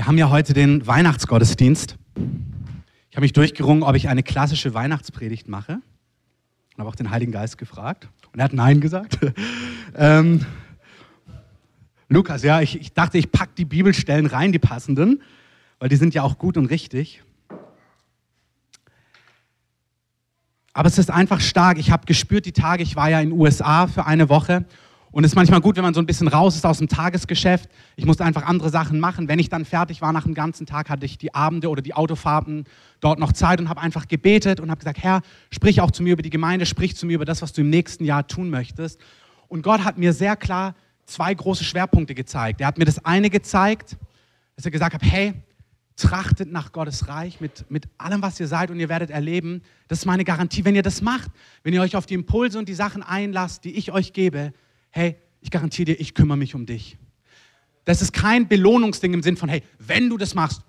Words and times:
Wir 0.00 0.06
haben 0.06 0.16
ja 0.16 0.30
heute 0.30 0.54
den 0.54 0.86
Weihnachtsgottesdienst. 0.86 1.98
Ich 3.10 3.16
habe 3.16 3.20
mich 3.20 3.34
durchgerungen, 3.34 3.82
ob 3.82 3.94
ich 3.96 4.08
eine 4.08 4.22
klassische 4.22 4.72
Weihnachtspredigt 4.72 5.46
mache. 5.46 5.72
Und 5.74 6.78
habe 6.78 6.88
auch 6.88 6.94
den 6.94 7.10
Heiligen 7.10 7.32
Geist 7.32 7.58
gefragt. 7.58 8.08
Und 8.32 8.40
er 8.40 8.44
hat 8.44 8.54
Nein 8.54 8.80
gesagt. 8.80 9.18
ähm, 9.94 10.46
Lukas, 12.08 12.42
ja, 12.42 12.62
ich, 12.62 12.80
ich 12.80 12.94
dachte, 12.94 13.18
ich 13.18 13.30
packe 13.30 13.52
die 13.58 13.66
Bibelstellen 13.66 14.24
rein, 14.24 14.52
die 14.52 14.58
passenden, 14.58 15.20
weil 15.80 15.90
die 15.90 15.96
sind 15.96 16.14
ja 16.14 16.22
auch 16.22 16.38
gut 16.38 16.56
und 16.56 16.64
richtig. 16.64 17.22
Aber 20.72 20.88
es 20.88 20.96
ist 20.96 21.10
einfach 21.10 21.42
stark. 21.42 21.76
Ich 21.76 21.90
habe 21.90 22.06
gespürt 22.06 22.46
die 22.46 22.52
Tage, 22.52 22.82
ich 22.82 22.96
war 22.96 23.10
ja 23.10 23.20
in 23.20 23.28
den 23.28 23.38
USA 23.38 23.86
für 23.86 24.06
eine 24.06 24.30
Woche 24.30 24.64
und 25.12 25.24
es 25.24 25.32
ist 25.32 25.36
manchmal 25.36 25.60
gut, 25.60 25.76
wenn 25.76 25.82
man 25.82 25.92
so 25.92 26.00
ein 26.00 26.06
bisschen 26.06 26.28
raus 26.28 26.54
ist 26.54 26.64
aus 26.64 26.78
dem 26.78 26.86
Tagesgeschäft. 26.86 27.68
Ich 27.96 28.06
musste 28.06 28.24
einfach 28.24 28.44
andere 28.44 28.70
Sachen 28.70 29.00
machen. 29.00 29.26
Wenn 29.26 29.40
ich 29.40 29.48
dann 29.48 29.64
fertig 29.64 30.00
war 30.02 30.12
nach 30.12 30.22
dem 30.22 30.34
ganzen 30.34 30.66
Tag, 30.66 30.88
hatte 30.88 31.04
ich 31.04 31.18
die 31.18 31.34
Abende 31.34 31.68
oder 31.68 31.82
die 31.82 31.94
Autofahrten 31.94 32.64
dort 33.00 33.18
noch 33.18 33.32
Zeit 33.32 33.60
und 33.60 33.68
habe 33.68 33.80
einfach 33.80 34.06
gebetet 34.06 34.60
und 34.60 34.70
habe 34.70 34.78
gesagt, 34.78 35.02
Herr, 35.02 35.22
sprich 35.50 35.80
auch 35.80 35.90
zu 35.90 36.04
mir 36.04 36.12
über 36.12 36.22
die 36.22 36.30
Gemeinde, 36.30 36.64
sprich 36.64 36.96
zu 36.96 37.06
mir 37.06 37.14
über 37.14 37.24
das, 37.24 37.42
was 37.42 37.52
du 37.52 37.62
im 37.62 37.70
nächsten 37.70 38.04
Jahr 38.04 38.26
tun 38.28 38.50
möchtest. 38.50 39.00
Und 39.48 39.62
Gott 39.62 39.82
hat 39.82 39.98
mir 39.98 40.12
sehr 40.12 40.36
klar 40.36 40.76
zwei 41.06 41.34
große 41.34 41.64
Schwerpunkte 41.64 42.14
gezeigt. 42.14 42.60
Er 42.60 42.68
hat 42.68 42.78
mir 42.78 42.84
das 42.84 43.04
eine 43.04 43.30
gezeigt, 43.30 43.96
dass 44.54 44.64
er 44.64 44.70
gesagt 44.70 44.94
hat, 44.94 45.02
hey, 45.02 45.34
trachtet 45.96 46.52
nach 46.52 46.70
Gottes 46.70 47.08
Reich 47.08 47.40
mit, 47.40 47.68
mit 47.68 47.88
allem, 47.98 48.22
was 48.22 48.38
ihr 48.38 48.46
seid 48.46 48.70
und 48.70 48.78
ihr 48.78 48.88
werdet 48.88 49.10
erleben. 49.10 49.62
Das 49.88 49.98
ist 49.98 50.06
meine 50.06 50.24
Garantie, 50.24 50.64
wenn 50.64 50.76
ihr 50.76 50.82
das 50.82 51.02
macht, 51.02 51.30
wenn 51.64 51.74
ihr 51.74 51.82
euch 51.82 51.96
auf 51.96 52.06
die 52.06 52.14
Impulse 52.14 52.60
und 52.60 52.68
die 52.68 52.74
Sachen 52.74 53.02
einlasst, 53.02 53.64
die 53.64 53.72
ich 53.72 53.90
euch 53.90 54.12
gebe, 54.12 54.52
hey, 54.90 55.16
ich 55.40 55.50
garantiere 55.50 55.86
dir, 55.86 56.00
ich 56.00 56.14
kümmere 56.14 56.36
mich 56.36 56.54
um 56.54 56.66
dich. 56.66 56.98
Das 57.84 58.02
ist 58.02 58.12
kein 58.12 58.48
Belohnungsding 58.48 59.14
im 59.14 59.22
Sinn 59.22 59.36
von, 59.36 59.48
hey, 59.48 59.62
wenn 59.78 60.08
du 60.08 60.16
das 60.16 60.34
machst, 60.34 60.62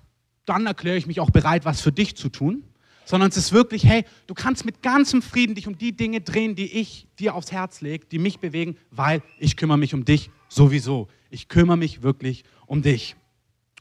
dann 0.46 0.66
erkläre 0.66 0.98
ich 0.98 1.08
mich 1.08 1.20
auch 1.20 1.30
bereit, 1.30 1.66
was 1.66 1.82
für 1.82 1.92
dich 1.92 2.16
zu 2.16 2.30
tun, 2.30 2.64
sondern 3.06 3.30
es 3.30 3.38
ist 3.38 3.52
wirklich, 3.52 3.86
hey, 3.86 4.06
du 4.28 4.34
kannst 4.34 4.66
mit 4.66 4.82
ganzem 4.82 5.22
Frieden 5.22 5.56
dich 5.56 5.68
um 5.68 5.78
die 5.78 5.96
Dinge 5.96 6.22
drehen, 6.22 6.56
die 6.56 6.80
ich 6.80 7.08
dir 7.20 7.36
aufs 7.36 7.52
Herz 7.52 7.82
lege, 7.82 8.06
die 8.06 8.20
mich 8.20 8.40
bewegen, 8.40 8.78
weil 8.90 9.22
ich 9.38 9.58
kümmere 9.58 9.78
mich 9.78 9.94
um 9.94 10.06
dich 10.06 10.30
sowieso. 10.48 11.10
Ich 11.30 11.48
kümmere 11.48 11.78
mich 11.78 12.02
wirklich 12.02 12.44
um 12.66 12.82
dich. 12.82 13.16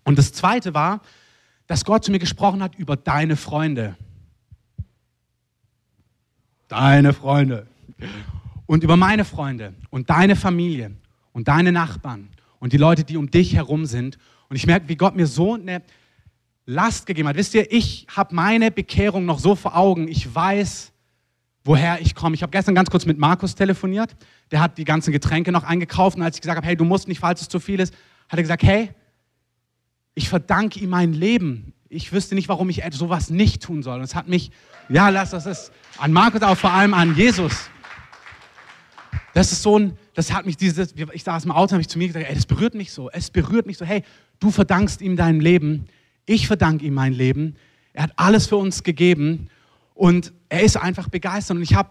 Und 0.04 0.18
das 0.18 0.32
Zweite 0.32 0.74
war, 0.74 1.00
dass 1.66 1.84
Gott 1.84 2.04
zu 2.04 2.10
mir 2.10 2.18
gesprochen 2.18 2.62
hat 2.62 2.74
über 2.76 2.96
deine 2.96 3.36
Freunde. 3.36 3.96
Deine 6.68 7.12
Freunde 7.12 7.66
und 8.70 8.84
über 8.84 8.96
meine 8.96 9.24
Freunde 9.24 9.74
und 9.90 10.10
deine 10.10 10.36
Familie 10.36 10.92
und 11.32 11.48
deine 11.48 11.72
Nachbarn 11.72 12.28
und 12.60 12.72
die 12.72 12.76
Leute, 12.76 13.02
die 13.02 13.16
um 13.16 13.28
dich 13.28 13.56
herum 13.56 13.84
sind. 13.84 14.16
Und 14.48 14.54
ich 14.54 14.64
merke, 14.64 14.88
wie 14.88 14.94
Gott 14.94 15.16
mir 15.16 15.26
so 15.26 15.54
eine 15.54 15.82
Last 16.66 17.06
gegeben 17.06 17.26
hat. 17.26 17.34
Wisst 17.34 17.52
ihr, 17.54 17.72
ich 17.72 18.06
habe 18.14 18.32
meine 18.32 18.70
Bekehrung 18.70 19.24
noch 19.24 19.40
so 19.40 19.56
vor 19.56 19.76
Augen. 19.76 20.06
Ich 20.06 20.32
weiß, 20.32 20.92
woher 21.64 22.00
ich 22.00 22.14
komme. 22.14 22.36
Ich 22.36 22.44
habe 22.44 22.52
gestern 22.52 22.76
ganz 22.76 22.90
kurz 22.90 23.06
mit 23.06 23.18
Markus 23.18 23.56
telefoniert. 23.56 24.14
Der 24.52 24.60
hat 24.60 24.78
die 24.78 24.84
ganzen 24.84 25.10
Getränke 25.10 25.50
noch 25.50 25.64
eingekauft. 25.64 26.16
Und 26.16 26.22
als 26.22 26.36
ich 26.36 26.40
gesagt 26.40 26.58
habe, 26.58 26.66
hey, 26.68 26.76
du 26.76 26.84
musst 26.84 27.08
nicht, 27.08 27.18
falls 27.18 27.40
es 27.40 27.48
zu 27.48 27.58
viel 27.58 27.80
ist, 27.80 27.92
hat 28.28 28.38
er 28.38 28.42
gesagt, 28.44 28.62
hey, 28.62 28.90
ich 30.14 30.28
verdanke 30.28 30.78
ihm 30.78 30.90
mein 30.90 31.12
Leben. 31.12 31.72
Ich 31.88 32.12
wüsste 32.12 32.36
nicht, 32.36 32.48
warum 32.48 32.70
ich 32.70 32.84
sowas 32.92 33.30
nicht 33.30 33.64
tun 33.64 33.82
soll. 33.82 33.98
Und 33.98 34.04
es 34.04 34.14
hat 34.14 34.28
mich, 34.28 34.52
ja, 34.88 35.08
lass 35.08 35.30
das 35.30 35.46
ist 35.46 35.72
an 35.98 36.12
Markus, 36.12 36.40
aber 36.42 36.54
vor 36.54 36.70
allem 36.70 36.94
an 36.94 37.16
Jesus. 37.16 37.68
Das 39.32 39.52
ist 39.52 39.62
so 39.62 39.78
ein, 39.78 39.96
das 40.14 40.32
hat 40.32 40.46
mich 40.46 40.56
dieses, 40.56 40.94
ich 41.12 41.22
saß 41.22 41.44
im 41.44 41.52
Auto 41.52 41.72
habe 41.72 41.80
ich 41.80 41.88
zu 41.88 41.98
mir 41.98 42.08
gesagt, 42.08 42.26
ey, 42.28 42.34
das 42.34 42.46
berührt 42.46 42.74
mich 42.74 42.92
so. 42.92 43.10
Es 43.10 43.30
berührt 43.30 43.66
mich 43.66 43.78
so. 43.78 43.84
Hey, 43.84 44.02
du 44.40 44.50
verdankst 44.50 45.00
ihm 45.02 45.16
dein 45.16 45.40
Leben. 45.40 45.86
Ich 46.26 46.46
verdanke 46.46 46.84
ihm 46.84 46.94
mein 46.94 47.12
Leben. 47.12 47.56
Er 47.92 48.04
hat 48.04 48.12
alles 48.16 48.46
für 48.46 48.56
uns 48.56 48.82
gegeben 48.82 49.48
und 49.94 50.32
er 50.48 50.62
ist 50.62 50.76
einfach 50.76 51.08
begeistert. 51.08 51.56
Und 51.56 51.62
ich 51.62 51.74
habe, 51.74 51.90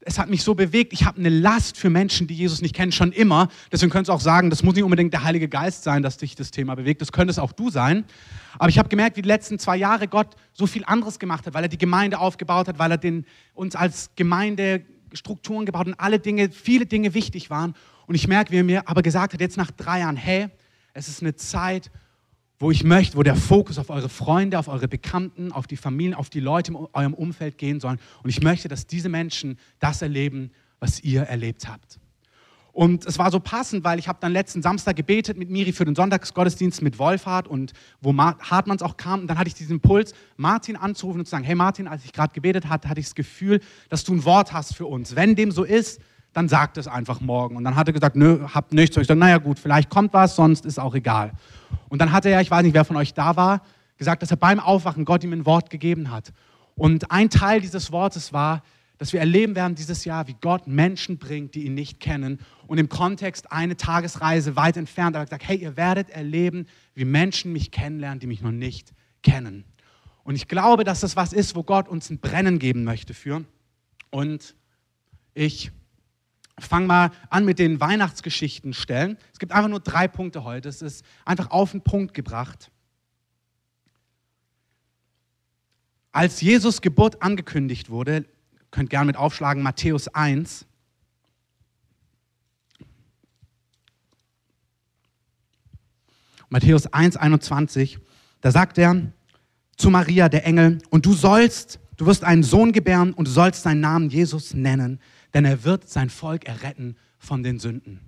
es 0.00 0.18
hat 0.18 0.30
mich 0.30 0.42
so 0.42 0.54
bewegt. 0.54 0.92
Ich 0.92 1.04
habe 1.04 1.18
eine 1.18 1.28
Last 1.28 1.76
für 1.76 1.90
Menschen, 1.90 2.26
die 2.26 2.34
Jesus 2.34 2.62
nicht 2.62 2.74
kennen, 2.74 2.92
schon 2.92 3.12
immer. 3.12 3.48
Deswegen 3.70 3.90
könntest 3.90 4.08
du 4.08 4.12
auch 4.12 4.20
sagen, 4.20 4.50
das 4.50 4.62
muss 4.62 4.74
nicht 4.74 4.84
unbedingt 4.84 5.12
der 5.12 5.24
Heilige 5.24 5.48
Geist 5.48 5.84
sein, 5.84 6.02
dass 6.02 6.16
dich 6.16 6.34
das 6.34 6.50
Thema 6.50 6.74
bewegt. 6.74 7.00
Das 7.00 7.12
könnte 7.12 7.30
es 7.30 7.38
auch 7.38 7.52
du 7.52 7.70
sein. 7.70 8.04
Aber 8.58 8.68
ich 8.68 8.78
habe 8.78 8.88
gemerkt, 8.88 9.16
wie 9.16 9.22
die 9.22 9.28
letzten 9.28 9.58
zwei 9.58 9.76
Jahre 9.76 10.08
Gott 10.08 10.34
so 10.52 10.66
viel 10.66 10.84
anderes 10.84 11.18
gemacht 11.18 11.46
hat, 11.46 11.54
weil 11.54 11.64
er 11.64 11.68
die 11.68 11.78
Gemeinde 11.78 12.18
aufgebaut 12.18 12.68
hat, 12.68 12.78
weil 12.78 12.90
er 12.90 12.98
den, 12.98 13.26
uns 13.54 13.76
als 13.76 14.10
Gemeinde 14.16 14.84
Strukturen 15.12 15.66
gebaut 15.66 15.86
und 15.86 15.94
alle 15.94 16.18
Dinge, 16.18 16.50
viele 16.50 16.86
Dinge 16.86 17.14
wichtig 17.14 17.50
waren. 17.50 17.74
Und 18.06 18.14
ich 18.14 18.28
merke, 18.28 18.52
wie 18.52 18.58
er 18.58 18.64
mir 18.64 18.88
aber 18.88 19.02
gesagt 19.02 19.32
hat, 19.32 19.40
jetzt 19.40 19.56
nach 19.56 19.70
drei 19.70 20.00
Jahren, 20.00 20.16
hey, 20.16 20.48
es 20.94 21.08
ist 21.08 21.22
eine 21.22 21.34
Zeit, 21.36 21.90
wo 22.58 22.70
ich 22.70 22.84
möchte, 22.84 23.16
wo 23.16 23.22
der 23.22 23.36
Fokus 23.36 23.78
auf 23.78 23.88
eure 23.88 24.08
Freunde, 24.08 24.58
auf 24.58 24.68
eure 24.68 24.86
Bekannten, 24.86 25.50
auf 25.50 25.66
die 25.66 25.76
Familien, 25.76 26.14
auf 26.14 26.28
die 26.28 26.40
Leute 26.40 26.72
in 26.72 26.76
eurem 26.92 27.14
Umfeld 27.14 27.56
gehen 27.56 27.80
soll. 27.80 27.96
Und 28.22 28.30
ich 28.30 28.42
möchte, 28.42 28.68
dass 28.68 28.86
diese 28.86 29.08
Menschen 29.08 29.58
das 29.78 30.02
erleben, 30.02 30.50
was 30.78 31.00
ihr 31.00 31.22
erlebt 31.22 31.68
habt. 31.68 31.98
Und 32.72 33.04
es 33.06 33.18
war 33.18 33.30
so 33.30 33.40
passend, 33.40 33.84
weil 33.84 33.98
ich 33.98 34.08
habe 34.08 34.18
dann 34.20 34.32
letzten 34.32 34.62
Samstag 34.62 34.96
gebetet 34.96 35.36
mit 35.36 35.50
Miri 35.50 35.72
für 35.72 35.84
den 35.84 35.94
Sonntagsgottesdienst 35.94 36.82
mit 36.82 36.98
Wolfhard 36.98 37.48
und 37.48 37.72
wo 38.00 38.14
Hartmanns 38.16 38.82
auch 38.82 38.96
kam. 38.96 39.22
Und 39.22 39.26
dann 39.28 39.38
hatte 39.38 39.48
ich 39.48 39.54
diesen 39.54 39.76
Impuls, 39.76 40.14
Martin 40.36 40.76
anzurufen 40.76 41.20
und 41.20 41.26
zu 41.26 41.30
sagen, 41.30 41.44
hey 41.44 41.54
Martin, 41.54 41.88
als 41.88 42.04
ich 42.04 42.12
gerade 42.12 42.32
gebetet 42.32 42.68
hatte, 42.68 42.88
hatte 42.88 43.00
ich 43.00 43.06
das 43.06 43.14
Gefühl, 43.14 43.60
dass 43.88 44.04
du 44.04 44.14
ein 44.14 44.24
Wort 44.24 44.52
hast 44.52 44.76
für 44.76 44.86
uns. 44.86 45.16
Wenn 45.16 45.34
dem 45.34 45.50
so 45.50 45.64
ist, 45.64 46.00
dann 46.32 46.48
sag 46.48 46.76
es 46.76 46.86
einfach 46.86 47.20
morgen. 47.20 47.56
Und 47.56 47.64
dann 47.64 47.74
hat 47.74 47.88
er 47.88 47.92
gesagt, 47.92 48.14
nö, 48.14 48.46
habt 48.54 48.72
nichts. 48.72 48.96
Und 48.96 49.02
ich 49.02 49.08
dachte, 49.08 49.18
naja 49.18 49.38
gut, 49.38 49.58
vielleicht 49.58 49.90
kommt 49.90 50.12
was, 50.12 50.36
sonst 50.36 50.64
ist 50.64 50.78
auch 50.78 50.94
egal. 50.94 51.32
Und 51.88 52.00
dann 52.00 52.12
hat 52.12 52.24
er 52.24 52.30
ja, 52.30 52.40
ich 52.40 52.50
weiß 52.50 52.62
nicht, 52.62 52.74
wer 52.74 52.84
von 52.84 52.96
euch 52.96 53.14
da 53.14 53.36
war, 53.36 53.62
gesagt, 53.98 54.22
dass 54.22 54.30
er 54.30 54.36
beim 54.36 54.60
Aufwachen 54.60 55.04
Gott 55.04 55.24
ihm 55.24 55.32
ein 55.32 55.44
Wort 55.44 55.70
gegeben 55.70 56.10
hat. 56.10 56.32
Und 56.76 57.10
ein 57.10 57.30
Teil 57.30 57.60
dieses 57.60 57.90
Wortes 57.90 58.32
war, 58.32 58.62
dass 59.00 59.14
wir 59.14 59.20
erleben 59.20 59.56
werden 59.56 59.76
dieses 59.76 60.04
Jahr, 60.04 60.28
wie 60.28 60.36
Gott 60.42 60.66
Menschen 60.66 61.16
bringt, 61.16 61.54
die 61.54 61.64
ihn 61.64 61.74
nicht 61.74 62.00
kennen. 62.00 62.38
Und 62.66 62.76
im 62.76 62.90
Kontext 62.90 63.50
eine 63.50 63.78
Tagesreise 63.78 64.56
weit 64.56 64.76
entfernt, 64.76 65.16
aber 65.16 65.24
gesagt, 65.24 65.48
hey, 65.48 65.56
ihr 65.56 65.78
werdet 65.78 66.10
erleben, 66.10 66.66
wie 66.92 67.06
Menschen 67.06 67.50
mich 67.50 67.70
kennenlernen, 67.70 68.20
die 68.20 68.26
mich 68.26 68.42
noch 68.42 68.52
nicht 68.52 68.92
kennen. 69.22 69.64
Und 70.22 70.34
ich 70.34 70.48
glaube, 70.48 70.84
dass 70.84 71.00
das 71.00 71.16
was 71.16 71.32
ist, 71.32 71.56
wo 71.56 71.62
Gott 71.62 71.88
uns 71.88 72.10
ein 72.10 72.20
Brennen 72.20 72.58
geben 72.58 72.84
möchte 72.84 73.14
für. 73.14 73.42
Und 74.10 74.54
ich 75.32 75.72
fange 76.58 76.86
mal 76.86 77.10
an 77.30 77.46
mit 77.46 77.58
den 77.58 77.80
Weihnachtsgeschichten 77.80 78.74
stellen. 78.74 79.16
Es 79.32 79.38
gibt 79.38 79.52
einfach 79.52 79.70
nur 79.70 79.80
drei 79.80 80.08
Punkte 80.08 80.44
heute. 80.44 80.68
Es 80.68 80.82
ist 80.82 81.06
einfach 81.24 81.52
auf 81.52 81.70
den 81.70 81.80
Punkt 81.80 82.12
gebracht. 82.12 82.70
Als 86.12 86.42
Jesus 86.42 86.82
Geburt 86.82 87.22
angekündigt 87.22 87.88
wurde, 87.88 88.26
könnt 88.70 88.90
gerne 88.90 89.06
mit 89.06 89.16
aufschlagen, 89.16 89.62
Matthäus 89.62 90.08
1. 90.08 90.66
Matthäus 96.48 96.92
1, 96.92 97.16
21, 97.16 97.98
da 98.40 98.50
sagt 98.50 98.76
er 98.78 99.12
zu 99.76 99.88
Maria, 99.88 100.28
der 100.28 100.44
Engel, 100.44 100.78
und 100.90 101.06
du 101.06 101.12
sollst, 101.12 101.78
du 101.96 102.06
wirst 102.06 102.24
einen 102.24 102.42
Sohn 102.42 102.72
gebären 102.72 103.12
und 103.12 103.28
du 103.28 103.30
sollst 103.30 103.62
seinen 103.62 103.80
Namen 103.80 104.10
Jesus 104.10 104.52
nennen, 104.52 105.00
denn 105.32 105.44
er 105.44 105.62
wird 105.64 105.88
sein 105.88 106.10
Volk 106.10 106.46
erretten 106.46 106.96
von 107.18 107.44
den 107.44 107.60
Sünden. 107.60 108.00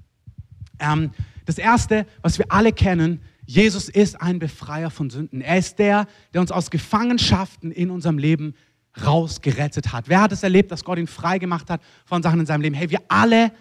Ähm, 0.81 1.13
das 1.45 1.59
Erste, 1.59 2.07
was 2.21 2.39
wir 2.39 2.47
alle 2.51 2.73
kennen, 2.73 3.21
Jesus 3.47 3.89
ist 3.89 4.21
ein 4.21 4.39
Befreier 4.39 4.91
von 4.91 5.11
Sünden. 5.11 5.41
Er 5.41 5.59
ist 5.59 5.79
der, 5.79 6.07
der 6.35 6.41
uns 6.41 6.53
aus 6.53 6.71
Gefangenschaften 6.71 7.71
in 7.71 7.91
unserem 7.91 8.19
Leben 8.19 8.55
rausgerettet 9.05 9.93
hat. 9.93 10.09
Wer 10.09 10.21
hat 10.21 10.33
es 10.33 10.43
erlebt, 10.43 10.71
dass 10.71 10.85
Gott 10.85 10.99
ihn 10.99 11.07
frei 11.07 11.39
gemacht 11.39 11.71
hat 11.71 11.81
von 12.05 12.23
Sachen 12.23 12.41
in 12.41 12.47
seinem 12.47 12.61
Leben? 12.61 12.75
Hey, 12.75 12.91
wir 12.91 13.01
alle, 13.09 13.53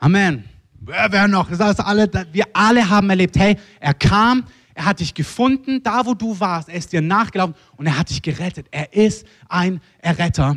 Amen. 0.00 0.44
Wer, 0.80 1.12
wer 1.12 1.28
noch? 1.28 1.50
Das 1.50 1.60
heißt 1.60 1.80
alle, 1.80 2.10
wir 2.32 2.46
alle 2.54 2.88
haben 2.88 3.10
erlebt, 3.10 3.38
hey, 3.38 3.56
er 3.78 3.92
kam, 3.92 4.46
er 4.72 4.86
hat 4.86 5.00
dich 5.00 5.12
gefunden, 5.12 5.82
da 5.82 6.06
wo 6.06 6.14
du 6.14 6.40
warst, 6.40 6.70
er 6.70 6.76
ist 6.76 6.90
dir 6.92 7.02
nachgelaufen 7.02 7.54
und 7.76 7.86
er 7.86 7.98
hat 7.98 8.08
dich 8.08 8.22
gerettet. 8.22 8.66
Er 8.70 8.94
ist 8.94 9.26
ein 9.50 9.82
Erretter. 9.98 10.56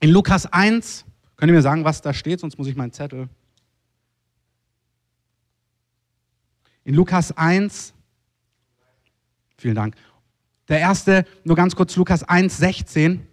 In 0.00 0.10
Lukas 0.10 0.52
1, 0.52 1.04
könnt 1.36 1.48
ihr 1.48 1.54
mir 1.54 1.62
sagen, 1.62 1.84
was 1.84 2.02
da 2.02 2.12
steht, 2.12 2.40
sonst 2.40 2.58
muss 2.58 2.66
ich 2.66 2.74
meinen 2.74 2.92
Zettel. 2.92 3.28
In 6.82 6.94
Lukas 6.94 7.36
1, 7.36 7.94
vielen 9.56 9.76
Dank. 9.76 9.94
Der 10.68 10.80
erste, 10.80 11.24
nur 11.44 11.56
ganz 11.56 11.76
kurz, 11.76 11.94
Lukas 11.96 12.24
1, 12.24 12.56
16. 12.56 13.26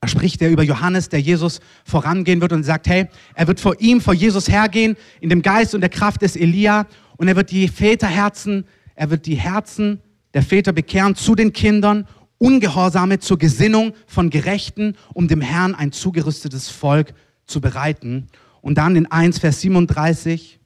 Da 0.00 0.06
spricht 0.06 0.40
er 0.42 0.50
über 0.50 0.62
Johannes, 0.62 1.08
der 1.08 1.20
Jesus 1.20 1.60
vorangehen 1.84 2.40
wird 2.40 2.52
und 2.52 2.62
sagt, 2.62 2.86
hey, 2.86 3.08
er 3.34 3.48
wird 3.48 3.58
vor 3.58 3.80
ihm, 3.80 4.00
vor 4.00 4.14
Jesus 4.14 4.48
hergehen, 4.48 4.96
in 5.20 5.28
dem 5.28 5.42
Geist 5.42 5.74
und 5.74 5.80
der 5.80 5.90
Kraft 5.90 6.22
des 6.22 6.36
Elia 6.36 6.86
und 7.16 7.26
er 7.26 7.34
wird 7.34 7.50
die 7.50 7.66
Väterherzen, 7.66 8.64
er 8.94 9.10
wird 9.10 9.26
die 9.26 9.34
Herzen 9.34 10.00
der 10.34 10.42
Väter 10.42 10.72
bekehren 10.72 11.16
zu 11.16 11.34
den 11.34 11.52
Kindern, 11.52 12.06
Ungehorsame 12.38 13.18
zur 13.18 13.38
Gesinnung 13.38 13.92
von 14.06 14.30
Gerechten, 14.30 14.96
um 15.12 15.26
dem 15.26 15.40
Herrn 15.40 15.74
ein 15.74 15.90
zugerüstetes 15.90 16.68
Volk 16.68 17.12
zu 17.46 17.60
bereiten. 17.60 18.28
Und 18.60 18.78
dann 18.78 18.94
in 18.94 19.10
1, 19.10 19.40
Vers 19.40 19.60
37, 19.62 20.60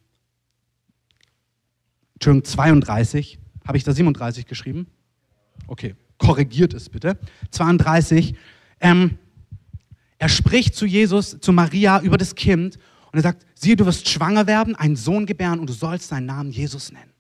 Entschuldigung, 2.14 2.44
32, 2.44 3.38
Habe 3.66 3.78
ich 3.78 3.84
da 3.84 3.92
37 3.92 4.46
geschrieben? 4.46 4.86
Okay, 5.66 5.94
korrigiert 6.22 6.72
es 6.72 6.88
bitte. 6.88 7.18
32. 7.50 8.34
Ähm, 8.80 9.18
er 10.18 10.28
spricht 10.28 10.76
zu 10.76 10.86
Jesus, 10.86 11.38
zu 11.40 11.52
Maria 11.52 12.00
über 12.00 12.16
das 12.16 12.36
Kind 12.36 12.78
und 13.10 13.18
er 13.18 13.22
sagt, 13.22 13.44
siehe, 13.54 13.76
du 13.76 13.86
wirst 13.86 14.08
schwanger 14.08 14.46
werden, 14.46 14.76
einen 14.76 14.96
Sohn 14.96 15.26
gebären 15.26 15.58
und 15.58 15.68
du 15.68 15.72
sollst 15.72 16.08
seinen 16.08 16.26
Namen 16.26 16.52
Jesus 16.52 16.92
nennen. 16.92 17.12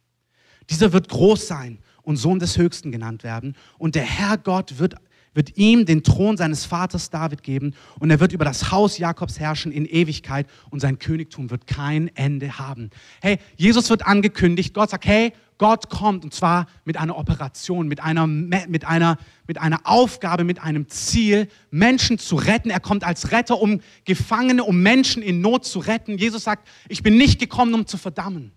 Dieser 0.70 0.92
wird 0.92 1.08
groß 1.08 1.48
sein 1.48 1.78
und 2.02 2.16
Sohn 2.16 2.38
des 2.38 2.56
Höchsten 2.56 2.92
genannt 2.92 3.24
werden. 3.24 3.56
Und 3.76 3.96
der 3.96 4.04
Herr 4.04 4.38
Gott 4.38 4.78
wird, 4.78 4.94
wird 5.34 5.56
ihm 5.56 5.86
den 5.86 6.02
Thron 6.02 6.36
seines 6.36 6.64
Vaters 6.64 7.10
David 7.10 7.42
geben 7.42 7.74
und 7.98 8.10
er 8.10 8.20
wird 8.20 8.32
über 8.32 8.44
das 8.44 8.70
Haus 8.70 8.98
Jakobs 8.98 9.38
herrschen 9.38 9.72
in 9.72 9.86
Ewigkeit 9.86 10.46
und 10.70 10.80
sein 10.80 10.98
Königtum 10.98 11.50
wird 11.50 11.66
kein 11.66 12.14
Ende 12.16 12.58
haben. 12.58 12.90
Hey, 13.20 13.38
Jesus 13.56 13.90
wird 13.90 14.06
angekündigt. 14.06 14.74
Gott 14.74 14.90
sagt, 14.90 15.06
hey, 15.06 15.32
Gott 15.58 15.90
kommt 15.90 16.24
und 16.24 16.34
zwar 16.34 16.66
mit 16.84 16.96
einer 16.96 17.16
Operation, 17.16 17.86
mit 17.86 18.02
einer, 18.02 18.26
mit, 18.26 18.84
einer, 18.84 19.16
mit 19.46 19.58
einer 19.58 19.80
Aufgabe, 19.84 20.42
mit 20.42 20.60
einem 20.60 20.88
Ziel, 20.88 21.48
Menschen 21.70 22.18
zu 22.18 22.34
retten. 22.34 22.70
Er 22.70 22.80
kommt 22.80 23.04
als 23.04 23.30
Retter, 23.30 23.60
um 23.60 23.80
Gefangene, 24.04 24.64
um 24.64 24.82
Menschen 24.82 25.22
in 25.22 25.40
Not 25.40 25.64
zu 25.64 25.78
retten. 25.78 26.18
Jesus 26.18 26.44
sagt, 26.44 26.66
ich 26.88 27.02
bin 27.02 27.16
nicht 27.16 27.38
gekommen, 27.38 27.74
um 27.74 27.86
zu 27.86 27.96
verdammen. 27.96 28.52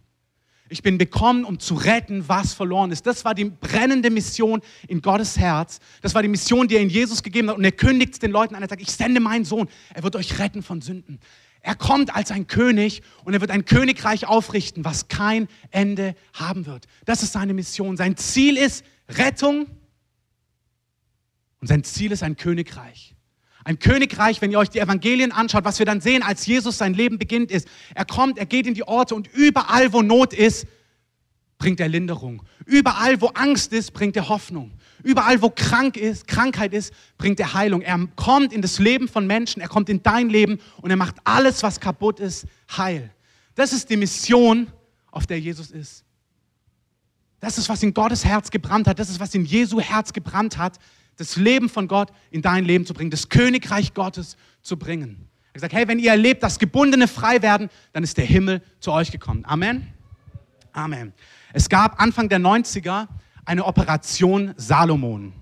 Ich 0.67 0.81
bin 0.81 0.97
gekommen, 0.97 1.45
um 1.45 1.59
zu 1.59 1.75
retten, 1.75 2.27
was 2.27 2.53
verloren 2.53 2.91
ist. 2.91 3.05
Das 3.05 3.23
war 3.23 3.35
die 3.35 3.45
brennende 3.45 4.09
Mission 4.09 4.61
in 4.87 5.01
Gottes 5.01 5.37
Herz. 5.37 5.79
Das 6.01 6.15
war 6.15 6.23
die 6.23 6.27
Mission, 6.27 6.67
die 6.67 6.75
er 6.75 6.81
in 6.81 6.89
Jesus 6.89 7.21
gegeben 7.21 7.49
hat. 7.49 7.57
Und 7.57 7.63
er 7.63 7.71
kündigt 7.71 8.21
den 8.23 8.31
Leuten 8.31 8.55
an. 8.55 8.63
Er 8.63 8.69
sagt, 8.69 8.81
ich 8.81 8.91
sende 8.91 9.19
meinen 9.19 9.45
Sohn. 9.45 9.69
Er 9.93 10.01
wird 10.01 10.15
euch 10.15 10.39
retten 10.39 10.63
von 10.63 10.81
Sünden. 10.81 11.19
Er 11.61 11.75
kommt 11.75 12.15
als 12.15 12.31
ein 12.31 12.47
König 12.47 13.01
und 13.23 13.33
er 13.33 13.41
wird 13.41 13.51
ein 13.51 13.65
Königreich 13.65 14.27
aufrichten, 14.27 14.85
was 14.85 15.07
kein 15.07 15.47
Ende 15.71 16.15
haben 16.33 16.65
wird. 16.65 16.85
Das 17.05 17.23
ist 17.23 17.33
seine 17.33 17.53
Mission. 17.53 17.97
Sein 17.97 18.17
Ziel 18.17 18.57
ist 18.57 18.85
Rettung 19.09 19.67
und 21.61 21.67
sein 21.67 21.83
Ziel 21.83 22.11
ist 22.11 22.21
ein 22.21 22.37
Königreich. 22.37 23.14
Ein 23.65 23.79
Königreich, 23.79 24.41
wenn 24.41 24.51
ihr 24.51 24.59
euch 24.59 24.69
die 24.69 24.79
Evangelien 24.79 25.31
anschaut, 25.31 25.65
was 25.65 25.79
wir 25.79 25.87
dann 25.87 25.99
sehen, 25.99 26.21
als 26.21 26.45
Jesus 26.45 26.77
sein 26.77 26.93
Leben 26.93 27.17
beginnt, 27.17 27.49
ist, 27.49 27.67
er 27.95 28.05
kommt, 28.05 28.37
er 28.37 28.45
geht 28.45 28.67
in 28.67 28.75
die 28.75 28.87
Orte 28.87 29.15
und 29.15 29.27
überall, 29.33 29.91
wo 29.91 30.03
Not 30.03 30.33
ist, 30.33 30.67
bringt 31.57 31.79
er 31.79 31.87
Linderung. 31.87 32.43
Überall, 32.65 33.19
wo 33.21 33.27
Angst 33.29 33.73
ist, 33.73 33.91
bringt 33.91 34.15
er 34.15 34.29
Hoffnung. 34.29 34.71
Überall, 35.01 35.41
wo 35.41 35.49
krank 35.49 35.97
ist, 35.97 36.27
Krankheit 36.27 36.73
ist, 36.73 36.93
bringt 37.17 37.39
er 37.39 37.55
Heilung. 37.55 37.81
Er 37.81 38.07
kommt 38.15 38.53
in 38.53 38.61
das 38.61 38.77
Leben 38.77 39.07
von 39.07 39.25
Menschen, 39.25 39.63
er 39.63 39.67
kommt 39.67 39.89
in 39.89 40.03
dein 40.03 40.29
Leben 40.29 40.59
und 40.81 40.91
er 40.91 40.97
macht 40.97 41.15
alles, 41.23 41.63
was 41.63 41.79
kaputt 41.79 42.19
ist, 42.19 42.45
heil. 42.77 43.09
Das 43.55 43.73
ist 43.73 43.89
die 43.89 43.97
Mission, 43.97 44.67
auf 45.09 45.25
der 45.25 45.39
Jesus 45.39 45.71
ist. 45.71 46.03
Das 47.39 47.57
ist, 47.57 47.67
was 47.67 47.81
in 47.81 47.95
Gottes 47.95 48.23
Herz 48.25 48.51
gebrannt 48.51 48.87
hat. 48.87 48.99
Das 48.99 49.09
ist, 49.09 49.19
was 49.19 49.33
in 49.33 49.45
Jesu 49.45 49.79
Herz 49.79 50.13
gebrannt 50.13 50.57
hat, 50.59 50.77
das 51.17 51.35
Leben 51.35 51.69
von 51.69 51.87
Gott 51.87 52.11
in 52.31 52.41
dein 52.41 52.65
Leben 52.65 52.85
zu 52.85 52.93
bringen, 52.93 53.11
das 53.11 53.29
Königreich 53.29 53.93
Gottes 53.93 54.37
zu 54.61 54.77
bringen. 54.77 55.27
Er 55.29 55.47
hat 55.47 55.53
gesagt, 55.53 55.73
hey, 55.73 55.87
wenn 55.87 55.99
ihr 55.99 56.11
erlebt, 56.11 56.43
dass 56.43 56.59
Gebundene 56.59 57.07
frei 57.07 57.41
werden, 57.41 57.69
dann 57.93 58.03
ist 58.03 58.17
der 58.17 58.25
Himmel 58.25 58.61
zu 58.79 58.91
euch 58.91 59.11
gekommen. 59.11 59.45
Amen. 59.45 59.87
Amen. 60.73 61.13
Es 61.53 61.69
gab 61.69 62.01
Anfang 62.01 62.27
der 62.27 62.39
90er 62.39 63.07
eine 63.45 63.63
Operation 63.63 64.53
Salomon. 64.57 65.33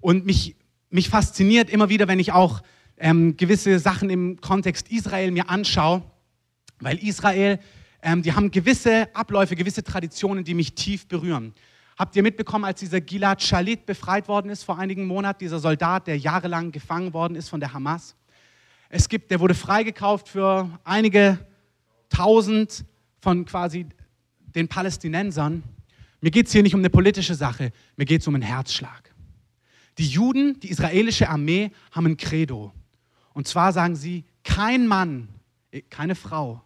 Und 0.00 0.26
mich, 0.26 0.56
mich 0.88 1.08
fasziniert 1.08 1.70
immer 1.70 1.88
wieder, 1.88 2.08
wenn 2.08 2.18
ich 2.18 2.32
auch 2.32 2.62
ähm, 2.96 3.36
gewisse 3.36 3.78
Sachen 3.78 4.10
im 4.10 4.40
Kontext 4.40 4.90
Israel 4.90 5.30
mir 5.30 5.48
anschaue, 5.48 6.02
weil 6.80 6.98
Israel, 6.98 7.60
ähm, 8.02 8.22
die 8.22 8.32
haben 8.32 8.50
gewisse 8.50 9.14
Abläufe, 9.14 9.54
gewisse 9.54 9.84
Traditionen, 9.84 10.44
die 10.44 10.54
mich 10.54 10.74
tief 10.74 11.06
berühren. 11.06 11.54
Habt 12.00 12.16
ihr 12.16 12.22
mitbekommen, 12.22 12.64
als 12.64 12.80
dieser 12.80 13.02
Gilad 13.02 13.42
Shalit 13.42 13.84
befreit 13.84 14.26
worden 14.26 14.48
ist 14.50 14.62
vor 14.62 14.78
einigen 14.78 15.06
Monaten, 15.06 15.40
dieser 15.40 15.58
Soldat, 15.58 16.06
der 16.06 16.16
jahrelang 16.16 16.72
gefangen 16.72 17.12
worden 17.12 17.34
ist 17.34 17.50
von 17.50 17.60
der 17.60 17.74
Hamas? 17.74 18.16
Es 18.88 19.06
gibt, 19.06 19.30
der 19.30 19.38
wurde 19.38 19.52
freigekauft 19.52 20.26
für 20.26 20.80
einige 20.82 21.46
tausend 22.08 22.86
von 23.20 23.44
quasi 23.44 23.84
den 24.38 24.66
Palästinensern, 24.66 25.62
mir 26.22 26.30
geht 26.30 26.46
es 26.46 26.52
hier 26.52 26.62
nicht 26.62 26.74
um 26.74 26.80
eine 26.80 26.88
politische 26.88 27.34
Sache, 27.34 27.70
mir 27.96 28.06
geht 28.06 28.22
es 28.22 28.26
um 28.26 28.34
einen 28.34 28.44
Herzschlag. 28.44 29.12
Die 29.98 30.06
Juden, 30.06 30.58
die 30.60 30.70
israelische 30.70 31.28
Armee, 31.28 31.70
haben 31.92 32.06
ein 32.06 32.16
Credo. 32.16 32.72
Und 33.34 33.46
zwar 33.46 33.74
sagen 33.74 33.94
sie, 33.94 34.24
kein 34.42 34.86
Mann, 34.86 35.28
e, 35.70 35.82
keine 35.82 36.14
Frau, 36.14 36.62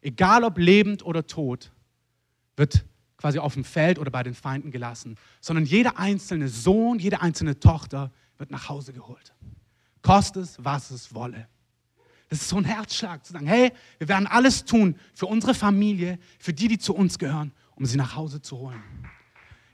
egal 0.00 0.44
ob 0.44 0.58
lebend 0.58 1.04
oder 1.04 1.26
tot, 1.26 1.72
wird 2.56 2.84
quasi 3.16 3.38
auf 3.38 3.54
dem 3.54 3.64
Feld 3.64 3.98
oder 3.98 4.10
bei 4.10 4.22
den 4.22 4.34
Feinden 4.34 4.70
gelassen, 4.70 5.16
sondern 5.40 5.64
jeder 5.64 5.98
einzelne 5.98 6.48
Sohn, 6.48 6.98
jede 6.98 7.20
einzelne 7.20 7.58
Tochter 7.58 8.12
wird 8.38 8.50
nach 8.50 8.68
Hause 8.68 8.92
geholt. 8.92 9.34
Koste 10.02 10.40
es, 10.40 10.62
was 10.62 10.90
es 10.90 11.14
wolle. 11.14 11.48
Das 12.28 12.40
ist 12.40 12.48
so 12.48 12.56
ein 12.56 12.64
Herzschlag 12.64 13.24
zu 13.24 13.32
sagen, 13.32 13.46
hey, 13.46 13.72
wir 13.98 14.08
werden 14.08 14.26
alles 14.26 14.64
tun 14.64 14.96
für 15.14 15.26
unsere 15.26 15.54
Familie, 15.54 16.18
für 16.38 16.52
die, 16.52 16.68
die 16.68 16.78
zu 16.78 16.94
uns 16.94 17.18
gehören, 17.18 17.52
um 17.76 17.86
sie 17.86 17.96
nach 17.96 18.16
Hause 18.16 18.42
zu 18.42 18.58
holen. 18.58 18.82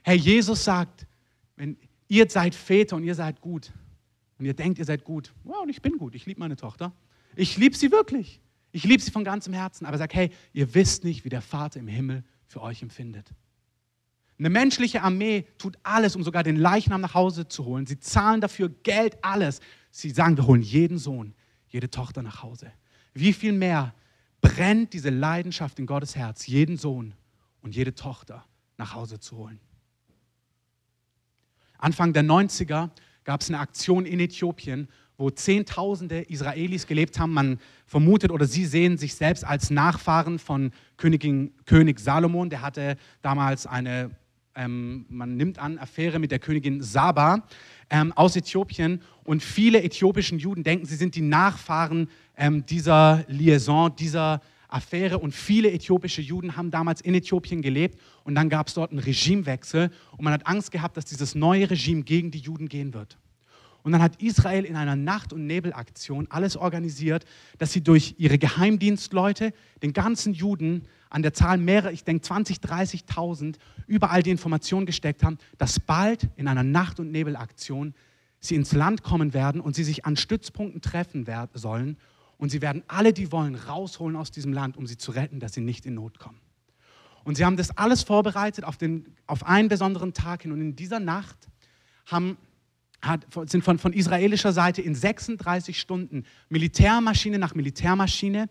Herr 0.03 0.15
Jesus 0.15 0.63
sagt, 0.63 1.07
wenn 1.55 1.77
ihr 2.07 2.29
seid 2.29 2.53
Väter 2.53 2.95
und 2.95 3.03
ihr 3.03 3.15
seid 3.15 3.41
gut 3.41 3.71
und 4.37 4.45
ihr 4.45 4.53
denkt, 4.53 4.79
ihr 4.79 4.85
seid 4.85 5.03
gut, 5.03 5.33
wow, 5.43 5.63
und 5.63 5.69
ich 5.69 5.81
bin 5.81 5.97
gut, 5.97 6.13
ich 6.15 6.25
liebe 6.25 6.39
meine 6.39 6.55
Tochter. 6.55 6.93
Ich 7.35 7.57
liebe 7.57 7.75
sie 7.75 7.91
wirklich. 7.91 8.39
Ich 8.71 8.83
liebe 8.83 9.01
sie 9.01 9.11
von 9.11 9.23
ganzem 9.23 9.53
Herzen, 9.53 9.85
aber 9.85 9.97
sag, 9.97 10.13
hey, 10.13 10.31
ihr 10.51 10.73
wisst 10.73 11.03
nicht, 11.03 11.25
wie 11.25 11.29
der 11.29 11.41
Vater 11.41 11.79
im 11.79 11.87
Himmel 11.87 12.23
für 12.53 12.61
euch 12.61 12.83
empfindet. 12.83 13.33
Eine 14.37 14.49
menschliche 14.49 15.01
Armee 15.01 15.45
tut 15.57 15.77
alles, 15.83 16.15
um 16.15 16.23
sogar 16.23 16.43
den 16.43 16.55
Leichnam 16.55 17.01
nach 17.01 17.13
Hause 17.13 17.47
zu 17.47 17.65
holen. 17.65 17.85
Sie 17.85 17.99
zahlen 17.99 18.41
dafür 18.41 18.69
Geld, 18.69 19.17
alles. 19.23 19.59
Sie 19.91 20.11
sagen, 20.11 20.37
wir 20.37 20.45
holen 20.45 20.61
jeden 20.61 20.97
Sohn, 20.97 21.33
jede 21.67 21.89
Tochter 21.89 22.21
nach 22.21 22.43
Hause. 22.43 22.71
Wie 23.13 23.33
viel 23.33 23.53
mehr 23.53 23.93
brennt 24.41 24.93
diese 24.93 25.09
Leidenschaft 25.09 25.79
in 25.79 25.85
Gottes 25.85 26.15
Herz, 26.15 26.45
jeden 26.47 26.77
Sohn 26.77 27.13
und 27.61 27.75
jede 27.75 27.95
Tochter 27.95 28.45
nach 28.77 28.93
Hause 28.93 29.19
zu 29.19 29.37
holen. 29.37 29.59
Anfang 31.77 32.13
der 32.13 32.23
90er 32.23 32.89
gab 33.23 33.41
es 33.41 33.49
eine 33.49 33.59
Aktion 33.59 34.05
in 34.05 34.19
Äthiopien, 34.19 34.87
wo 35.17 35.29
Zehntausende 35.29 36.21
Israelis 36.21 36.87
gelebt 36.87 37.19
haben. 37.19 37.33
Man 37.33 37.59
vermutet 37.85 38.31
oder 38.31 38.45
sie 38.45 38.65
sehen 38.65 38.97
sich 38.97 39.15
selbst 39.15 39.43
als 39.43 39.69
Nachfahren 39.69 40.39
von 40.39 40.71
Königin, 40.97 41.53
König 41.65 41.99
Salomon. 41.99 42.49
Der 42.49 42.61
hatte 42.61 42.97
damals 43.21 43.65
eine, 43.65 44.11
ähm, 44.55 45.05
man 45.09 45.35
nimmt 45.37 45.59
an, 45.59 45.77
Affäre 45.77 46.19
mit 46.19 46.31
der 46.31 46.39
Königin 46.39 46.81
Saba 46.81 47.43
ähm, 47.89 48.11
aus 48.13 48.35
Äthiopien 48.35 49.01
und 49.23 49.43
viele 49.43 49.83
äthiopischen 49.83 50.39
Juden 50.39 50.63
denken, 50.63 50.85
sie 50.85 50.95
sind 50.95 51.15
die 51.15 51.21
Nachfahren 51.21 52.09
ähm, 52.37 52.65
dieser 52.65 53.23
Liaison, 53.27 53.95
dieser 53.95 54.41
Affäre 54.73 55.19
und 55.19 55.33
viele 55.33 55.71
äthiopische 55.71 56.21
Juden 56.21 56.57
haben 56.57 56.71
damals 56.71 57.01
in 57.01 57.13
Äthiopien 57.13 57.61
gelebt 57.61 57.99
und 58.23 58.33
dann 58.35 58.49
gab 58.49 58.67
es 58.67 58.73
dort 58.73 58.89
einen 58.89 58.99
Regimewechsel 58.99 59.91
und 60.17 60.23
man 60.23 60.33
hat 60.33 60.47
Angst 60.47 60.71
gehabt, 60.71 60.97
dass 60.97 61.05
dieses 61.05 61.35
neue 61.35 61.69
Regime 61.69 62.01
gegen 62.01 62.31
die 62.31 62.39
Juden 62.39 62.67
gehen 62.67 62.93
wird. 62.93 63.17
Und 63.83 63.91
dann 63.91 64.01
hat 64.01 64.21
Israel 64.21 64.63
in 64.63 64.77
einer 64.77 64.95
Nacht- 64.95 65.33
und 65.33 65.45
Nebelaktion 65.45 66.27
alles 66.29 66.55
organisiert, 66.55 67.25
dass 67.57 67.73
sie 67.73 67.83
durch 67.83 68.15
ihre 68.17 68.37
Geheimdienstleute 68.37 69.53
den 69.81 69.91
ganzen 69.91 70.33
Juden 70.33 70.85
an 71.09 71.21
der 71.21 71.33
Zahl 71.33 71.57
mehrer, 71.57 71.91
ich 71.91 72.03
denke 72.03 72.23
20, 72.23 72.57
30.000, 72.57 73.57
überall 73.85 74.23
die 74.23 74.31
Information 74.31 74.85
gesteckt 74.85 75.21
haben, 75.23 75.37
dass 75.57 75.79
bald 75.79 76.29
in 76.37 76.47
einer 76.47 76.63
Nacht- 76.63 76.99
und 76.99 77.11
Nebelaktion 77.11 77.93
sie 78.39 78.55
ins 78.55 78.71
Land 78.71 79.03
kommen 79.03 79.33
werden 79.33 79.61
und 79.61 79.75
sie 79.75 79.83
sich 79.83 80.05
an 80.05 80.15
Stützpunkten 80.15 80.81
treffen 80.81 81.27
werden, 81.27 81.51
sollen. 81.53 81.97
Und 82.37 82.49
sie 82.49 82.61
werden 82.61 82.83
alle, 82.87 83.13
die 83.13 83.31
wollen, 83.31 83.55
rausholen 83.55 84.15
aus 84.15 84.31
diesem 84.31 84.53
Land, 84.53 84.75
um 84.75 84.87
sie 84.87 84.97
zu 84.97 85.11
retten, 85.11 85.39
dass 85.39 85.53
sie 85.53 85.61
nicht 85.61 85.85
in 85.85 85.93
Not 85.93 86.19
kommen. 86.19 86.39
Und 87.23 87.35
sie 87.35 87.45
haben 87.45 87.57
das 87.57 87.77
alles 87.77 88.03
vorbereitet 88.03 88.65
auf, 88.65 88.77
den, 88.77 89.15
auf 89.27 89.45
einen 89.45 89.69
besonderen 89.69 90.13
Tag 90.13 90.41
hin. 90.41 90.51
Und 90.51 90.61
in 90.61 90.75
dieser 90.75 90.99
Nacht 90.99 91.37
haben, 92.05 92.37
hat, 93.03 93.27
sind 93.45 93.63
von, 93.63 93.77
von 93.77 93.93
israelischer 93.93 94.53
Seite 94.53 94.81
in 94.81 94.95
36 94.95 95.79
Stunden 95.79 96.23
Militärmaschine 96.49 97.37
nach 97.37 97.53
Militärmaschine 97.53 98.47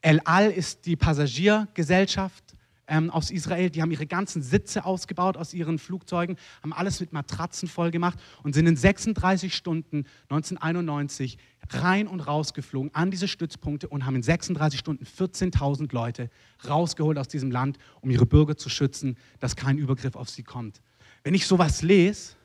El 0.00 0.20
Al 0.24 0.50
ist 0.50 0.86
die 0.86 0.96
Passagiergesellschaft 0.96 2.54
ähm, 2.86 3.10
aus 3.10 3.30
Israel. 3.30 3.70
Die 3.70 3.82
haben 3.82 3.90
ihre 3.90 4.06
ganzen 4.06 4.42
Sitze 4.42 4.84
ausgebaut 4.84 5.36
aus 5.36 5.52
ihren 5.52 5.78
Flugzeugen, 5.78 6.36
haben 6.62 6.72
alles 6.72 7.00
mit 7.00 7.12
Matratzen 7.12 7.68
voll 7.68 7.90
gemacht 7.90 8.18
und 8.42 8.54
sind 8.54 8.66
in 8.66 8.76
36 8.76 9.54
Stunden 9.54 10.04
1991 10.28 11.38
rein 11.70 12.06
und 12.06 12.20
raus 12.20 12.54
geflogen 12.54 12.94
an 12.94 13.10
diese 13.10 13.26
Stützpunkte 13.26 13.88
und 13.88 14.06
haben 14.06 14.16
in 14.16 14.22
36 14.22 14.78
Stunden 14.78 15.04
14.000 15.04 15.92
Leute 15.92 16.30
rausgeholt 16.68 17.18
aus 17.18 17.28
diesem 17.28 17.50
Land, 17.50 17.78
um 18.00 18.10
ihre 18.10 18.26
Bürger 18.26 18.56
zu 18.56 18.68
schützen, 18.68 19.16
dass 19.40 19.56
kein 19.56 19.78
Übergriff 19.78 20.14
auf 20.14 20.30
sie 20.30 20.44
kommt. 20.44 20.80
Wenn 21.24 21.34
ich 21.34 21.46
sowas 21.46 21.82
lese, 21.82 22.36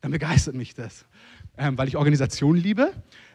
dann 0.00 0.10
begeistert 0.10 0.54
mich 0.54 0.74
das, 0.74 1.04
ähm, 1.58 1.76
weil 1.76 1.88
ich 1.88 1.96
Organisation 1.96 2.56
liebe. 2.56 2.92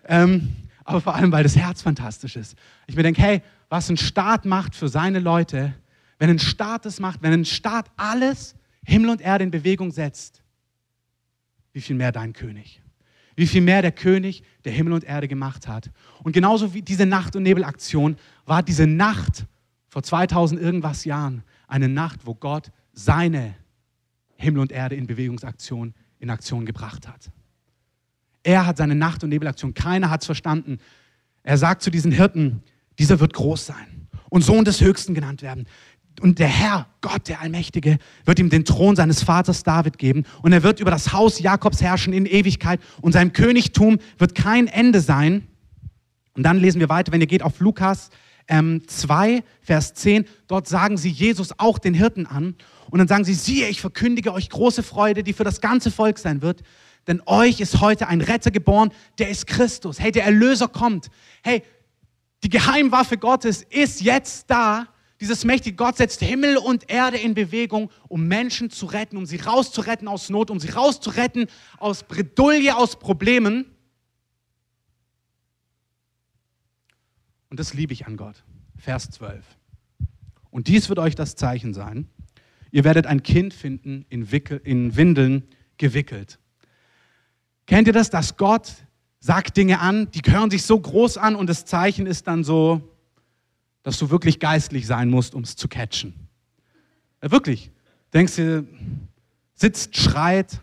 Ähm, 0.08 0.56
aber 0.84 1.02
vor 1.02 1.16
allem, 1.16 1.32
weil 1.32 1.44
das 1.44 1.56
Herz 1.56 1.82
fantastisch 1.82 2.36
ist. 2.36 2.56
Ich 2.88 2.96
mir 2.96 3.04
denke, 3.04 3.22
hey, 3.22 3.42
was 3.70 3.90
ein 3.90 3.98
Staat 3.98 4.46
macht 4.46 4.76
für 4.76 4.88
seine 4.88 5.20
Leute, 5.20 5.74
wenn 6.20 6.30
ein 6.30 6.40
Staat 6.40 6.86
es 6.86 7.00
macht, 7.00 7.22
wenn 7.24 7.34
ein 7.34 7.46
Staat 7.46 7.92
alles 7.98 8.56
Himmel 8.86 9.10
und 9.10 9.22
Erde 9.22 9.44
in 9.44 9.52
Bewegung 9.52 9.92
setzt, 9.92 10.44
wie 11.74 11.82
viel 11.82 11.96
mehr 11.96 12.12
dein 12.12 12.34
König. 12.34 12.82
Wie 13.36 13.48
viel 13.48 13.62
mehr 13.62 13.82
der 13.82 13.92
König, 13.92 14.44
der 14.64 14.72
Himmel 14.72 14.94
und 14.94 15.04
Erde 15.04 15.28
gemacht 15.28 15.68
hat. 15.68 15.90
Und 16.24 16.32
genauso 16.32 16.74
wie 16.74 16.82
diese 16.82 17.06
Nacht- 17.06 17.36
und 17.36 17.44
Nebelaktion 17.44 18.16
war 18.46 18.64
diese 18.64 18.88
Nacht 18.88 19.46
vor 19.90 20.04
2000 20.04 20.62
irgendwas 20.62 21.04
Jahren 21.04 21.44
eine 21.68 21.90
Nacht, 21.90 22.26
wo 22.26 22.34
Gott 22.34 22.72
seine 22.94 23.56
Himmel 24.38 24.62
und 24.62 24.72
Erde 24.72 24.96
in 24.96 25.08
Bewegungsaktion 25.08 25.94
in 26.20 26.30
Aktion 26.30 26.66
gebracht 26.66 27.08
hat. 27.08 27.32
Er 28.44 28.66
hat 28.66 28.78
seine 28.78 28.96
Nacht- 28.96 29.24
und 29.24 29.30
Nebelaktion. 29.30 29.74
Keiner 29.74 30.10
hat 30.10 30.22
es 30.22 30.26
verstanden. 30.26 30.80
Er 31.44 31.58
sagt 31.58 31.82
zu 31.82 31.90
diesen 31.90 32.12
Hirten, 32.12 32.62
dieser 33.00 33.20
wird 33.20 33.34
groß 33.34 33.66
sein 33.66 34.08
und 34.30 34.44
Sohn 34.44 34.66
des 34.66 34.82
Höchsten 34.82 35.14
genannt 35.14 35.42
werden. 35.42 35.68
Und 36.22 36.40
der 36.40 36.48
Herr, 36.48 36.88
Gott, 37.02 37.28
der 37.28 37.42
Allmächtige, 37.42 37.98
wird 38.24 38.40
ihm 38.40 38.50
den 38.50 38.64
Thron 38.64 38.96
seines 38.96 39.24
Vaters 39.24 39.64
David 39.64 39.98
geben. 39.98 40.24
Und 40.42 40.54
er 40.54 40.64
wird 40.64 40.80
über 40.80 40.92
das 40.92 41.12
Haus 41.12 41.40
Jakobs 41.40 41.82
herrschen 41.82 42.14
in 42.14 42.26
Ewigkeit. 42.26 42.80
Und 43.02 43.12
sein 43.12 43.34
Königtum 43.34 44.00
wird 44.18 44.34
kein 44.34 44.68
Ende 44.68 45.02
sein. 45.02 45.48
Und 46.34 46.44
dann 46.44 46.58
lesen 46.58 46.80
wir 46.80 46.90
weiter, 46.90 47.12
wenn 47.12 47.22
ihr 47.22 47.28
geht 47.28 47.44
auf 47.44 47.60
Lukas 47.60 48.12
ähm, 48.48 48.84
2, 48.88 49.44
Vers 49.62 49.94
10. 49.96 50.26
Dort 50.48 50.68
sagen 50.68 50.98
sie 50.98 51.10
Jesus 51.10 51.60
auch 51.60 51.80
den 51.80 51.94
Hirten 51.94 52.26
an. 52.26 52.56
Und 52.90 53.00
dann 53.00 53.08
sagen 53.08 53.24
sie, 53.24 53.34
siehe, 53.34 53.68
ich 53.68 53.82
verkündige 53.82 54.34
euch 54.34 54.50
große 54.50 54.84
Freude, 54.84 55.24
die 55.24 55.34
für 55.34 55.44
das 55.44 55.62
ganze 55.62 55.92
Volk 55.92 56.20
sein 56.20 56.42
wird. 56.42 56.62
Denn 57.08 57.22
euch 57.26 57.60
ist 57.60 57.82
heute 57.82 58.08
ein 58.08 58.22
Retter 58.22 58.52
geboren, 58.52 58.92
der 59.20 59.30
ist 59.30 59.48
Christus. 59.48 60.00
Hey, 60.00 60.12
der 60.12 60.26
Erlöser 60.26 60.68
kommt. 60.68 61.10
Hey, 61.44 61.64
die 62.44 62.50
Geheimwaffe 62.50 63.18
Gottes 63.18 63.64
ist 63.64 64.02
jetzt 64.02 64.50
da 64.50 64.88
dieses 65.22 65.46
mächtige 65.46 65.78
Gott 65.78 65.98
setzt 65.98 66.22
Himmel 66.22 66.58
und 66.58 66.90
Erde 66.90 67.18
in 67.18 67.34
Bewegung, 67.34 67.90
um 68.10 68.28
Menschen 68.28 68.70
zu 68.70 68.86
retten, 68.86 69.18
um 69.18 69.26
sie 69.26 69.38
rauszuretten 69.38 70.08
aus 70.08 70.30
Not, 70.30 70.52
um 70.52 70.60
sie 70.60 70.70
rauszuretten 70.70 71.48
aus 71.78 72.04
Bredouille, 72.04 72.76
aus 72.76 73.00
Problemen. 73.00 73.66
Und 77.50 77.60
das 77.60 77.74
liebe 77.74 77.94
ich 77.94 78.06
an 78.06 78.18
Gott. 78.18 78.44
Vers 78.78 79.10
12. 79.12 79.46
Und 80.52 80.68
dies 80.68 80.90
wird 80.90 81.00
euch 81.00 81.16
das 81.16 81.36
Zeichen 81.36 81.74
sein. 81.74 82.10
Ihr 82.76 82.84
werdet 82.84 83.08
ein 83.08 83.24
Kind 83.24 83.54
finden, 83.54 84.06
in, 84.10 84.34
Wickel, 84.34 84.60
in 84.66 84.98
Windeln 84.98 85.44
gewickelt. 85.78 86.40
Kennt 87.68 87.88
ihr 87.88 87.94
das, 87.94 88.10
dass 88.10 88.36
Gott 88.36 88.70
sagt 89.22 89.56
Dinge 89.56 89.80
an, 89.80 90.12
die 90.12 90.20
hören 90.30 90.52
sich 90.52 90.64
so 90.64 90.78
groß 90.78 91.18
an 91.18 91.38
und 91.38 91.48
das 91.50 91.64
Zeichen 91.64 92.06
ist 92.06 92.28
dann 92.28 92.44
so, 92.44 92.82
dass 93.84 93.98
du 93.98 94.10
wirklich 94.10 94.42
geistlich 94.42 94.88
sein 94.88 95.10
musst, 95.10 95.36
um 95.36 95.44
es 95.44 95.56
zu 95.56 95.70
catchen. 95.70 96.28
Ja, 97.24 97.32
wirklich. 97.32 97.72
Denkst 98.14 98.36
du, 98.36 98.68
sitzt, 99.54 99.96
schreit, 99.96 100.60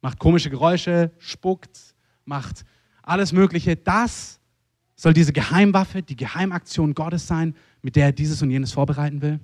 macht 0.00 0.18
komische 0.18 0.50
Geräusche, 0.50 1.12
spuckt, 1.18 1.94
macht 2.24 2.64
alles 3.04 3.30
Mögliche. 3.30 3.76
Das 3.76 4.40
soll 4.96 5.12
diese 5.12 5.32
Geheimwaffe, 5.32 6.02
die 6.02 6.16
Geheimaktion 6.16 6.92
Gottes 6.92 7.28
sein, 7.28 7.54
mit 7.82 7.94
der 7.94 8.06
er 8.06 8.12
dieses 8.12 8.42
und 8.42 8.50
jenes 8.50 8.72
vorbereiten 8.72 9.22
will. 9.22 9.38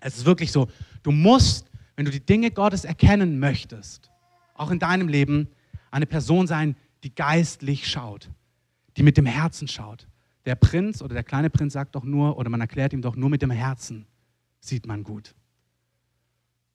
Es 0.00 0.16
ist 0.16 0.24
wirklich 0.24 0.52
so, 0.52 0.68
du 1.02 1.10
musst, 1.10 1.70
wenn 1.96 2.04
du 2.04 2.10
die 2.10 2.24
Dinge 2.24 2.50
Gottes 2.50 2.84
erkennen 2.84 3.38
möchtest, 3.38 4.10
auch 4.54 4.70
in 4.70 4.78
deinem 4.78 5.08
Leben, 5.08 5.48
eine 5.90 6.06
Person 6.06 6.46
sein, 6.46 6.76
die 7.02 7.14
geistlich 7.14 7.88
schaut, 7.88 8.30
die 8.96 9.02
mit 9.02 9.16
dem 9.16 9.26
Herzen 9.26 9.68
schaut, 9.68 10.06
der 10.44 10.54
Prinz 10.54 11.02
oder 11.02 11.14
der 11.14 11.24
kleine 11.24 11.50
Prinz 11.50 11.74
sagt 11.74 11.94
doch 11.94 12.04
nur, 12.04 12.36
oder 12.38 12.50
man 12.50 12.60
erklärt 12.60 12.92
ihm 12.92 13.02
doch 13.02 13.16
nur 13.16 13.30
mit 13.30 13.42
dem 13.42 13.50
Herzen 13.50 14.06
sieht 14.60 14.86
man 14.86 15.02
gut. 15.02 15.34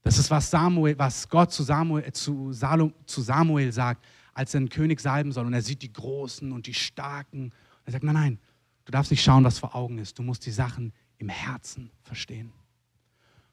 Das 0.03 0.17
ist, 0.17 0.29
was, 0.29 0.49
Samuel, 0.49 0.97
was 0.97 1.29
Gott 1.29 1.51
zu 1.51 1.63
Samuel, 1.63 2.11
zu, 2.11 2.51
Salom, 2.51 2.93
zu 3.05 3.21
Samuel 3.21 3.71
sagt, 3.71 4.05
als 4.33 4.53
er 4.53 4.59
einen 4.59 4.69
König 4.69 4.99
salben 4.99 5.31
soll. 5.31 5.45
Und 5.45 5.53
er 5.53 5.61
sieht 5.61 5.81
die 5.81 5.93
Großen 5.93 6.51
und 6.51 6.67
die 6.67 6.73
Starken. 6.73 7.45
Und 7.45 7.53
er 7.85 7.93
sagt, 7.93 8.03
nein, 8.03 8.15
nein, 8.15 8.39
du 8.85 8.91
darfst 8.91 9.11
nicht 9.11 9.23
schauen, 9.23 9.43
was 9.43 9.59
vor 9.59 9.75
Augen 9.75 9.99
ist. 9.99 10.19
Du 10.19 10.23
musst 10.23 10.45
die 10.45 10.51
Sachen 10.51 10.91
im 11.17 11.29
Herzen 11.29 11.89
verstehen. 12.01 12.51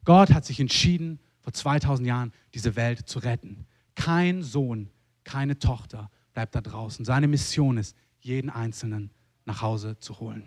Gott 0.04 0.32
hat 0.32 0.44
sich 0.44 0.60
entschieden, 0.60 1.18
vor 1.40 1.52
2000 1.52 2.06
Jahren 2.06 2.32
diese 2.54 2.76
Welt 2.76 3.08
zu 3.08 3.18
retten. 3.18 3.66
Kein 3.94 4.42
Sohn, 4.42 4.90
keine 5.24 5.58
Tochter 5.58 6.10
bleibt 6.32 6.54
da 6.54 6.60
draußen. 6.60 7.04
Seine 7.04 7.28
Mission 7.28 7.76
ist, 7.78 7.96
jeden 8.20 8.50
Einzelnen 8.50 9.10
nach 9.44 9.62
Hause 9.62 9.98
zu 9.98 10.20
holen. 10.20 10.44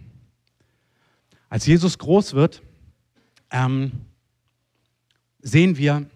Als 1.50 1.66
Jesus 1.66 1.98
groß 1.98 2.34
wird, 2.34 2.62
ähm, 3.52 3.92
sehen 5.42 5.78
wir, 5.78 6.10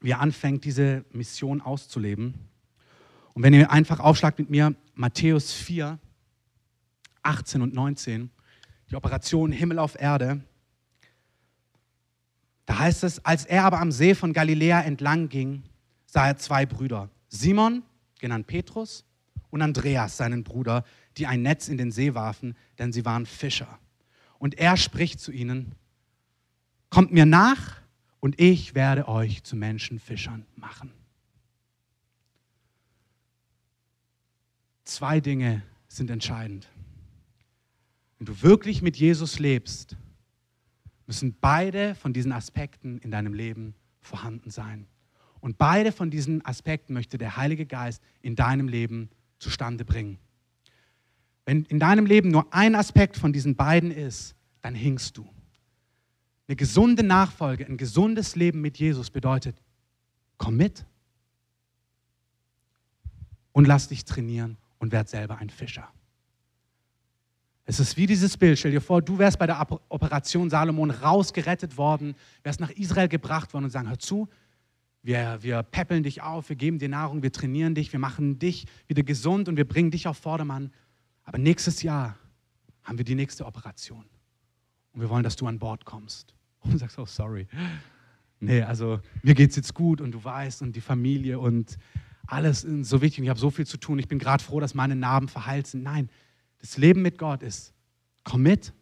wie 0.00 0.10
er 0.10 0.20
anfängt, 0.20 0.64
diese 0.64 1.04
Mission 1.10 1.60
auszuleben. 1.60 2.34
Und 3.34 3.42
wenn 3.42 3.54
ihr 3.54 3.70
einfach 3.70 3.98
aufschlagt 3.98 4.38
mit 4.38 4.50
mir, 4.50 4.74
Matthäus 4.94 5.52
4, 5.52 5.98
18 7.22 7.62
und 7.62 7.74
19, 7.74 8.30
die 8.90 8.96
Operation 8.96 9.52
Himmel 9.52 9.78
auf 9.78 9.98
Erde, 9.98 10.42
da 12.72 12.78
heißt 12.78 13.04
es, 13.04 13.22
als 13.22 13.44
er 13.44 13.64
aber 13.64 13.80
am 13.80 13.92
See 13.92 14.14
von 14.14 14.32
Galiläa 14.32 14.80
entlang 14.80 15.28
ging, 15.28 15.62
sah 16.06 16.28
er 16.28 16.38
zwei 16.38 16.64
Brüder, 16.64 17.10
Simon, 17.28 17.82
genannt 18.18 18.46
Petrus, 18.46 19.04
und 19.50 19.60
Andreas, 19.60 20.16
seinen 20.16 20.42
Bruder, 20.42 20.82
die 21.18 21.26
ein 21.26 21.42
Netz 21.42 21.68
in 21.68 21.76
den 21.76 21.92
See 21.92 22.14
warfen, 22.14 22.56
denn 22.78 22.90
sie 22.90 23.04
waren 23.04 23.26
Fischer. 23.26 23.78
Und 24.38 24.58
er 24.58 24.78
spricht 24.78 25.20
zu 25.20 25.32
ihnen, 25.32 25.74
kommt 26.88 27.12
mir 27.12 27.26
nach 27.26 27.82
und 28.20 28.40
ich 28.40 28.74
werde 28.74 29.06
euch 29.06 29.42
zu 29.42 29.54
Menschenfischern 29.54 30.46
machen. 30.56 30.94
Zwei 34.84 35.20
Dinge 35.20 35.62
sind 35.88 36.10
entscheidend. 36.10 36.70
Wenn 38.16 38.24
du 38.24 38.40
wirklich 38.40 38.80
mit 38.80 38.96
Jesus 38.96 39.38
lebst, 39.38 39.98
müssen 41.06 41.36
beide 41.40 41.94
von 41.94 42.12
diesen 42.12 42.32
Aspekten 42.32 42.98
in 42.98 43.10
deinem 43.10 43.34
Leben 43.34 43.74
vorhanden 44.00 44.50
sein. 44.50 44.86
Und 45.40 45.58
beide 45.58 45.92
von 45.92 46.10
diesen 46.10 46.44
Aspekten 46.44 46.94
möchte 46.94 47.18
der 47.18 47.36
Heilige 47.36 47.66
Geist 47.66 48.02
in 48.20 48.36
deinem 48.36 48.68
Leben 48.68 49.10
zustande 49.38 49.84
bringen. 49.84 50.18
Wenn 51.44 51.64
in 51.64 51.80
deinem 51.80 52.06
Leben 52.06 52.30
nur 52.30 52.52
ein 52.54 52.74
Aspekt 52.74 53.16
von 53.16 53.32
diesen 53.32 53.56
beiden 53.56 53.90
ist, 53.90 54.36
dann 54.60 54.74
hinkst 54.74 55.16
du. 55.16 55.28
Eine 56.46 56.56
gesunde 56.56 57.02
Nachfolge, 57.02 57.66
ein 57.66 57.76
gesundes 57.76 58.36
Leben 58.36 58.60
mit 58.60 58.78
Jesus 58.78 59.10
bedeutet, 59.10 59.60
komm 60.38 60.56
mit 60.56 60.84
und 63.52 63.66
lass 63.66 63.88
dich 63.88 64.04
trainieren 64.04 64.56
und 64.78 64.92
werd 64.92 65.08
selber 65.08 65.38
ein 65.38 65.50
Fischer. 65.50 65.88
Es 67.64 67.78
ist 67.78 67.96
wie 67.96 68.06
dieses 68.06 68.36
Bild. 68.36 68.58
Stell 68.58 68.72
dir 68.72 68.80
vor, 68.80 69.02
du 69.02 69.18
wärst 69.18 69.38
bei 69.38 69.46
der 69.46 69.60
Operation 69.88 70.50
Salomon 70.50 70.90
rausgerettet 70.90 71.76
worden, 71.76 72.14
wärst 72.42 72.60
nach 72.60 72.70
Israel 72.70 73.08
gebracht 73.08 73.54
worden 73.54 73.64
und 73.64 73.70
sagen, 73.70 73.88
hör 73.88 73.98
zu, 73.98 74.28
wir, 75.02 75.38
wir 75.42 75.62
peppeln 75.62 76.02
dich 76.02 76.22
auf, 76.22 76.48
wir 76.48 76.56
geben 76.56 76.78
dir 76.78 76.88
Nahrung, 76.88 77.22
wir 77.22 77.32
trainieren 77.32 77.74
dich, 77.74 77.92
wir 77.92 78.00
machen 78.00 78.38
dich 78.38 78.66
wieder 78.86 79.02
gesund 79.02 79.48
und 79.48 79.56
wir 79.56 79.66
bringen 79.66 79.90
dich 79.90 80.06
auf 80.06 80.16
Vordermann. 80.16 80.72
Aber 81.24 81.38
nächstes 81.38 81.82
Jahr 81.82 82.16
haben 82.82 82.98
wir 82.98 83.04
die 83.04 83.14
nächste 83.14 83.46
Operation. 83.46 84.04
Und 84.92 85.00
wir 85.00 85.08
wollen, 85.08 85.22
dass 85.22 85.36
du 85.36 85.46
an 85.46 85.58
Bord 85.58 85.84
kommst. 85.84 86.34
Und 86.62 86.78
sagst, 86.78 86.98
oh, 86.98 87.06
sorry. 87.06 87.48
Nee, 88.38 88.62
also 88.62 89.00
mir 89.22 89.34
geht 89.34 89.50
es 89.50 89.56
jetzt 89.56 89.74
gut 89.74 90.00
und 90.00 90.12
du 90.12 90.22
weißt 90.22 90.62
und 90.62 90.74
die 90.74 90.80
Familie 90.80 91.38
und 91.38 91.78
alles 92.26 92.64
ist 92.64 92.88
so 92.88 93.00
wichtig 93.00 93.18
und 93.20 93.24
ich 93.24 93.30
habe 93.30 93.38
so 93.38 93.50
viel 93.50 93.66
zu 93.66 93.78
tun. 93.78 93.98
Ich 93.98 94.08
bin 94.08 94.18
gerade 94.18 94.42
froh, 94.42 94.58
dass 94.58 94.74
meine 94.74 94.96
Narben 94.96 95.28
verheilt 95.28 95.68
sind. 95.68 95.82
Nein, 95.82 96.08
das 96.62 96.78
Leben 96.78 97.02
mit 97.02 97.18
Gott 97.18 97.42
ist, 97.42 97.74
komm 98.24 98.42
mit. 98.42 98.72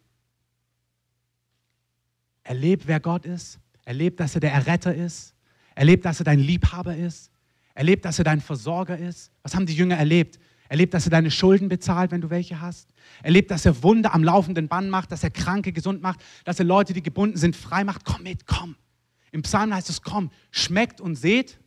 Erleb, 2.45 2.83
wer 2.87 3.01
Gott 3.01 3.27
ist. 3.27 3.59
Erleb, 3.85 4.17
dass 4.19 4.35
er 4.35 4.41
der 4.41 4.53
Erretter 4.53 4.95
ist. 4.95 5.35
Erlebt, 5.75 6.05
dass 6.05 6.21
er 6.21 6.25
dein 6.25 6.39
Liebhaber 6.39 6.97
ist. 6.97 7.31
Erlebt, 7.75 8.05
dass 8.05 8.19
er 8.19 8.25
dein 8.25 8.41
Versorger 8.41 8.99
ist. 8.99 9.33
Was 9.43 9.55
haben 9.55 9.67
die 9.67 9.75
Jünger 9.75 9.97
erlebt? 9.97 10.39
Erlebt, 10.69 10.95
dass 10.95 11.07
er 11.07 11.11
deine 11.11 11.31
Schulden 11.31 11.69
bezahlt, 11.69 12.11
wenn 12.11 12.21
du 12.21 12.31
welche 12.31 12.61
hast. 12.61 12.91
Erlebt, 13.23 13.51
dass 13.51 13.67
er 13.67 13.83
Wunder 13.83 14.15
am 14.15 14.23
laufenden 14.23 14.69
Band 14.69 14.91
macht, 14.91 15.11
dass 15.11 15.25
er 15.25 15.31
Kranke 15.31 15.73
gesund 15.73 16.03
macht, 16.03 16.23
dass 16.45 16.59
er 16.59 16.65
Leute, 16.65 16.93
die 16.93 17.03
gebunden 17.03 17.37
sind, 17.37 17.57
frei 17.57 17.83
macht. 17.83 18.05
Komm 18.05 18.23
mit, 18.23 18.47
komm. 18.47 18.77
Im 19.33 19.43
Psalm 19.43 19.75
heißt 19.75 19.89
es, 19.91 20.03
komm, 20.03 20.31
schmeckt 20.51 21.01
und 21.01 21.17
seht. 21.17 21.59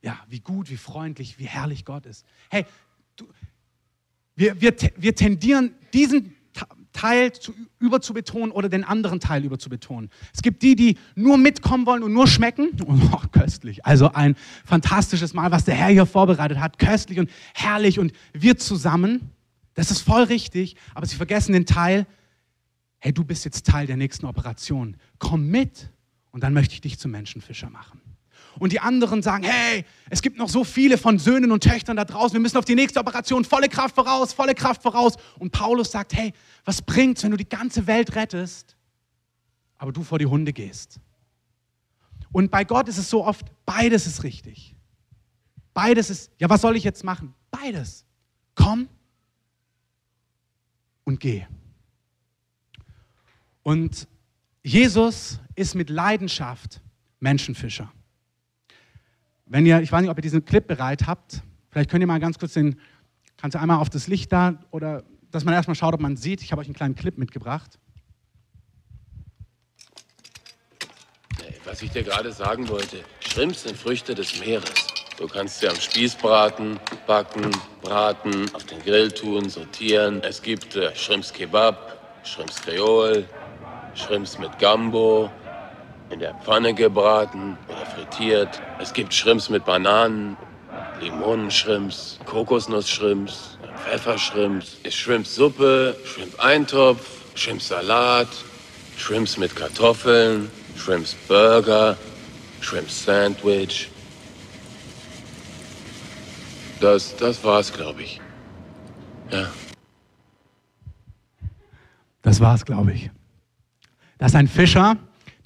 Ja, 0.00 0.18
wie 0.28 0.40
gut, 0.40 0.70
wie 0.70 0.76
freundlich, 0.76 1.38
wie 1.38 1.46
herrlich 1.46 1.84
Gott 1.84 2.06
ist. 2.06 2.24
Hey, 2.50 2.64
du, 3.16 3.28
wir, 4.38 4.60
wir, 4.60 4.74
wir 4.96 5.14
tendieren 5.14 5.74
diesen 5.92 6.34
Teil 6.92 7.32
zu, 7.32 7.52
überzubetonen 7.80 8.50
oder 8.50 8.68
den 8.68 8.84
anderen 8.84 9.20
Teil 9.20 9.44
überzubetonen. 9.44 10.10
Es 10.32 10.42
gibt 10.42 10.62
die, 10.62 10.76
die 10.76 10.96
nur 11.16 11.38
mitkommen 11.38 11.86
wollen 11.86 12.02
und 12.02 12.12
nur 12.12 12.26
schmecken. 12.26 12.70
Oh, 13.10 13.20
köstlich. 13.32 13.84
Also 13.84 14.12
ein 14.12 14.36
fantastisches 14.64 15.34
Mahl, 15.34 15.50
was 15.50 15.64
der 15.64 15.74
Herr 15.74 15.88
hier 15.88 16.06
vorbereitet 16.06 16.58
hat. 16.58 16.78
Köstlich 16.78 17.18
und 17.18 17.30
herrlich 17.54 17.98
und 17.98 18.12
wir 18.32 18.56
zusammen. 18.58 19.30
Das 19.74 19.90
ist 19.90 20.00
voll 20.00 20.24
richtig, 20.24 20.76
aber 20.94 21.06
sie 21.06 21.16
vergessen 21.16 21.52
den 21.52 21.66
Teil, 21.66 22.06
hey, 22.98 23.12
du 23.12 23.24
bist 23.24 23.44
jetzt 23.44 23.66
Teil 23.66 23.86
der 23.86 23.96
nächsten 23.96 24.26
Operation. 24.26 24.96
Komm 25.18 25.48
mit 25.48 25.90
und 26.30 26.42
dann 26.42 26.52
möchte 26.52 26.74
ich 26.74 26.80
dich 26.80 26.98
zum 26.98 27.12
Menschenfischer 27.12 27.70
machen. 27.70 28.00
Und 28.58 28.72
die 28.72 28.80
anderen 28.80 29.22
sagen, 29.22 29.44
hey, 29.44 29.84
es 30.10 30.22
gibt 30.22 30.38
noch 30.38 30.48
so 30.48 30.64
viele 30.64 30.98
von 30.98 31.18
Söhnen 31.18 31.52
und 31.52 31.62
Töchtern 31.62 31.96
da 31.96 32.04
draußen, 32.04 32.32
wir 32.32 32.40
müssen 32.40 32.56
auf 32.56 32.64
die 32.64 32.74
nächste 32.74 33.00
Operation, 33.00 33.44
volle 33.44 33.68
Kraft 33.68 33.94
voraus, 33.94 34.32
volle 34.32 34.54
Kraft 34.54 34.82
voraus. 34.82 35.14
Und 35.38 35.52
Paulus 35.52 35.90
sagt, 35.90 36.14
hey, 36.14 36.32
was 36.64 36.82
bringt's, 36.82 37.22
wenn 37.22 37.30
du 37.30 37.36
die 37.36 37.48
ganze 37.48 37.86
Welt 37.86 38.14
rettest, 38.14 38.76
aber 39.76 39.92
du 39.92 40.02
vor 40.02 40.18
die 40.18 40.26
Hunde 40.26 40.52
gehst? 40.52 40.98
Und 42.32 42.50
bei 42.50 42.64
Gott 42.64 42.88
ist 42.88 42.98
es 42.98 43.08
so 43.08 43.24
oft, 43.24 43.46
beides 43.64 44.06
ist 44.06 44.22
richtig. 44.22 44.74
Beides 45.72 46.10
ist, 46.10 46.30
ja, 46.38 46.50
was 46.50 46.60
soll 46.60 46.76
ich 46.76 46.84
jetzt 46.84 47.04
machen? 47.04 47.34
Beides. 47.50 48.04
Komm 48.54 48.88
und 51.04 51.20
geh. 51.20 51.46
Und 53.62 54.08
Jesus 54.62 55.38
ist 55.54 55.74
mit 55.74 55.88
Leidenschaft 55.88 56.80
Menschenfischer. 57.20 57.92
Wenn 59.48 59.64
ihr, 59.64 59.80
ich 59.80 59.90
weiß 59.90 60.02
nicht, 60.02 60.10
ob 60.10 60.18
ihr 60.18 60.22
diesen 60.22 60.44
Clip 60.44 60.66
bereit 60.66 61.06
habt, 61.06 61.42
vielleicht 61.70 61.90
könnt 61.90 62.02
ihr 62.02 62.06
mal 62.06 62.20
ganz 62.20 62.38
kurz 62.38 62.52
den, 62.52 62.76
kannst 63.38 63.54
du 63.54 63.60
einmal 63.60 63.78
auf 63.78 63.88
das 63.88 64.06
Licht 64.06 64.30
da 64.30 64.58
oder 64.70 65.04
dass 65.30 65.44
man 65.44 65.54
erstmal 65.54 65.74
schaut, 65.74 65.94
ob 65.94 66.00
man 66.00 66.16
sieht. 66.16 66.42
Ich 66.42 66.52
habe 66.52 66.60
euch 66.60 66.66
einen 66.66 66.74
kleinen 66.74 66.94
Clip 66.94 67.16
mitgebracht. 67.16 67.78
Was 71.64 71.82
ich 71.82 71.90
dir 71.90 72.02
gerade 72.02 72.32
sagen 72.32 72.68
wollte, 72.68 72.98
Shrimps 73.20 73.62
sind 73.64 73.76
Früchte 73.76 74.14
des 74.14 74.40
Meeres. 74.40 74.86
Du 75.18 75.26
kannst 75.26 75.60
sie 75.60 75.68
am 75.68 75.76
Spieß 75.76 76.14
braten, 76.14 76.78
backen, 77.06 77.50
braten, 77.82 78.54
auf 78.54 78.64
den 78.64 78.80
Grill 78.80 79.10
tun, 79.10 79.48
sortieren. 79.48 80.22
Es 80.22 80.40
gibt 80.40 80.76
äh, 80.76 80.94
Shrimps 80.94 81.32
Kebab, 81.32 82.20
Shrimps 82.22 82.62
Creole, 82.62 83.28
Shrimps 83.94 84.38
mit 84.38 84.58
Gambo, 84.58 85.30
in 86.10 86.20
der 86.20 86.34
Pfanne 86.34 86.74
gebraten 86.74 87.56
oder 87.68 87.86
frittiert. 87.86 88.60
Es 88.80 88.92
gibt 88.92 89.12
Shrimps 89.12 89.48
mit 89.48 89.64
Bananen, 89.64 90.36
Limonenshrimps, 91.00 92.18
Kokosnussshrimps, 92.24 93.58
Pfeffershrimps, 93.76 94.76
Shrimpsuppe, 94.88 95.96
Shrimp-Eintopf, 96.04 97.00
Shrimp-Salat, 97.34 98.28
Shrimps 98.96 99.36
mit 99.36 99.54
Kartoffeln, 99.54 100.50
Shrimps 100.76 101.14
Burger. 101.26 101.96
Das, 106.80 107.16
das 107.16 107.42
war's, 107.44 107.72
glaube 107.72 108.02
ich. 108.02 108.20
Ja. 109.30 109.46
Das 112.22 112.40
war's, 112.40 112.64
glaube 112.64 112.92
ich. 112.92 113.10
Das 114.18 114.32
ist 114.32 114.36
ein 114.36 114.48
Fischer, 114.48 114.96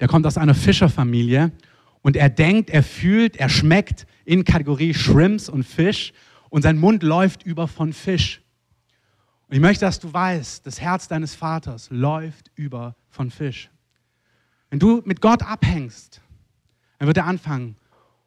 der 0.03 0.09
kommt 0.09 0.27
aus 0.27 0.37
einer 0.37 0.53
Fischerfamilie 0.53 1.53
und 2.01 2.17
er 2.17 2.27
denkt, 2.27 2.69
er 2.69 2.83
fühlt, 2.83 3.37
er 3.37 3.47
schmeckt 3.47 4.05
in 4.25 4.43
Kategorie 4.43 4.93
Shrimps 4.93 5.47
und 5.47 5.63
Fisch 5.63 6.11
und 6.49 6.61
sein 6.61 6.77
Mund 6.77 7.03
läuft 7.03 7.43
über 7.43 7.69
von 7.69 7.93
Fisch. 7.93 8.41
Und 9.47 9.55
ich 9.55 9.61
möchte, 9.61 9.85
dass 9.85 10.01
du 10.01 10.11
weißt, 10.11 10.67
das 10.67 10.81
Herz 10.81 11.07
deines 11.07 11.35
Vaters 11.35 11.87
läuft 11.89 12.51
über 12.55 12.97
von 13.07 13.31
Fisch. 13.31 13.69
Wenn 14.69 14.79
du 14.79 15.01
mit 15.05 15.21
Gott 15.21 15.41
abhängst, 15.41 16.19
dann 16.99 17.07
wird 17.07 17.15
er 17.15 17.25
anfangen. 17.25 17.77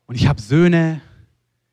Und 0.07 0.15
ich 0.15 0.29
habe 0.29 0.41
Söhne, 0.41 1.03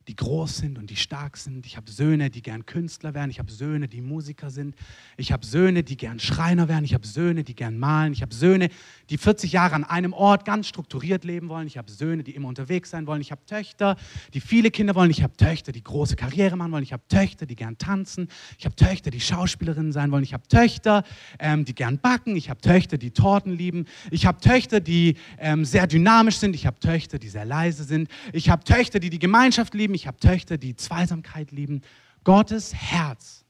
die 0.08 0.16
groß 0.16 0.58
sind 0.58 0.78
und 0.78 0.90
die 0.90 0.96
stark 0.96 1.38
sind. 1.38 1.66
Ich 1.66 1.78
habe 1.78 1.90
Söhne, 1.90 2.30
die 2.30 2.42
gern 2.42 2.66
Künstler 2.66 3.14
werden. 3.14 3.32
Ich 3.32 3.40
habe 3.40 3.52
Söhne, 3.52 3.88
die 3.88 4.02
Musiker 4.02 4.50
sind. 4.50 4.76
Ich 5.16 5.32
habe 5.32 5.46
Söhne, 5.46 5.84
die 5.84 5.96
gern 5.96 6.20
Schreiner 6.20 6.68
werden. 6.68 6.84
Ich 6.84 6.94
habe 6.94 7.08
Söhne, 7.08 7.44
die 7.44 7.56
gern 7.56 7.78
malen. 7.78 8.12
Ich 8.12 8.22
habe 8.22 8.34
Söhne, 8.34 8.70
die 9.10 9.18
40 9.18 9.54
Jahre 9.54 9.76
an 9.76 9.84
einem 9.86 10.14
Ort 10.14 10.44
ganz 10.44 10.68
strukturiert 10.68 11.24
leben 11.24 11.48
wollen. 11.48 11.68
Ich 11.68 11.78
habe 11.78 11.90
Söhne, 11.90 12.24
die 12.24 12.32
immer 12.36 12.50
unterwegs 12.50 12.90
sein 12.90 13.08
wollen. 13.08 13.22
Ich 13.22 13.32
habe 13.32 13.46
Töchter, 13.46 13.96
die 14.34 14.42
viele 14.42 14.72
Kinder 14.72 14.94
wollen. 14.96 15.12
Ich 15.12 15.24
habe 15.24 15.36
Töchter, 15.38 15.72
die 15.72 15.84
große 15.84 16.18
Karriere 16.18 16.58
machen 16.58 16.74
wollen. 16.74 16.84
Ich 16.84 16.94
habe 16.94 17.04
Töchter, 17.08 17.46
die 17.46 17.56
gern 17.56 17.78
tanzen. 17.78 18.28
Ich 18.58 18.66
habe 18.66 18.76
Töchter, 18.76 19.10
die 19.10 19.22
Schauspielerinnen 19.22 19.94
sein 19.94 20.12
wollen. 20.12 20.24
Ich 20.24 20.34
habe 20.34 20.48
Töchter, 20.48 21.04
ähm, 21.40 21.64
die 21.64 21.76
gern 21.76 21.98
backen. 21.98 22.36
Ich 22.36 22.50
habe 22.50 22.60
Töchter, 22.60 22.98
die 22.98 23.12
Torten 23.12 23.54
lieben. 23.54 23.86
Ich 24.12 24.26
habe 24.26 24.40
Töchter, 24.42 24.82
die 24.82 25.16
ähm, 25.38 25.64
sehr 25.64 25.88
dynamisch 25.88 26.38
sind. 26.38 26.56
Ich 26.56 26.66
habe 26.66 26.80
Töchter, 26.80 27.20
die 27.20 27.30
sehr 27.30 27.46
leise 27.46 27.86
sind. 27.86 28.10
Ich 28.34 28.50
habe 28.50 28.64
Töchter, 28.66 29.00
die 29.00 29.10
die 29.10 29.20
Gemeinschaft 29.20 29.74
lieben 29.74 29.93
lieben, 29.94 29.96
ich 29.96 30.08
habe 30.08 30.18
Töchter, 30.20 30.58
die 30.58 30.76
Zweisamkeit 30.76 31.52
lieben. 31.52 31.82
Gottes 32.24 32.74
Herz 32.74 33.46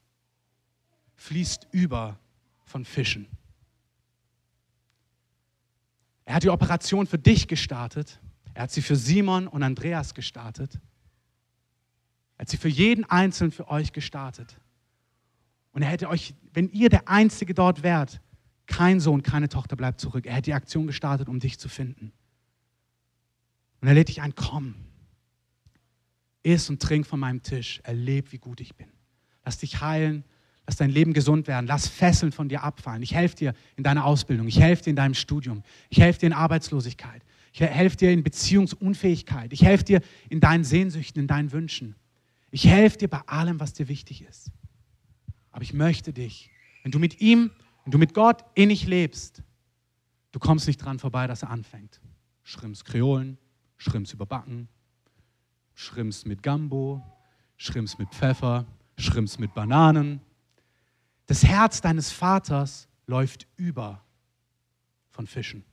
fließt 1.16 1.68
über 1.72 2.18
von 2.64 2.84
Fischen. 2.84 3.26
Er 6.24 6.36
hat 6.36 6.42
die 6.42 6.50
Operation 6.50 7.06
für 7.06 7.18
dich 7.18 7.48
gestartet. 7.48 8.20
Er 8.54 8.64
hat 8.64 8.70
sie 8.70 8.82
für 8.82 8.96
Simon 8.96 9.46
und 9.46 9.62
Andreas 9.62 10.14
gestartet. 10.14 10.80
Er 12.36 12.42
hat 12.42 12.48
sie 12.48 12.56
für 12.56 12.68
jeden 12.68 13.04
Einzelnen 13.04 13.52
für 13.52 13.68
euch 13.68 13.92
gestartet. 13.92 14.56
Und 15.72 15.82
er 15.82 15.88
hätte 15.88 16.08
euch, 16.08 16.34
wenn 16.52 16.70
ihr 16.70 16.88
der 16.88 17.08
Einzige 17.08 17.52
dort 17.52 17.82
wärt, 17.82 18.20
kein 18.66 19.00
Sohn, 19.00 19.22
keine 19.22 19.48
Tochter 19.48 19.76
bleibt 19.76 20.00
zurück. 20.00 20.24
Er 20.24 20.34
hätte 20.34 20.50
die 20.50 20.54
Aktion 20.54 20.86
gestartet, 20.86 21.28
um 21.28 21.40
dich 21.40 21.58
zu 21.58 21.68
finden. 21.68 22.12
Und 23.80 23.88
er 23.88 23.94
lädt 23.94 24.08
dich 24.08 24.22
ein, 24.22 24.34
komm, 24.34 24.74
Iss 26.44 26.70
und 26.70 26.80
trink 26.80 27.06
von 27.06 27.18
meinem 27.18 27.42
Tisch. 27.42 27.80
Erleb, 27.82 28.30
wie 28.30 28.38
gut 28.38 28.60
ich 28.60 28.76
bin. 28.76 28.86
Lass 29.44 29.58
dich 29.58 29.80
heilen. 29.80 30.24
Lass 30.66 30.76
dein 30.76 30.90
Leben 30.90 31.12
gesund 31.12 31.46
werden. 31.46 31.66
Lass 31.66 31.88
Fesseln 31.88 32.32
von 32.32 32.48
dir 32.48 32.62
abfallen. 32.62 33.02
Ich 33.02 33.14
helfe 33.14 33.36
dir 33.36 33.54
in 33.76 33.84
deiner 33.84 34.04
Ausbildung. 34.04 34.46
Ich 34.48 34.60
helfe 34.60 34.84
dir 34.84 34.90
in 34.90 34.96
deinem 34.96 35.14
Studium. 35.14 35.62
Ich 35.90 36.00
helfe 36.00 36.20
dir 36.20 36.26
in 36.26 36.32
Arbeitslosigkeit. 36.32 37.22
Ich 37.52 37.60
helfe 37.60 37.96
dir 37.96 38.10
in 38.12 38.22
Beziehungsunfähigkeit. 38.22 39.52
Ich 39.52 39.62
helfe 39.62 39.84
dir 39.84 40.00
in 40.28 40.40
deinen 40.40 40.64
Sehnsüchten, 40.64 41.20
in 41.20 41.26
deinen 41.26 41.52
Wünschen. 41.52 41.94
Ich 42.50 42.66
helfe 42.66 42.98
dir 42.98 43.08
bei 43.08 43.20
allem, 43.26 43.60
was 43.60 43.72
dir 43.74 43.88
wichtig 43.88 44.22
ist. 44.22 44.50
Aber 45.50 45.62
ich 45.62 45.72
möchte 45.72 46.12
dich, 46.12 46.50
wenn 46.82 46.92
du 46.92 46.98
mit 46.98 47.20
ihm, 47.20 47.50
wenn 47.84 47.90
du 47.92 47.98
mit 47.98 48.14
Gott 48.14 48.44
innig 48.54 48.86
lebst, 48.86 49.42
du 50.32 50.38
kommst 50.38 50.66
nicht 50.66 50.78
dran 50.78 50.98
vorbei, 50.98 51.26
dass 51.26 51.42
er 51.42 51.50
anfängt. 51.50 52.00
Schrimps 52.42 52.84
Kreolen, 52.84 53.38
Schrimps 53.76 54.12
überbacken, 54.12 54.68
Schrimps 55.74 56.24
mit 56.24 56.42
Gambo, 56.42 57.02
Schrimps 57.56 57.98
mit 57.98 58.08
Pfeffer, 58.10 58.66
Schrimps 58.96 59.38
mit 59.38 59.54
Bananen. 59.54 60.20
Das 61.26 61.44
Herz 61.44 61.80
deines 61.80 62.10
Vaters 62.10 62.88
läuft 63.06 63.46
über 63.56 64.02
von 65.10 65.26
Fischen. 65.26 65.64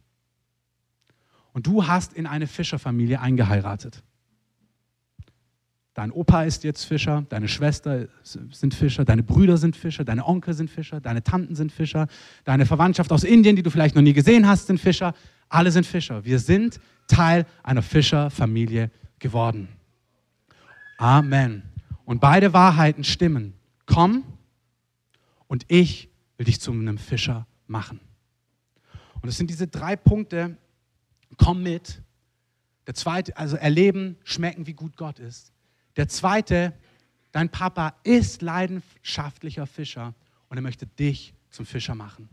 Und 1.54 1.68
du 1.68 1.88
hast 1.88 2.14
in 2.14 2.26
eine 2.26 2.48
Fischerfamilie 2.48 3.20
eingeheiratet. 3.20 4.04
Dein 5.94 6.12
Opa 6.12 6.44
ist 6.44 6.64
jetzt 6.64 6.86
Fischer, 6.86 7.26
deine 7.28 7.50
Schwester 7.50 8.08
sind 8.24 8.74
Fischer, 8.74 9.04
deine 9.04 9.24
Brüder 9.24 9.58
sind 9.58 9.76
Fischer, 9.76 10.06
deine 10.06 10.26
Onkel 10.26 10.54
sind 10.54 10.70
Fischer, 10.70 11.02
deine 11.02 11.22
Tanten 11.22 11.54
sind 11.54 11.72
Fischer, 11.72 12.08
deine 12.46 12.66
Verwandtschaft 12.66 13.12
aus 13.12 13.26
Indien, 13.26 13.58
die 13.58 13.64
du 13.64 13.70
vielleicht 13.70 13.96
noch 13.96 14.02
nie 14.02 14.14
gesehen 14.14 14.48
hast, 14.48 14.68
sind 14.68 14.80
Fischer. 14.80 15.14
Alle 15.50 15.70
sind 15.70 15.86
Fischer. 15.86 16.24
Wir 16.24 16.40
sind 16.40 16.80
Teil 17.08 17.46
einer 17.62 17.82
Fischerfamilie 17.82 18.90
geworden. 19.20 19.68
Amen. 21.02 21.64
Und 22.06 22.22
beide 22.22 22.54
Wahrheiten 22.54 23.04
stimmen. 23.04 23.56
Komm 23.88 24.24
und 25.48 25.66
ich 25.68 26.12
will 26.38 26.46
dich 26.46 26.62
zu 26.62 26.72
einem 26.72 27.00
Fischer 27.00 27.48
machen. 27.66 28.00
Und 29.20 29.30
es 29.30 29.36
sind 29.36 29.50
diese 29.50 29.66
drei 29.66 29.96
Punkte. 29.96 30.58
Komm 31.38 31.64
mit. 31.64 32.04
Der 32.86 32.94
zweite, 32.94 33.36
also 33.36 33.56
erleben, 33.56 34.16
schmecken, 34.24 34.68
wie 34.68 34.74
gut 34.74 34.96
Gott 34.96 35.18
ist. 35.18 35.52
Der 35.96 36.08
zweite, 36.08 36.72
dein 37.32 37.50
Papa 37.50 37.96
ist 38.04 38.44
leidenschaftlicher 38.44 39.66
Fischer 39.66 40.14
und 40.50 40.58
er 40.58 40.62
möchte 40.62 40.86
dich 40.86 41.34
zum 41.50 41.66
Fischer 41.66 41.96
machen. 41.96 42.30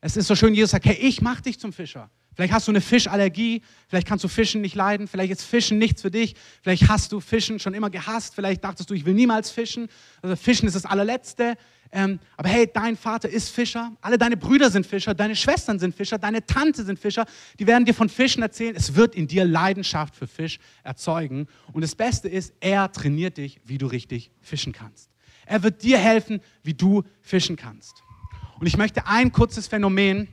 Es 0.00 0.16
ist 0.16 0.26
so 0.26 0.34
schön, 0.34 0.54
Jesus 0.54 0.70
sagt, 0.70 0.86
hey, 0.86 0.96
ich 0.96 1.20
mache 1.20 1.42
dich 1.42 1.60
zum 1.60 1.74
Fischer. 1.74 2.08
Vielleicht 2.38 2.54
hast 2.54 2.68
du 2.68 2.70
eine 2.70 2.80
Fischallergie, 2.80 3.62
vielleicht 3.88 4.06
kannst 4.06 4.22
du 4.22 4.28
Fischen 4.28 4.60
nicht 4.60 4.76
leiden, 4.76 5.08
vielleicht 5.08 5.32
ist 5.32 5.42
Fischen 5.42 5.76
nichts 5.76 6.02
für 6.02 6.12
dich, 6.12 6.36
vielleicht 6.62 6.88
hast 6.88 7.10
du 7.10 7.18
Fischen 7.18 7.58
schon 7.58 7.74
immer 7.74 7.90
gehasst, 7.90 8.36
vielleicht 8.36 8.62
dachtest 8.62 8.88
du, 8.88 8.94
ich 8.94 9.04
will 9.04 9.14
niemals 9.14 9.50
fischen. 9.50 9.88
Also 10.22 10.36
Fischen 10.36 10.68
ist 10.68 10.74
das 10.74 10.84
allerletzte. 10.84 11.56
Ähm, 11.90 12.20
aber 12.36 12.48
hey, 12.48 12.70
dein 12.72 12.96
Vater 12.96 13.28
ist 13.28 13.48
Fischer, 13.48 13.90
alle 14.02 14.18
deine 14.18 14.36
Brüder 14.36 14.70
sind 14.70 14.86
Fischer, 14.86 15.14
deine 15.14 15.34
Schwestern 15.34 15.80
sind 15.80 15.96
Fischer, 15.96 16.16
deine 16.16 16.46
Tante 16.46 16.84
sind 16.84 17.00
Fischer. 17.00 17.26
Die 17.58 17.66
werden 17.66 17.84
dir 17.84 17.92
von 17.92 18.08
Fischen 18.08 18.40
erzählen. 18.40 18.76
Es 18.76 18.94
wird 18.94 19.16
in 19.16 19.26
dir 19.26 19.44
Leidenschaft 19.44 20.14
für 20.14 20.28
Fisch 20.28 20.60
erzeugen. 20.84 21.48
Und 21.72 21.82
das 21.82 21.96
Beste 21.96 22.28
ist, 22.28 22.54
er 22.60 22.92
trainiert 22.92 23.38
dich, 23.38 23.60
wie 23.64 23.78
du 23.78 23.88
richtig 23.88 24.30
fischen 24.40 24.72
kannst. 24.72 25.10
Er 25.44 25.64
wird 25.64 25.82
dir 25.82 25.98
helfen, 25.98 26.40
wie 26.62 26.74
du 26.74 27.02
fischen 27.20 27.56
kannst. 27.56 28.04
Und 28.60 28.68
ich 28.68 28.76
möchte 28.76 29.08
ein 29.08 29.32
kurzes 29.32 29.66
Phänomen 29.66 30.28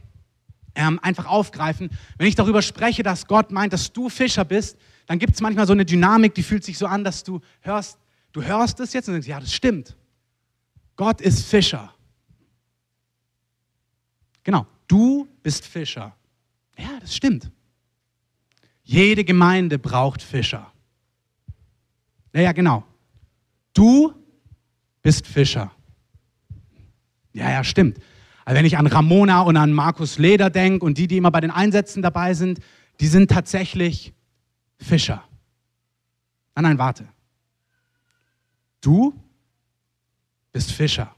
ähm, 0.75 0.99
einfach 1.01 1.25
aufgreifen. 1.25 1.89
Wenn 2.17 2.27
ich 2.27 2.35
darüber 2.35 2.61
spreche, 2.61 3.03
dass 3.03 3.27
Gott 3.27 3.51
meint, 3.51 3.73
dass 3.73 3.91
du 3.91 4.09
Fischer 4.09 4.45
bist, 4.45 4.77
dann 5.07 5.19
gibt 5.19 5.33
es 5.33 5.41
manchmal 5.41 5.67
so 5.67 5.73
eine 5.73 5.85
Dynamik, 5.85 6.35
die 6.35 6.43
fühlt 6.43 6.63
sich 6.63 6.77
so 6.77 6.85
an, 6.85 7.03
dass 7.03 7.23
du 7.23 7.41
hörst, 7.61 7.97
du 8.31 8.43
hörst 8.43 8.79
es 8.79 8.93
jetzt 8.93 9.07
und 9.07 9.13
denkst, 9.13 9.27
ja, 9.27 9.39
das 9.39 9.53
stimmt. 9.53 9.95
Gott 10.95 11.21
ist 11.21 11.45
Fischer. 11.45 11.93
Genau, 14.43 14.65
du 14.88 15.27
bist 15.41 15.65
Fischer. 15.65 16.15
Ja, 16.77 16.99
das 16.99 17.15
stimmt. 17.15 17.51
Jede 18.83 19.23
Gemeinde 19.23 19.79
braucht 19.79 20.21
Fischer. 20.21 20.71
Ja, 22.33 22.41
ja, 22.41 22.51
genau. 22.51 22.83
Du 23.73 24.13
bist 25.01 25.25
Fischer. 25.25 25.71
Ja, 27.33 27.49
ja, 27.49 27.63
stimmt. 27.63 27.99
Also 28.45 28.58
wenn 28.58 28.65
ich 28.65 28.77
an 28.77 28.86
Ramona 28.86 29.41
und 29.41 29.58
an 29.58 29.73
Markus 29.73 30.19
Leder 30.19 30.51
denke 30.51 30.86
und 30.86 30.99
die, 30.99 31.08
die 31.08 31.17
immer 31.17 31.31
bei 31.31 31.41
den 31.41 31.49
Einsätzen 31.49 32.03
dabei 32.03 32.36
sind, 32.36 32.60
die 32.99 33.08
sind 33.08 33.31
tatsächlich 33.31 34.13
Fischer. 34.77 35.23
Nein, 36.53 36.63
nein, 36.63 36.77
warte. 36.77 37.08
Du 38.81 39.19
bist 40.51 40.71
Fischer. 40.71 41.13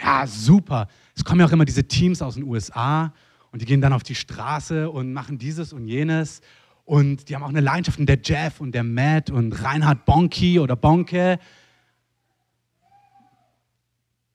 Ja, 0.00 0.26
super. 0.26 0.86
Es 1.16 1.24
kommen 1.24 1.40
ja 1.40 1.46
auch 1.46 1.52
immer 1.52 1.64
diese 1.64 1.84
Teams 1.84 2.20
aus 2.20 2.34
den 2.34 2.44
USA 2.44 3.14
und 3.50 3.62
die 3.62 3.64
gehen 3.64 3.80
dann 3.80 3.94
auf 3.94 4.02
die 4.02 4.14
Straße 4.14 4.90
und 4.90 5.14
machen 5.14 5.38
dieses 5.38 5.72
und 5.72 5.88
jenes. 5.88 6.42
Und 6.84 7.28
die 7.28 7.34
haben 7.34 7.42
auch 7.42 7.48
eine 7.48 7.60
Leidenschaft. 7.60 7.98
Und 7.98 8.06
der 8.06 8.18
Jeff 8.22 8.60
und 8.60 8.72
der 8.72 8.84
Matt 8.84 9.30
und 9.30 9.52
Reinhard 9.64 10.04
Bonki 10.04 10.60
oder 10.60 10.76
Bonke. 10.76 11.38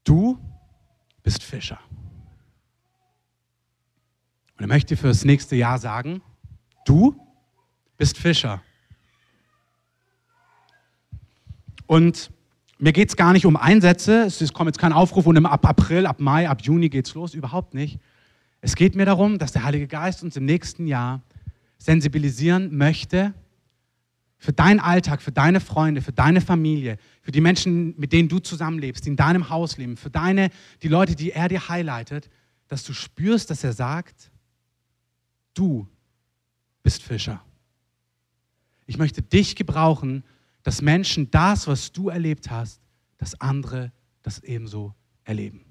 Du 0.04 0.39
bist 1.30 1.44
Fischer. 1.44 1.78
Und 4.58 4.63
er 4.63 4.68
möchte 4.68 4.98
für 4.98 5.10
das 5.10 5.26
nächste 5.26 5.56
Jahr 5.56 5.78
sagen, 5.78 6.24
du 6.86 7.15
bist 7.98 8.18
Fischer. 8.18 8.63
Und 11.86 12.32
mir 12.80 12.94
geht 12.94 13.10
es 13.10 13.15
gar 13.15 13.34
nicht 13.34 13.46
um 13.46 13.58
Einsätze, 13.58 14.24
es 14.24 14.54
kommt 14.54 14.70
jetzt 14.70 14.80
kein 14.80 14.92
Aufruf 14.92 15.28
und 15.28 15.46
ab 15.46 15.68
April, 15.68 16.08
ab 16.08 16.20
Mai, 16.20 16.50
ab 16.50 16.63
Juni 16.63 16.89
geht 16.89 17.06
es 17.06 17.13
los, 17.13 17.36
überhaupt 17.36 17.76
nicht. 17.76 18.00
Es 18.62 18.76
geht 18.76 18.96
mir 18.96 19.06
darum, 19.06 19.38
dass 19.38 19.52
der 19.52 19.63
Heilige 19.63 19.86
Geist 19.86 20.24
uns 20.24 20.36
im 20.36 20.46
nächsten 20.46 20.88
Jahr 20.88 21.22
sensibilisieren 21.78 22.76
möchte 22.76 23.36
für 24.39 24.54
deinen 24.54 24.80
Alltag, 24.80 25.21
für 25.21 25.34
deine 25.34 25.60
Freunde, 25.60 26.02
für 26.02 26.13
deine 26.13 26.39
Familie, 26.39 26.97
für 27.21 27.32
die 27.32 27.41
Menschen, 27.41 27.93
mit 27.99 28.13
denen 28.13 28.30
du 28.30 28.39
zusammenlebst, 28.39 29.06
die 29.06 29.10
in 29.10 29.17
deinem 29.17 29.49
Haus 29.49 29.78
leben, 29.78 29.97
für 29.97 30.10
deine, 30.10 30.49
die 30.82 30.88
Leute, 30.88 31.15
die 31.15 31.32
er 31.32 31.49
dir 31.49 31.67
highlightet, 31.67 32.30
dass 32.69 32.84
du 32.86 32.93
spürst, 32.93 33.49
dass 33.49 33.65
er 33.65 33.73
sagt, 33.73 34.32
du 35.54 35.88
bist 36.82 37.04
Fischer. 37.04 37.43
Ich 38.86 38.97
möchte 38.97 39.21
dich 39.21 39.58
gebrauchen, 39.58 40.23
dass 40.63 40.82
Menschen 40.82 41.30
das, 41.32 41.67
was 41.67 41.91
du 41.91 42.08
erlebt 42.08 42.49
hast, 42.49 42.82
dass 43.17 43.39
andere 43.41 43.91
das 44.21 44.39
ebenso 44.39 44.95
erleben. 45.25 45.65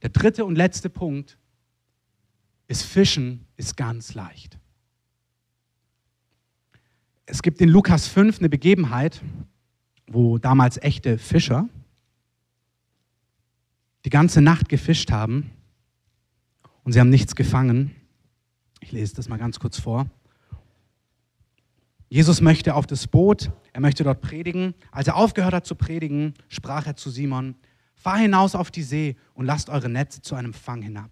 Der 0.00 0.10
dritte 0.10 0.44
und 0.44 0.54
letzte 0.54 0.90
Punkt 0.90 1.38
ist 2.68 2.84
Fischen 2.84 3.46
ist 3.56 3.76
ganz 3.76 4.14
leicht. 4.14 4.58
Es 7.26 7.40
gibt 7.40 7.60
in 7.62 7.70
Lukas 7.70 8.06
5 8.06 8.38
eine 8.38 8.50
Begebenheit, 8.50 9.22
wo 10.06 10.36
damals 10.36 10.76
echte 10.82 11.16
Fischer 11.16 11.68
die 14.04 14.10
ganze 14.10 14.42
Nacht 14.42 14.68
gefischt 14.68 15.10
haben 15.10 15.50
und 16.82 16.92
sie 16.92 17.00
haben 17.00 17.08
nichts 17.08 17.34
gefangen. 17.34 17.96
Ich 18.80 18.92
lese 18.92 19.14
das 19.14 19.30
mal 19.30 19.38
ganz 19.38 19.58
kurz 19.58 19.78
vor. 19.78 20.06
Jesus 22.10 22.42
möchte 22.42 22.74
auf 22.74 22.86
das 22.86 23.06
Boot, 23.06 23.50
er 23.72 23.80
möchte 23.80 24.04
dort 24.04 24.20
predigen. 24.20 24.74
Als 24.92 25.08
er 25.08 25.16
aufgehört 25.16 25.54
hat 25.54 25.66
zu 25.66 25.76
predigen, 25.76 26.34
sprach 26.48 26.86
er 26.86 26.96
zu 26.96 27.08
Simon, 27.08 27.54
fahr 27.94 28.18
hinaus 28.18 28.54
auf 28.54 28.70
die 28.70 28.82
See 28.82 29.16
und 29.32 29.46
lasst 29.46 29.70
eure 29.70 29.88
Netze 29.88 30.20
zu 30.20 30.34
einem 30.34 30.52
Fang 30.52 30.82
hinab. 30.82 31.10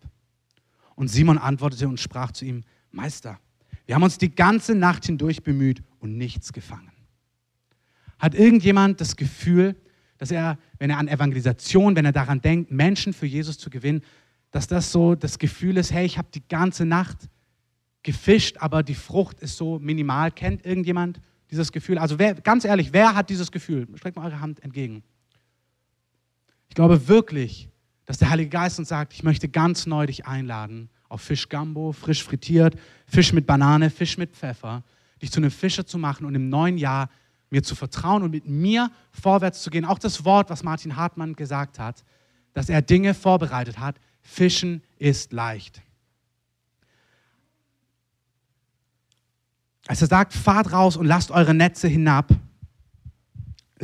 Und 0.94 1.08
Simon 1.08 1.38
antwortete 1.38 1.88
und 1.88 1.98
sprach 1.98 2.32
zu 2.32 2.44
ihm, 2.44 2.64
Meister, 2.90 3.40
wir 3.86 3.94
haben 3.94 4.02
uns 4.02 4.18
die 4.18 4.34
ganze 4.34 4.74
Nacht 4.74 5.06
hindurch 5.06 5.42
bemüht 5.42 5.82
und 6.02 6.16
nichts 6.16 6.52
gefangen. 6.52 6.92
Hat 8.18 8.34
irgendjemand 8.34 9.00
das 9.00 9.16
Gefühl, 9.16 9.76
dass 10.18 10.30
er, 10.30 10.58
wenn 10.78 10.90
er 10.90 10.98
an 10.98 11.08
Evangelisation, 11.08 11.96
wenn 11.96 12.04
er 12.04 12.12
daran 12.12 12.40
denkt, 12.40 12.70
Menschen 12.70 13.12
für 13.12 13.26
Jesus 13.26 13.58
zu 13.58 13.70
gewinnen, 13.70 14.02
dass 14.50 14.66
das 14.66 14.92
so 14.92 15.14
das 15.14 15.38
Gefühl 15.38 15.76
ist, 15.78 15.92
hey, 15.92 16.04
ich 16.04 16.18
habe 16.18 16.28
die 16.32 16.46
ganze 16.46 16.84
Nacht 16.84 17.28
gefischt, 18.02 18.58
aber 18.58 18.82
die 18.82 18.94
Frucht 18.94 19.40
ist 19.40 19.56
so 19.56 19.78
minimal. 19.78 20.30
Kennt 20.30 20.64
irgendjemand 20.66 21.20
dieses 21.50 21.72
Gefühl? 21.72 21.98
Also 21.98 22.18
wer, 22.18 22.34
ganz 22.34 22.64
ehrlich, 22.64 22.92
wer 22.92 23.14
hat 23.14 23.30
dieses 23.30 23.50
Gefühl? 23.50 23.88
Streckt 23.96 24.16
mal 24.16 24.26
eure 24.26 24.40
Hand 24.40 24.62
entgegen. 24.62 25.02
Ich 26.68 26.74
glaube 26.74 27.08
wirklich, 27.08 27.68
dass 28.04 28.18
der 28.18 28.30
Heilige 28.30 28.50
Geist 28.50 28.78
uns 28.78 28.88
sagt, 28.88 29.12
ich 29.14 29.22
möchte 29.22 29.48
ganz 29.48 29.86
neu 29.86 30.06
dich 30.06 30.26
einladen 30.26 30.90
auf 31.08 31.20
Fisch 31.20 31.48
Gambo, 31.48 31.92
frisch 31.92 32.24
frittiert, 32.24 32.76
Fisch 33.06 33.32
mit 33.32 33.46
Banane, 33.46 33.90
Fisch 33.90 34.16
mit 34.16 34.32
Pfeffer, 34.32 34.82
dich 35.22 35.30
zu 35.30 35.40
einem 35.40 35.50
Fischer 35.50 35.86
zu 35.86 35.98
machen 35.98 36.26
und 36.26 36.34
im 36.34 36.48
neuen 36.48 36.76
Jahr 36.76 37.08
mir 37.50 37.62
zu 37.62 37.74
vertrauen 37.74 38.22
und 38.22 38.30
mit 38.30 38.46
mir 38.46 38.90
vorwärts 39.10 39.62
zu 39.62 39.70
gehen. 39.70 39.84
Auch 39.84 39.98
das 39.98 40.24
Wort, 40.24 40.50
was 40.50 40.62
Martin 40.62 40.96
Hartmann 40.96 41.34
gesagt 41.34 41.78
hat, 41.78 42.04
dass 42.54 42.68
er 42.68 42.82
Dinge 42.82 43.14
vorbereitet 43.14 43.78
hat. 43.78 43.96
Fischen 44.20 44.82
ist 44.98 45.32
leicht. 45.32 45.82
Als 49.86 50.00
er 50.00 50.08
sagt, 50.08 50.32
fahrt 50.32 50.72
raus 50.72 50.96
und 50.96 51.06
lasst 51.06 51.30
eure 51.30 51.54
Netze 51.54 51.88
hinab, 51.88 52.32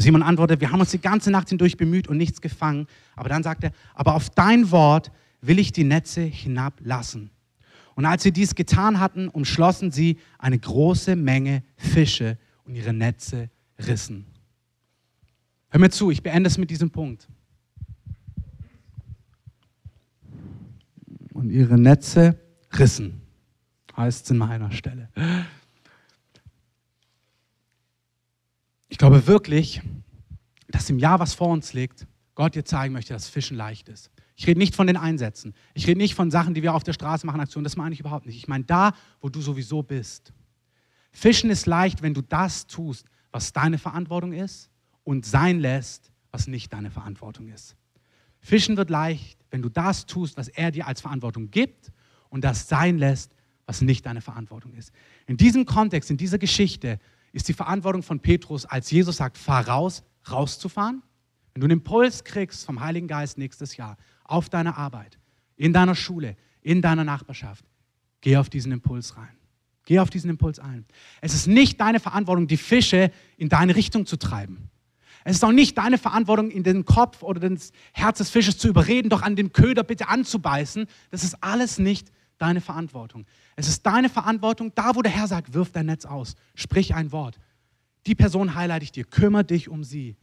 Simon 0.01 0.23
antwortet, 0.23 0.61
wir 0.61 0.71
haben 0.71 0.79
uns 0.79 0.93
die 0.93 1.01
ganze 1.01 1.31
Nacht 1.33 1.49
hindurch 1.49 1.77
bemüht 1.77 2.07
und 2.07 2.19
nichts 2.19 2.41
gefangen. 2.41 2.87
Aber 3.17 3.29
dann 3.29 3.43
sagt 3.43 3.65
er, 3.65 3.73
aber 3.95 4.15
auf 4.15 4.31
dein 4.31 4.71
Wort 4.71 5.11
will 5.41 5.59
ich 5.59 5.73
die 5.73 5.83
Netze 5.83 6.21
hinablassen. 6.21 7.31
Und 7.99 8.07
als 8.07 8.23
sie 8.23 8.31
dies 8.31 8.55
getan 8.55 9.01
hatten, 9.01 9.29
umschlossen 9.29 9.91
sie 9.91 10.21
eine 10.39 10.57
große 10.57 11.17
Menge 11.17 11.65
Fische 11.77 12.39
und 12.63 12.77
ihre 12.77 12.93
Netze 12.93 13.51
rissen. 13.77 14.25
Hör 15.71 15.81
mir 15.81 15.91
zu, 15.91 16.13
ich 16.13 16.23
beende 16.23 16.47
es 16.47 16.59
mit 16.59 16.71
diesem 16.71 16.93
Punkt. 16.93 17.27
Und 21.33 21.51
ihre 21.51 21.77
Netze 21.77 22.39
rissen, 22.79 23.21
heißt 23.97 24.27
es 24.27 24.31
in 24.31 24.39
meiner 24.39 24.71
Stelle. 24.71 25.09
Ich 28.89 28.99
glaube 28.99 29.27
wirklich, 29.27 29.83
dass 30.69 30.89
im 30.89 31.01
Jahr, 31.01 31.19
was 31.19 31.35
vor 31.35 31.49
uns 31.49 31.73
liegt, 31.73 32.07
Gott 32.37 32.55
dir 32.55 32.65
zeigen 32.65 32.95
möchte, 32.95 33.13
dass 33.13 33.29
Fischen 33.29 33.57
leicht 33.57 33.89
ist. 33.89 34.09
Ich 34.39 34.47
rede 34.47 34.61
nicht 34.61 34.77
von 34.77 34.87
den 34.87 34.97
Einsätzen. 34.97 35.53
Ich 35.75 35.89
rede 35.89 35.99
nicht 35.99 36.15
von 36.15 36.31
Sachen, 36.31 36.55
die 36.55 36.63
wir 36.63 36.73
auf 36.73 36.85
der 36.85 36.93
Straße 36.93 37.27
machen, 37.27 37.41
Aktionen. 37.41 37.65
Das 37.65 37.77
meine 37.77 37.93
ich 37.93 37.99
überhaupt 37.99 38.25
nicht. 38.25 38.37
Ich 38.37 38.47
meine 38.47 38.63
da, 38.63 38.93
wo 39.21 39.29
du 39.29 39.41
sowieso 39.41 39.83
bist. 39.83 40.33
Fischen 41.11 41.51
ist 41.51 41.67
leicht, 41.67 42.03
wenn 42.03 42.15
du 42.15 42.23
das 42.23 42.69
tust, 42.69 43.07
was 43.33 43.53
deine 43.53 43.79
Verantwortung 43.79 44.33
ist 44.33 44.71
und 45.03 45.27
sein 45.27 45.59
lässt, 45.59 46.13
was 46.31 46.47
nicht 46.47 46.73
deine 46.73 46.93
Verantwortung 46.93 47.49
ist. 47.49 47.75
Fischen 48.39 48.77
wird 48.77 48.91
leicht, 48.91 49.41
wenn 49.51 49.61
du 49.61 49.69
das 49.69 50.07
tust, 50.07 50.37
was 50.37 50.47
er 50.47 50.71
dir 50.71 50.87
als 50.87 51.01
Verantwortung 51.01 51.51
gibt 51.51 51.91
und 52.29 52.45
das 52.45 52.69
sein 52.69 52.97
lässt, 52.97 53.35
was 53.67 53.81
nicht 53.81 54.07
deine 54.07 54.21
Verantwortung 54.21 54.73
ist. 54.75 54.93
In 55.27 55.37
diesem 55.37 55.67
Kontext, 55.67 56.13
in 56.13 56.17
dieser 56.17 56.39
Geschichte 56.39 57.01
ist 57.33 57.49
die 57.49 57.55
Verantwortung 57.55 58.05
von 58.05 58.21
Petrus, 58.21 58.67
als 58.67 58.89
Jesus 58.93 59.17
sagt, 59.17 59.37
fahr 59.37 59.67
raus, 59.67 60.05
rauszufahren. 60.31 61.03
Wenn 61.55 61.61
du 61.61 61.65
einen 61.67 61.81
Impuls 61.81 62.23
kriegst 62.23 62.65
vom 62.65 62.79
Heiligen 62.79 63.09
Geist 63.09 63.37
nächstes 63.37 63.77
Jahr 63.77 63.97
auf 64.29 64.49
deiner 64.49 64.79
Arbeit, 64.79 65.19
in 65.57 65.73
deiner 65.73 65.97
Schule, 65.97 66.37
in 66.63 66.81
deiner 66.81 67.03
Nachbarschaft, 67.03 67.65
geh 68.21 68.37
auf 68.37 68.49
diesen 68.49 68.71
Impuls 68.71 69.17
rein. 69.17 69.37
Geh 69.89 70.01
auf 70.01 70.11
diesen 70.11 70.29
Impuls 70.29 70.59
ein. 70.59 70.85
Es 71.23 71.33
ist 71.33 71.47
nicht 71.47 71.81
deine 71.81 71.99
Verantwortung, 71.99 72.47
die 72.47 72.59
Fische 72.59 73.11
in 73.39 73.49
deine 73.49 73.75
Richtung 73.75 74.05
zu 74.05 74.19
treiben. 74.19 74.69
Es 75.25 75.37
ist 75.37 75.45
auch 75.45 75.53
nicht 75.53 75.79
deine 75.79 75.97
Verantwortung, 75.97 76.51
in 76.51 76.63
den 76.63 76.85
Kopf 76.85 77.23
oder 77.23 77.41
das 77.41 77.73
Herz 77.93 78.19
des 78.19 78.29
Fisches 78.29 78.59
zu 78.59 78.69
überreden, 78.69 79.09
doch 79.09 79.23
an 79.23 79.35
dem 79.35 79.53
Köder 79.53 79.85
bitte 79.85 80.09
anzubeißen. 80.09 80.87
Das 81.11 81.25
ist 81.25 81.43
alles 81.43 81.79
nicht 81.79 82.13
deine 82.37 82.61
Verantwortung. 82.61 83.25
Es 83.57 83.67
ist 83.67 83.87
deine 83.87 84.11
Verantwortung, 84.11 84.73
da 84.75 84.95
wo 84.95 85.01
der 85.01 85.11
Herr 85.11 85.27
sagt, 85.27 85.55
wirf 85.55 85.73
dein 85.73 85.87
Netz 85.87 86.05
aus, 86.05 86.37
sprich 86.55 86.95
ein 86.95 87.11
Wort. 87.11 87.41
Die 88.07 88.15
Person 88.15 88.55
highlight 88.55 88.83
ich 88.83 88.93
dir, 88.93 89.05
kümmere 89.05 89.45
dich 89.45 89.71
um 89.71 89.85
sie. 89.85 90.17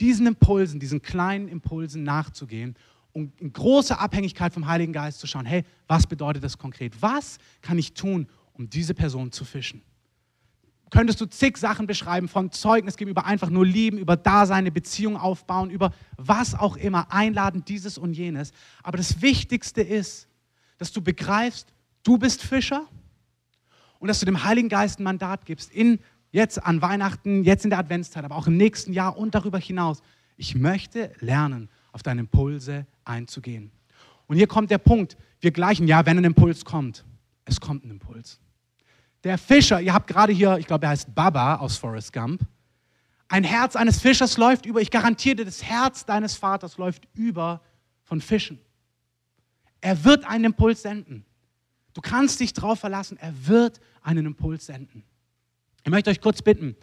Diesen 0.00 0.26
Impulsen, 0.26 0.80
diesen 0.80 1.00
kleinen 1.00 1.46
Impulsen 1.46 2.02
nachzugehen 2.02 2.74
und 3.12 3.38
in 3.40 3.52
großer 3.52 4.00
Abhängigkeit 4.00 4.54
vom 4.54 4.66
Heiligen 4.66 4.92
Geist 4.92 5.20
zu 5.20 5.26
schauen, 5.26 5.46
hey, 5.46 5.64
was 5.86 6.06
bedeutet 6.06 6.42
das 6.42 6.58
konkret? 6.58 7.00
Was 7.00 7.38
kann 7.60 7.78
ich 7.78 7.94
tun, 7.94 8.26
um 8.54 8.70
diese 8.70 8.94
Person 8.94 9.32
zu 9.32 9.44
fischen? 9.44 9.82
Könntest 10.90 11.22
du 11.22 11.26
zig 11.26 11.56
Sachen 11.56 11.86
beschreiben, 11.86 12.28
von 12.28 12.52
Zeugnis 12.52 12.96
geben, 12.98 13.10
über 13.10 13.24
einfach 13.24 13.48
nur 13.48 13.64
lieben, 13.64 13.96
über 13.96 14.14
Dasein, 14.14 14.58
eine 14.58 14.70
Beziehung 14.70 15.16
aufbauen, 15.16 15.70
über 15.70 15.92
was 16.18 16.54
auch 16.54 16.76
immer, 16.76 17.10
einladen, 17.10 17.64
dieses 17.64 17.96
und 17.96 18.12
jenes. 18.12 18.52
Aber 18.82 18.98
das 18.98 19.22
Wichtigste 19.22 19.80
ist, 19.80 20.28
dass 20.76 20.92
du 20.92 21.00
begreifst, 21.00 21.72
du 22.02 22.18
bist 22.18 22.42
Fischer 22.42 22.86
und 24.00 24.08
dass 24.08 24.20
du 24.20 24.26
dem 24.26 24.44
Heiligen 24.44 24.68
Geist 24.68 25.00
ein 25.00 25.04
Mandat 25.04 25.46
gibst, 25.46 25.70
in, 25.70 25.98
jetzt 26.30 26.62
an 26.62 26.82
Weihnachten, 26.82 27.42
jetzt 27.42 27.64
in 27.64 27.70
der 27.70 27.78
Adventszeit, 27.78 28.24
aber 28.24 28.36
auch 28.36 28.46
im 28.46 28.58
nächsten 28.58 28.92
Jahr 28.92 29.16
und 29.16 29.34
darüber 29.34 29.58
hinaus. 29.58 30.02
Ich 30.36 30.54
möchte 30.54 31.12
lernen, 31.20 31.70
auf 31.92 32.02
deine 32.02 32.20
Impulse 32.20 32.86
einzugehen. 33.04 33.70
Und 34.26 34.36
hier 34.36 34.46
kommt 34.46 34.70
der 34.70 34.78
Punkt, 34.78 35.16
wir 35.40 35.50
gleichen, 35.50 35.86
ja, 35.86 36.04
wenn 36.06 36.18
ein 36.18 36.24
Impuls 36.24 36.64
kommt, 36.64 37.04
es 37.44 37.60
kommt 37.60 37.84
ein 37.84 37.90
Impuls. 37.90 38.40
der 39.24 39.38
Fischer, 39.38 39.80
ihr 39.80 39.94
habt 39.94 40.08
gerade 40.08 40.32
hier, 40.32 40.58
ich 40.58 40.66
glaube, 40.66 40.86
er 40.86 40.90
heißt 40.90 41.14
Baba 41.14 41.56
aus 41.56 41.76
Forrest 41.76 42.12
Gump. 42.12 42.42
Ein 43.28 43.44
Herz 43.44 43.76
eines 43.76 44.00
Fischers 44.00 44.36
läuft 44.36 44.66
über. 44.66 44.80
Ich 44.80 44.90
garantiere 44.90 45.36
dir, 45.36 45.44
das 45.44 45.62
Herz 45.62 46.04
deines 46.04 46.34
Vaters 46.34 46.76
läuft 46.76 47.08
über 47.14 47.62
von 48.02 48.20
Fischen. 48.20 48.58
Er 49.80 50.04
wird 50.04 50.24
einen 50.24 50.44
Impuls 50.44 50.82
senden. 50.82 51.24
Du 51.94 52.00
kannst 52.00 52.40
dich 52.40 52.52
darauf 52.52 52.80
verlassen, 52.80 53.18
er 53.18 53.32
wird 53.46 53.80
einen 54.02 54.26
Impuls 54.26 54.66
senden. 54.66 55.04
Ich 55.84 55.90
möchte 55.90 56.10
euch 56.10 56.20
kurz 56.20 56.42
bitten, 56.42 56.76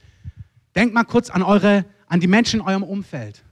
denkt 0.76 0.94
mal 0.94 1.04
kurz 1.04 1.30
an, 1.30 1.42
eure, 1.42 1.86
an 2.08 2.20
die 2.20 2.28
Menschen 2.28 2.60
in 2.60 2.66
eurem 2.66 2.84
Umfeld. 2.84 3.44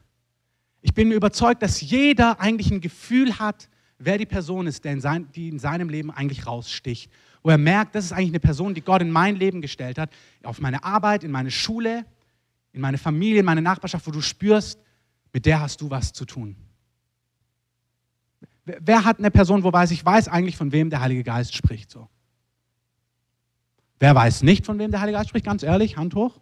Ich 0.82 0.94
bin 0.94 1.12
überzeugt, 1.12 1.62
dass 1.62 1.82
jeder 1.82 2.40
eigentlich 2.40 2.72
ein 2.72 2.82
Gefühl 2.82 3.40
hat, 3.40 3.70
wer 3.98 4.18
die 4.18 4.26
Person 4.26 4.68
ist, 4.68 4.84
die 4.86 5.50
in 5.50 5.60
seinem 5.60 5.90
Leben 5.90 6.12
eigentlich 6.12 6.46
raussticht. 6.46 7.12
Wo 7.44 7.50
er 7.50 7.58
merkt, 7.58 7.96
das 7.96 8.06
ist 8.06 8.12
eigentlich 8.12 8.30
eine 8.30 8.40
Person, 8.40 8.74
die 8.74 8.82
Gott 8.82 9.02
in 9.02 9.12
mein 9.12 9.36
Leben 9.36 9.62
gestellt 9.62 9.98
hat, 9.98 10.12
auf 10.44 10.60
meine 10.60 10.84
Arbeit, 10.84 11.24
in 11.24 11.32
meine 11.32 11.52
Schule, 11.52 12.06
in 12.74 12.82
meine 12.82 12.98
Familie, 12.98 13.40
in 13.40 13.46
meine 13.46 13.62
Nachbarschaft, 13.62 14.06
wo 14.06 14.12
du 14.12 14.22
spürst, 14.22 14.80
mit 15.34 15.46
der 15.46 15.60
hast 15.60 15.82
du 15.82 15.90
was 15.90 16.14
zu 16.14 16.26
tun. 16.26 16.56
Wer 18.66 19.06
hat 19.06 19.20
eine 19.20 19.32
Person, 19.32 19.64
wo 19.64 19.72
weiß, 19.72 19.92
ich 19.92 20.04
weiß 20.04 20.28
eigentlich, 20.28 20.58
von 20.58 20.72
wem 20.72 20.90
der 20.90 21.00
Heilige 21.00 21.24
Geist 21.24 21.56
spricht? 21.56 21.90
So. 21.90 22.10
Wer 24.00 24.14
weiß 24.14 24.44
nicht, 24.44 24.66
von 24.66 24.78
wem 24.78 24.92
der 24.92 25.00
Heilige 25.00 25.18
Geist 25.18 25.30
spricht? 25.30 25.46
Ganz 25.46 25.64
ehrlich, 25.64 25.96
Hand 25.96 26.16
hoch. 26.16 26.40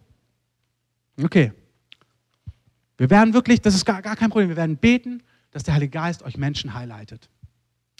Okay. 1.22 1.52
Wir 2.98 3.10
werden 3.10 3.34
wirklich, 3.34 3.60
das 3.60 3.74
ist 3.74 3.84
gar, 3.84 4.02
gar 4.02 4.16
kein 4.16 4.30
Problem, 4.30 4.48
wir 4.48 4.56
werden 4.56 4.76
beten, 4.76 5.22
dass 5.50 5.62
der 5.62 5.74
Heilige 5.74 5.90
Geist 5.90 6.22
euch 6.22 6.36
Menschen 6.36 6.74
highlightet. 6.74 7.28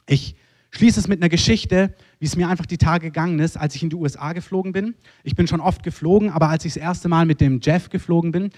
Ich 0.06 0.36
schließe 0.70 1.00
es 1.00 1.08
mit 1.08 1.20
einer 1.20 1.28
Geschichte, 1.28 1.94
wie 2.18 2.26
es 2.26 2.36
mir 2.36 2.48
einfach 2.48 2.66
die 2.66 2.78
Tage 2.78 3.06
gegangen 3.06 3.38
ist, 3.38 3.56
als 3.56 3.74
ich 3.74 3.82
in 3.82 3.90
die 3.90 3.96
USA 3.96 4.32
geflogen 4.32 4.72
bin. 4.72 4.94
Ich 5.22 5.34
bin 5.34 5.46
schon 5.46 5.60
oft 5.60 5.82
geflogen, 5.82 6.30
aber 6.30 6.48
als 6.48 6.64
ich 6.64 6.74
das 6.74 6.82
erste 6.82 7.08
Mal 7.08 7.26
mit 7.26 7.40
dem 7.40 7.60
Jeff 7.60 7.90
geflogen 7.90 8.32
bin, 8.32 8.50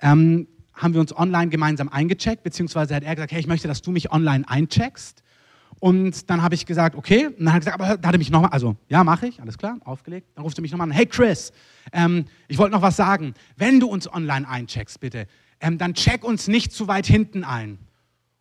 ähm, 0.00 0.48
haben 0.72 0.94
wir 0.94 1.00
uns 1.00 1.16
online 1.16 1.48
gemeinsam 1.48 1.88
eingecheckt, 1.88 2.42
beziehungsweise 2.42 2.94
hat 2.94 3.04
er 3.04 3.14
gesagt, 3.14 3.32
hey, 3.32 3.40
ich 3.40 3.46
möchte, 3.46 3.68
dass 3.68 3.82
du 3.82 3.92
mich 3.92 4.10
online 4.10 4.48
eincheckst. 4.48 5.22
Und 5.80 6.30
dann 6.30 6.42
habe 6.42 6.54
ich 6.54 6.66
gesagt, 6.66 6.96
okay. 6.96 7.26
Und 7.26 7.40
dann 7.40 7.48
hat 7.48 7.54
er 7.54 7.60
gesagt, 7.60 7.80
aber 7.80 7.96
da 7.98 8.08
hat 8.08 8.14
er 8.14 8.18
mich 8.18 8.30
nochmal, 8.30 8.50
also 8.50 8.76
ja, 8.88 9.04
mache 9.04 9.26
ich, 9.28 9.40
alles 9.40 9.58
klar, 9.58 9.78
aufgelegt. 9.84 10.28
Dann 10.34 10.42
ruft 10.42 10.58
er 10.58 10.62
mich 10.62 10.72
nochmal 10.72 10.88
an, 10.88 10.92
hey 10.92 11.06
Chris, 11.06 11.52
ähm, 11.92 12.24
ich 12.48 12.58
wollte 12.58 12.74
noch 12.74 12.82
was 12.82 12.96
sagen. 12.96 13.34
Wenn 13.56 13.80
du 13.80 13.86
uns 13.86 14.12
online 14.12 14.48
eincheckst, 14.48 14.98
bitte, 15.00 15.26
ähm, 15.60 15.78
dann 15.78 15.94
check 15.94 16.24
uns 16.24 16.48
nicht 16.48 16.72
zu 16.72 16.88
weit 16.88 17.06
hinten 17.06 17.44
ein. 17.44 17.70
Und 17.70 17.78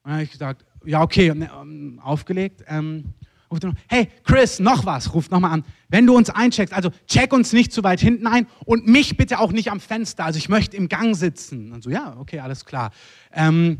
dann 0.04 0.14
habe 0.14 0.24
ich 0.24 0.32
gesagt, 0.32 0.66
ja, 0.86 1.02
okay, 1.02 1.28
ähm, 1.30 2.00
aufgelegt. 2.04 2.64
Ähm, 2.68 3.14
hey 3.88 4.10
Chris, 4.24 4.60
noch 4.60 4.86
was, 4.86 5.14
ruft 5.14 5.32
nochmal 5.32 5.52
an. 5.52 5.64
Wenn 5.90 6.08
du 6.08 6.16
uns 6.16 6.30
eincheckst, 6.30 6.74
also 6.74 6.90
check 7.08 7.32
uns 7.34 7.54
nicht 7.54 7.72
zu 7.72 7.84
weit 7.84 8.00
hinten 8.00 8.28
ein 8.28 8.48
und 8.66 8.88
mich 8.88 9.16
bitte 9.16 9.40
auch 9.40 9.52
nicht 9.52 9.70
am 9.72 9.80
Fenster, 9.80 10.26
also 10.26 10.38
ich 10.38 10.50
möchte 10.50 10.76
im 10.76 10.90
Gang 10.90 11.16
sitzen. 11.16 11.72
Und 11.72 11.84
so, 11.84 11.90
ja, 11.90 12.16
okay, 12.18 12.40
alles 12.40 12.66
klar. 12.66 12.92
Ähm, 13.32 13.78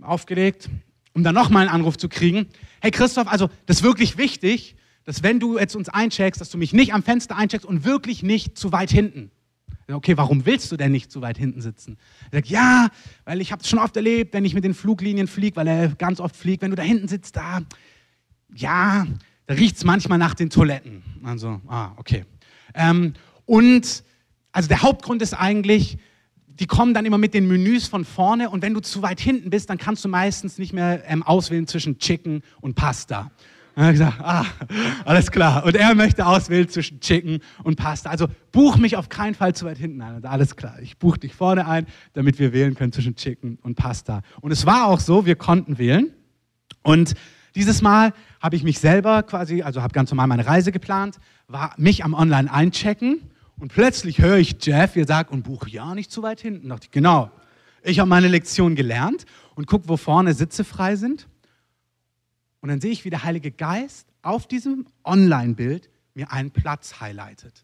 aufgelegt, 0.00 0.68
um 1.14 1.24
dann 1.24 1.34
nochmal 1.34 1.62
einen 1.62 1.74
Anruf 1.74 1.96
zu 1.96 2.08
kriegen. 2.08 2.46
Hey 2.80 2.90
Christoph, 2.90 3.28
also 3.28 3.48
das 3.66 3.78
ist 3.78 3.82
wirklich 3.82 4.18
wichtig, 4.18 4.76
dass 5.04 5.22
wenn 5.22 5.40
du 5.40 5.58
jetzt 5.58 5.76
uns 5.76 5.88
eincheckst, 5.88 6.40
dass 6.40 6.50
du 6.50 6.58
mich 6.58 6.72
nicht 6.72 6.94
am 6.94 7.02
Fenster 7.02 7.36
eincheckst 7.36 7.66
und 7.66 7.84
wirklich 7.84 8.22
nicht 8.22 8.58
zu 8.58 8.72
weit 8.72 8.90
hinten. 8.90 9.30
Okay, 9.90 10.16
warum 10.16 10.46
willst 10.46 10.72
du 10.72 10.76
denn 10.76 10.92
nicht 10.92 11.12
zu 11.12 11.20
weit 11.20 11.36
hinten 11.36 11.60
sitzen? 11.60 11.98
Er 12.30 12.38
sagt, 12.38 12.48
ja, 12.48 12.88
weil 13.24 13.40
ich 13.40 13.52
habe 13.52 13.62
es 13.62 13.68
schon 13.68 13.78
oft 13.78 13.96
erlebt, 13.96 14.32
wenn 14.32 14.44
ich 14.44 14.54
mit 14.54 14.64
den 14.64 14.74
Fluglinien 14.74 15.26
fliege, 15.26 15.56
weil 15.56 15.68
er 15.68 15.88
ganz 15.88 16.20
oft 16.20 16.36
fliegt, 16.36 16.62
wenn 16.62 16.70
du 16.70 16.76
da 16.76 16.82
hinten 16.82 17.08
sitzt, 17.08 17.36
da, 17.36 17.60
ja, 18.54 19.06
da 19.46 19.54
riecht 19.54 19.76
es 19.76 19.84
manchmal 19.84 20.18
nach 20.18 20.34
den 20.34 20.48
Toiletten. 20.48 21.02
Also, 21.22 21.60
ah, 21.66 21.92
okay. 21.96 22.24
Ähm, 22.74 23.14
und 23.44 24.04
also 24.52 24.68
der 24.68 24.82
Hauptgrund 24.82 25.20
ist 25.20 25.34
eigentlich, 25.34 25.98
die 26.46 26.66
kommen 26.66 26.94
dann 26.94 27.04
immer 27.04 27.18
mit 27.18 27.34
den 27.34 27.48
Menüs 27.48 27.88
von 27.88 28.04
vorne 28.04 28.48
und 28.48 28.62
wenn 28.62 28.74
du 28.74 28.80
zu 28.80 29.02
weit 29.02 29.20
hinten 29.20 29.50
bist, 29.50 29.68
dann 29.68 29.78
kannst 29.78 30.04
du 30.04 30.08
meistens 30.08 30.58
nicht 30.58 30.72
mehr 30.72 31.02
ähm, 31.06 31.22
auswählen 31.22 31.66
zwischen 31.66 31.98
Chicken 31.98 32.42
und 32.60 32.74
Pasta. 32.74 33.32
Und 33.76 33.82
habe 33.82 33.92
ich 33.92 33.98
gesagt, 33.98 34.20
ah, 34.20 34.44
alles 35.04 35.30
klar. 35.30 35.64
Und 35.64 35.74
er 35.74 35.94
möchte 35.94 36.26
auswählen 36.26 36.68
zwischen 36.68 37.00
Chicken 37.00 37.40
und 37.64 37.76
Pasta. 37.76 38.10
Also 38.10 38.28
buch 38.52 38.76
mich 38.76 38.96
auf 38.96 39.08
keinen 39.08 39.34
Fall 39.34 39.54
zu 39.54 39.64
weit 39.64 39.78
hinten 39.78 40.00
ein. 40.00 40.16
Und 40.16 40.26
alles 40.26 40.54
klar, 40.54 40.78
ich 40.80 40.96
buche 40.98 41.18
dich 41.18 41.34
vorne 41.34 41.66
ein, 41.66 41.86
damit 42.12 42.38
wir 42.38 42.52
wählen 42.52 42.74
können 42.74 42.92
zwischen 42.92 43.16
Chicken 43.16 43.58
und 43.62 43.74
Pasta. 43.74 44.22
Und 44.40 44.52
es 44.52 44.64
war 44.64 44.86
auch 44.86 45.00
so, 45.00 45.26
wir 45.26 45.34
konnten 45.34 45.78
wählen. 45.78 46.12
Und 46.82 47.14
dieses 47.56 47.82
Mal 47.82 48.12
habe 48.40 48.56
ich 48.56 48.62
mich 48.62 48.78
selber 48.78 49.22
quasi, 49.22 49.62
also 49.62 49.82
habe 49.82 49.92
ganz 49.92 50.10
normal 50.10 50.28
meine 50.28 50.46
Reise 50.46 50.70
geplant, 50.70 51.18
war 51.48 51.74
mich 51.76 52.04
am 52.04 52.14
Online 52.14 52.52
einchecken 52.52 53.20
und 53.58 53.72
plötzlich 53.72 54.18
höre 54.18 54.36
ich 54.36 54.56
Jeff, 54.60 54.96
ihr 54.96 55.06
sagt, 55.06 55.30
und 55.30 55.42
buch 55.42 55.66
ja 55.68 55.94
nicht 55.94 56.10
zu 56.10 56.22
weit 56.22 56.40
hinten. 56.40 56.68
Da 56.68 56.74
dachte 56.74 56.86
ich, 56.86 56.90
genau. 56.90 57.30
Ich 57.82 57.98
habe 57.98 58.08
meine 58.08 58.28
Lektion 58.28 58.74
gelernt 58.74 59.24
und 59.54 59.66
guck, 59.66 59.88
wo 59.88 59.96
vorne 59.96 60.34
Sitze 60.34 60.64
frei 60.64 60.96
sind. 60.96 61.28
Und 62.64 62.70
dann 62.70 62.80
sehe 62.80 62.92
ich, 62.92 63.04
wie 63.04 63.10
der 63.10 63.24
Heilige 63.24 63.50
Geist 63.50 64.08
auf 64.22 64.48
diesem 64.48 64.86
Online-Bild 65.04 65.90
mir 66.14 66.32
einen 66.32 66.50
Platz 66.50 66.98
highlightet. 66.98 67.62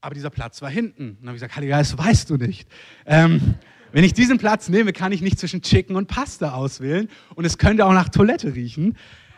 Aber 0.00 0.12
dieser 0.12 0.30
Platz 0.30 0.60
war 0.60 0.68
hinten. 0.68 1.10
Und 1.10 1.18
dann 1.20 1.28
habe 1.28 1.36
ich 1.36 1.40
gesagt, 1.40 1.54
Heiliger 1.54 1.76
Geist, 1.76 1.96
weißt 1.96 2.30
du 2.30 2.36
nicht. 2.36 2.68
Ähm, 3.04 3.54
wenn 3.92 4.02
ich 4.02 4.12
diesen 4.12 4.38
Platz 4.38 4.68
nehme, 4.68 4.92
kann 4.92 5.12
ich 5.12 5.22
nicht 5.22 5.38
zwischen 5.38 5.62
Chicken 5.62 5.94
und 5.94 6.08
Pasta 6.08 6.54
auswählen 6.54 7.08
und 7.36 7.44
es 7.44 7.58
könnte 7.58 7.86
auch 7.86 7.92
nach 7.92 8.08
Toilette 8.08 8.56
riechen. 8.56 8.96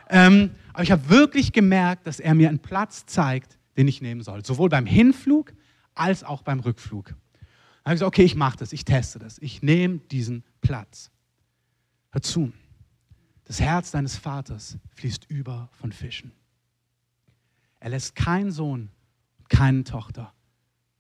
Ähm, 0.09 0.53
aber 0.73 0.83
ich 0.83 0.93
habe 0.93 1.11
wirklich 1.11 1.53
gemerkt, 1.53 2.07
dass 2.07 2.19
er 2.19 2.33
mir 2.33 2.49
einen 2.49 2.61
Platz 2.61 3.05
zeigt, 3.05 3.59
den 3.77 3.87
ich 3.87 4.01
nehmen 4.01 4.23
soll. 4.23 4.47
Sowohl 4.47 4.71
beim 4.71 4.87
Hinflug 4.87 5.53
als 5.95 6.25
auch 6.25 6.41
beim 6.41 6.61
Rückflug. 6.61 7.09
Dann 7.09 7.17
habe 7.85 7.95
ich 7.97 8.01
gesagt, 8.01 8.09
okay, 8.09 8.25
ich 8.25 8.35
mache 8.35 8.57
das, 8.57 8.73
ich 8.73 8.87
teste 8.87 9.19
das. 9.19 9.37
Ich 9.41 9.61
nehme 9.61 9.99
diesen 10.11 10.43
Platz. 10.63 11.11
Hör 12.13 12.23
zu. 12.23 12.51
Das 13.49 13.61
Herz 13.61 13.91
deines 13.91 14.15
Vaters 14.15 14.77
fließt 14.95 15.25
über 15.31 15.71
von 15.73 15.91
Fischen. 15.91 16.33
Er 17.81 17.89
lässt 17.89 18.15
keinen 18.15 18.51
Sohn 18.53 18.91
und 19.39 19.49
keine 19.49 19.85
Tochter 19.85 20.35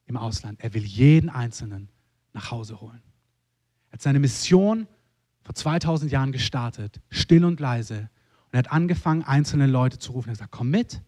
im 0.07 0.17
Ausland. 0.17 0.59
Er 0.63 0.73
will 0.73 0.83
jeden 0.83 1.29
Einzelnen 1.29 1.91
nach 2.33 2.51
Hause 2.51 2.81
holen. 2.81 3.03
Er 3.91 3.93
hat 3.93 4.03
seine 4.03 4.19
Mission 4.19 4.89
vor 5.43 5.55
2000 5.55 6.11
Jahren 6.11 6.33
gestartet, 6.33 7.03
still 7.11 7.45
und 7.45 7.61
leise. 7.61 8.09
Und 8.47 8.55
er 8.55 8.61
hat 8.61 8.73
angefangen, 8.73 9.25
einzelne 9.25 9.67
Leute 9.67 9.99
zu 9.99 10.13
rufen. 10.13 10.29
Er 10.29 10.33
hat 10.33 10.39
gesagt, 10.39 10.53
komm 10.53 10.71
mit, 10.71 11.03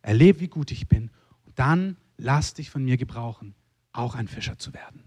erlebe, 0.00 0.40
wie 0.40 0.48
gut 0.48 0.70
ich 0.70 0.88
bin. 0.88 1.10
Und 1.44 1.58
dann 1.58 1.98
lass 2.16 2.54
dich 2.54 2.70
von 2.70 2.82
mir 2.82 2.96
gebrauchen, 2.96 3.54
auch 3.92 4.14
ein 4.14 4.26
Fischer 4.26 4.56
zu 4.56 4.72
werden. 4.72 5.04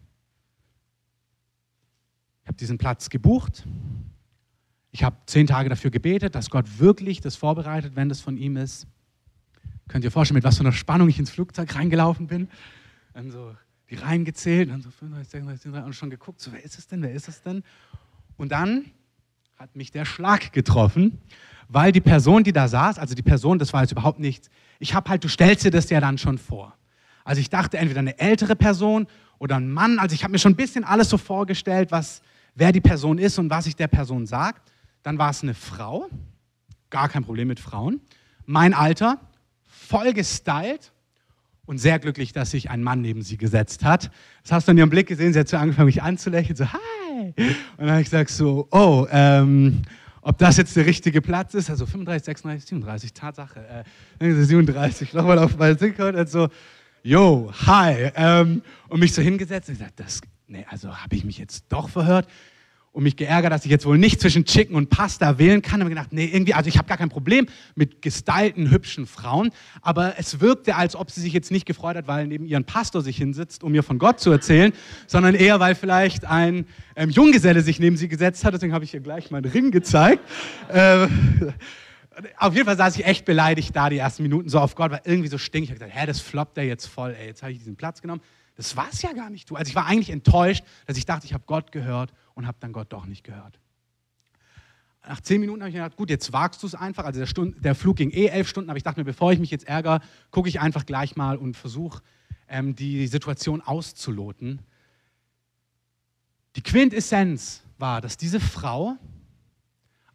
Ich 2.43 2.47
habe 2.49 2.58
diesen 2.58 2.78
Platz 2.78 3.10
gebucht. 3.10 3.65
Ich 4.96 5.04
habe 5.04 5.18
zehn 5.26 5.46
Tage 5.46 5.68
dafür 5.68 5.92
gebetet, 5.92 6.36
dass 6.36 6.50
Gott 6.50 6.80
wirklich 6.80 7.20
das 7.20 7.36
vorbereitet, 7.36 7.98
wenn 7.98 8.08
das 8.08 8.22
von 8.22 8.38
ihm 8.38 8.56
ist. 8.56 8.88
Könnt 9.90 10.06
ihr 10.06 10.10
vorstellen, 10.10 10.36
mit 10.36 10.46
was 10.46 10.56
für 10.56 10.62
einer 10.62 10.72
Spannung 10.72 11.10
ich 11.10 11.20
ins 11.20 11.32
Flugzeug 11.32 11.76
reingelaufen 11.76 12.28
bin? 12.28 12.48
Dann 13.14 13.30
so 13.30 13.54
die 13.90 13.96
Reihen 13.96 14.24
gezählt, 14.24 14.70
dann 14.70 14.82
so 14.82 14.90
35, 14.92 15.30
36, 15.30 15.64
37 15.64 15.86
und 15.86 15.94
schon 15.96 16.10
geguckt, 16.12 16.40
so, 16.40 16.54
wer 16.54 16.64
ist 16.64 16.80
es 16.80 16.88
denn, 16.88 17.02
wer 17.02 17.12
ist 17.12 17.28
es 17.28 17.42
denn? 17.42 17.62
Und 18.38 18.54
dann 18.54 18.86
hat 19.58 19.76
mich 19.76 19.92
der 19.92 20.06
Schlag 20.06 20.54
getroffen, 20.54 21.20
weil 21.68 21.92
die 21.92 22.00
Person, 22.00 22.46
die 22.46 22.54
da 22.54 22.70
saß, 22.70 22.98
also 22.98 23.16
die 23.16 23.22
Person, 23.22 23.60
das 23.60 23.74
war 23.74 23.82
jetzt 23.82 23.92
überhaupt 23.92 24.20
nichts, 24.20 24.50
ich 24.80 24.94
habe 24.94 25.10
halt, 25.10 25.26
du 25.26 25.28
stellst 25.28 25.66
dir 25.66 25.72
das 25.72 25.90
ja 25.90 26.00
dann 26.00 26.18
schon 26.18 26.38
vor. 26.38 26.74
Also 27.26 27.42
ich 27.42 27.50
dachte 27.50 27.78
entweder 27.78 28.00
eine 28.00 28.18
ältere 28.18 28.56
Person 28.56 29.08
oder 29.40 29.58
ein 29.58 29.70
Mann, 29.70 30.00
also 30.00 30.14
ich 30.14 30.24
habe 30.24 30.32
mir 30.32 30.40
schon 30.40 30.54
ein 30.54 30.56
bisschen 30.56 30.86
alles 30.86 31.10
so 31.10 31.18
vorgestellt, 31.18 31.92
was, 31.92 32.22
wer 32.54 32.72
die 32.72 32.80
Person 32.80 33.18
ist 33.18 33.38
und 33.38 33.50
was 33.50 33.68
ich 33.68 33.76
der 33.76 33.90
Person 33.90 34.26
sage. 34.26 34.62
Dann 35.06 35.20
war 35.20 35.30
es 35.30 35.44
eine 35.44 35.54
Frau, 35.54 36.10
gar 36.89 37.10
kein 37.10 37.24
Problem 37.24 37.48
mit 37.48 37.60
Frauen. 37.60 38.02
Mein 38.48 38.74
Alter, 38.74 39.20
voll 39.68 40.13
gestylt, 40.13 40.91
und 41.68 41.78
sehr 41.78 42.00
glücklich, 42.00 42.32
dass 42.34 42.52
sich 42.52 42.72
ein 42.72 42.82
Mann 42.82 43.02
neben 43.02 43.22
sie 43.22 43.38
gesetzt 43.38 43.84
hat. 43.84 44.10
Das 44.41 44.52
hast 44.52 44.68
du 44.68 44.72
in 44.72 44.80
ihrem 44.80 44.89
Blick 44.89 45.08
gesehen, 45.08 45.32
sie 45.34 45.39
hat 45.39 45.48
so 45.48 45.58
angefangen, 45.58 45.86
mich 45.86 46.02
anzulächeln, 46.02 46.56
so, 46.56 46.65
hi. 46.65 47.34
Und 47.38 47.56
dann 47.78 47.91
habe 47.91 48.02
ich 48.02 48.06
gesagt 48.06 48.32
so, 48.32 48.68
oh, 48.72 49.06
ähm, 49.12 49.84
ob 50.22 50.39
das 50.39 50.58
jetzt 50.58 50.76
der 50.76 50.88
richtige 50.88 51.22
Platz 51.22 51.54
ist, 51.54 51.70
also 51.70 51.86
35, 51.86 52.26
36, 52.26 52.70
37, 52.70 53.13
Tatsache, 53.13 53.86
äh, 54.20 54.32
37, 54.32 55.13
nochmal 55.13 55.38
auf 55.38 55.56
meinen 55.58 55.78
Synchron 55.78 56.15
und 56.15 56.30
so, 56.30 56.50
yo, 57.04 57.52
hi. 57.68 58.12
Ähm, 58.15 58.63
und 58.88 59.00
mich 59.00 59.13
so 59.13 59.22
hingesetzt 59.22 59.70
und 59.70 59.78
gesagt, 59.78 60.00
das, 60.00 60.22
nee, 60.48 60.65
also 60.70 60.96
habe 60.96 61.15
ich 61.15 61.24
mich 61.24 61.38
jetzt 61.38 61.65
doch 61.70 61.89
verhört 61.89 62.28
und 62.96 63.04
mich 63.04 63.18
geärgert, 63.18 63.52
dass 63.52 63.66
ich 63.66 63.72
jetzt 63.72 63.86
wohl 63.86 63.98
nicht 63.98 64.22
zwischen 64.22 64.46
Chicken 64.46 64.74
und 64.74 64.90
Pasta 64.90 65.38
wählen 65.38 65.62
kann. 65.62 65.82
Und 65.82 65.88
mir 65.90 65.96
gedacht, 65.96 66.14
nee, 66.14 66.30
irgendwie, 66.32 66.54
also 66.54 66.70
ich 66.70 66.78
habe 66.78 66.88
gar 66.88 66.98
kein 66.98 67.10
Problem 67.10 67.46
mit 67.76 68.02
gestylten, 68.02 68.72
hübschen 68.72 69.06
Frauen, 69.06 69.52
aber 69.82 70.18
es 70.18 70.40
wirkte, 70.40 70.78
als 70.78 70.96
ob 70.96 71.12
sie 71.12 71.20
sich 71.20 71.34
jetzt 71.34 71.52
nicht 71.52 71.66
gefreut 71.66 71.98
hat, 71.98 72.08
weil 72.08 72.26
neben 72.26 72.46
ihren 72.46 72.64
Pastor 72.64 73.02
sich 73.02 73.18
hinsitzt, 73.18 73.66
um 73.66 73.74
mir 73.74 73.84
von 73.84 74.00
Gott 74.00 74.22
zu 74.22 74.32
erzählen, 74.32 74.72
sondern 75.08 75.36
eher, 75.36 75.60
weil 75.60 75.76
vielleicht 75.76 76.24
ein 76.24 76.68
ähm, 76.96 77.10
Junggeselle 77.10 77.62
sich 77.64 77.82
neben 77.82 77.98
sie 77.98 78.08
gesetzt 78.08 78.46
hat. 78.46 78.54
Deswegen 78.54 78.72
habe 78.72 78.86
ich 78.86 78.94
ihr 78.94 79.02
gleich 79.02 79.30
meinen 79.30 79.46
Ring 79.52 79.72
gezeigt. 79.72 80.24
Äh, 80.70 81.08
Auf 82.38 82.54
jeden 82.54 82.66
Fall 82.66 82.78
saß 82.78 82.96
ich 82.96 83.06
echt 83.06 83.26
beleidigt 83.26 83.76
da 83.76 83.90
die 83.90 83.98
ersten 83.98 84.24
Minuten 84.24 84.48
so 84.48 84.58
auf 84.58 84.76
Gott, 84.76 84.92
war 84.92 85.02
irgendwie 85.04 85.28
so 85.28 85.38
stinkig. 85.38 85.70
Ich 85.70 85.76
habe 85.76 85.80
gesagt, 85.80 86.02
hä, 86.02 86.08
das 86.08 86.22
floppt 86.22 86.56
der 86.56 86.64
jetzt 86.64 86.86
voll, 86.86 87.14
ey, 87.20 87.28
jetzt 87.28 87.44
habe 87.44 87.52
ich 87.52 87.58
diesen 87.58 87.76
Platz 87.76 88.02
genommen. 88.02 88.22
Das 88.56 88.78
war 88.78 88.88
es 88.90 89.02
ja 89.02 89.12
gar 89.12 89.30
nicht, 89.30 89.50
du. 89.50 89.56
Also 89.56 89.68
ich 89.68 89.76
war 89.76 89.86
eigentlich 89.86 90.12
enttäuscht, 90.12 90.64
dass 90.88 90.98
ich 90.98 91.06
dachte, 91.06 91.26
ich 91.26 91.34
habe 91.34 91.44
Gott 91.46 91.74
gehört 91.74 92.14
und 92.36 92.45
habe 92.45 92.58
dann 92.60 92.71
Gott 92.71 92.93
doch 92.93 93.06
nicht 93.06 93.24
gehört. 93.24 93.60
Nach 95.08 95.21
zehn 95.21 95.39
Minuten 95.39 95.62
habe 95.62 95.69
ich 95.69 95.76
mir 95.76 95.84
gedacht, 95.84 95.98
gut, 95.98 96.10
jetzt 96.10 96.34
wagst 96.34 96.63
du 96.63 96.67
es 96.67 96.76
einfach. 96.76 97.06
Also 97.06 97.19
der, 97.19 97.28
Stund, 97.28 97.63
der, 97.63 97.76
Flug 97.76 97.98
ging 97.98 98.12
eh 98.12 98.28
elf 98.28 98.48
Stunden, 98.48 98.69
aber 98.69 98.78
ich 98.78 98.84
dachte 98.84 99.00
mir, 99.00 99.06
bevor 99.06 99.32
ich 99.32 99.39
mich 99.39 99.52
jetzt 99.52 99.67
ärgere, 99.67 100.02
gucke 100.32 100.50
ich 100.50 100.60
einfach 100.60 100.86
gleich 100.86 101.15
mal 101.15 101.38
und 101.38 101.56
versuche, 101.56 102.02
ähm, 102.48 102.76
die 102.76 103.08
Situation 103.08 103.62
auszuloten. 103.62 104.62
Die 106.56 106.62
Quintessenz 106.62 107.63
war, 107.78 108.02
dass 108.02 108.17
diese 108.17 108.39
Frau 108.39 108.95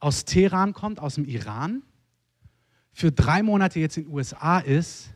aus 0.00 0.24
Teheran 0.24 0.72
kommt, 0.72 0.98
aus 0.98 1.16
dem 1.16 1.24
Iran, 1.24 1.83
für 2.92 3.12
drei 3.12 3.42
Monate 3.42 3.78
jetzt 3.78 3.96
in 3.96 4.04
den 4.04 4.12
USA 4.12 4.59
ist. 4.59 5.11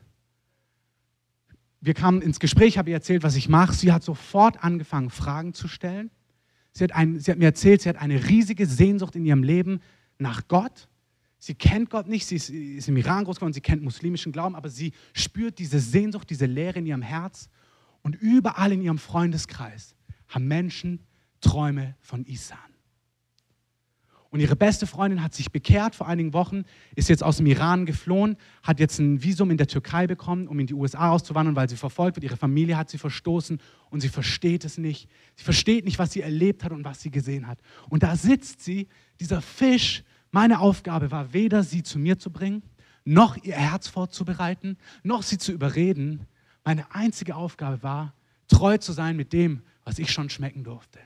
Wir 1.80 1.94
kamen 1.94 2.22
ins 2.22 2.38
Gespräch, 2.38 2.78
habe 2.78 2.90
ihr 2.90 2.96
erzählt, 2.96 3.22
was 3.22 3.34
ich 3.34 3.48
mache. 3.48 3.72
Sie 3.72 3.92
hat 3.92 4.04
sofort 4.04 4.62
angefangen, 4.62 5.10
Fragen 5.10 5.52
zu 5.52 5.66
stellen. 5.66 6.10
Sie 6.76 6.82
hat, 6.82 6.92
ein, 6.92 7.20
sie 7.20 7.30
hat 7.30 7.38
mir 7.38 7.46
erzählt, 7.46 7.82
sie 7.82 7.88
hat 7.88 7.96
eine 7.96 8.28
riesige 8.28 8.66
Sehnsucht 8.66 9.14
in 9.14 9.24
ihrem 9.24 9.44
Leben 9.44 9.80
nach 10.18 10.48
Gott. 10.48 10.88
Sie 11.38 11.54
kennt 11.54 11.88
Gott 11.88 12.08
nicht, 12.08 12.26
sie 12.26 12.36
ist, 12.36 12.50
ist 12.50 12.88
im 12.88 12.96
Iran 12.96 13.24
groß 13.24 13.36
geworden, 13.36 13.52
sie 13.52 13.60
kennt 13.60 13.82
muslimischen 13.82 14.32
Glauben, 14.32 14.56
aber 14.56 14.68
sie 14.68 14.92
spürt 15.12 15.58
diese 15.58 15.78
Sehnsucht, 15.78 16.28
diese 16.30 16.46
Leere 16.46 16.80
in 16.80 16.86
ihrem 16.86 17.02
Herz. 17.02 17.48
Und 18.02 18.16
überall 18.16 18.72
in 18.72 18.82
ihrem 18.82 18.98
Freundeskreis 18.98 19.94
haben 20.28 20.48
Menschen 20.48 21.00
Träume 21.40 21.94
von 22.00 22.24
Isan. 22.24 22.58
Und 24.34 24.40
ihre 24.40 24.56
beste 24.56 24.88
Freundin 24.88 25.22
hat 25.22 25.32
sich 25.32 25.52
bekehrt 25.52 25.94
vor 25.94 26.08
einigen 26.08 26.32
Wochen, 26.32 26.64
ist 26.96 27.08
jetzt 27.08 27.22
aus 27.22 27.36
dem 27.36 27.46
Iran 27.46 27.86
geflohen, 27.86 28.36
hat 28.64 28.80
jetzt 28.80 28.98
ein 28.98 29.22
Visum 29.22 29.48
in 29.52 29.58
der 29.58 29.68
Türkei 29.68 30.08
bekommen, 30.08 30.48
um 30.48 30.58
in 30.58 30.66
die 30.66 30.74
USA 30.74 31.10
auszuwandern, 31.10 31.54
weil 31.54 31.68
sie 31.68 31.76
verfolgt 31.76 32.16
wird. 32.16 32.24
Ihre 32.24 32.36
Familie 32.36 32.76
hat 32.76 32.90
sie 32.90 32.98
verstoßen 32.98 33.60
und 33.90 34.00
sie 34.00 34.08
versteht 34.08 34.64
es 34.64 34.76
nicht. 34.76 35.08
Sie 35.36 35.44
versteht 35.44 35.84
nicht, 35.84 36.00
was 36.00 36.10
sie 36.10 36.20
erlebt 36.20 36.64
hat 36.64 36.72
und 36.72 36.84
was 36.84 37.00
sie 37.00 37.12
gesehen 37.12 37.46
hat. 37.46 37.60
Und 37.88 38.02
da 38.02 38.16
sitzt 38.16 38.60
sie, 38.60 38.88
dieser 39.20 39.40
Fisch. 39.40 40.02
Meine 40.32 40.58
Aufgabe 40.58 41.12
war 41.12 41.32
weder 41.32 41.62
sie 41.62 41.84
zu 41.84 42.00
mir 42.00 42.18
zu 42.18 42.32
bringen, 42.32 42.64
noch 43.04 43.36
ihr 43.44 43.54
Herz 43.54 43.86
vorzubereiten, 43.86 44.78
noch 45.04 45.22
sie 45.22 45.38
zu 45.38 45.52
überreden. 45.52 46.26
Meine 46.64 46.92
einzige 46.92 47.36
Aufgabe 47.36 47.84
war, 47.84 48.14
treu 48.48 48.78
zu 48.78 48.90
sein 48.90 49.14
mit 49.14 49.32
dem, 49.32 49.62
was 49.84 50.00
ich 50.00 50.10
schon 50.10 50.28
schmecken 50.28 50.64
durfte. 50.64 50.98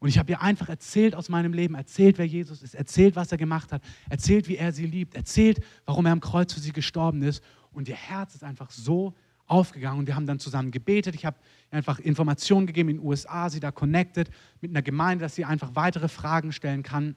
Und 0.00 0.08
ich 0.08 0.18
habe 0.18 0.32
ihr 0.32 0.40
einfach 0.40 0.70
erzählt 0.70 1.14
aus 1.14 1.28
meinem 1.28 1.52
Leben, 1.52 1.74
erzählt, 1.74 2.16
wer 2.16 2.26
Jesus 2.26 2.62
ist, 2.62 2.74
erzählt, 2.74 3.16
was 3.16 3.30
er 3.32 3.38
gemacht 3.38 3.70
hat, 3.70 3.82
erzählt, 4.08 4.48
wie 4.48 4.56
er 4.56 4.72
sie 4.72 4.86
liebt, 4.86 5.14
erzählt, 5.14 5.62
warum 5.84 6.06
er 6.06 6.12
am 6.12 6.20
Kreuz 6.20 6.54
für 6.54 6.60
sie 6.60 6.72
gestorben 6.72 7.22
ist. 7.22 7.44
Und 7.70 7.86
ihr 7.86 7.96
Herz 7.96 8.34
ist 8.34 8.42
einfach 8.42 8.70
so 8.70 9.14
aufgegangen 9.46 9.98
und 9.98 10.06
wir 10.06 10.14
haben 10.14 10.26
dann 10.26 10.38
zusammen 10.38 10.70
gebetet. 10.70 11.14
Ich 11.14 11.26
habe 11.26 11.36
einfach 11.70 11.98
Informationen 11.98 12.66
gegeben 12.66 12.88
in 12.88 12.96
den 12.96 13.06
USA, 13.06 13.50
sie 13.50 13.60
da 13.60 13.70
connected 13.70 14.30
mit 14.60 14.70
einer 14.70 14.80
Gemeinde, 14.80 15.22
dass 15.22 15.34
sie 15.34 15.44
einfach 15.44 15.74
weitere 15.74 16.08
Fragen 16.08 16.52
stellen 16.52 16.82
kann. 16.82 17.14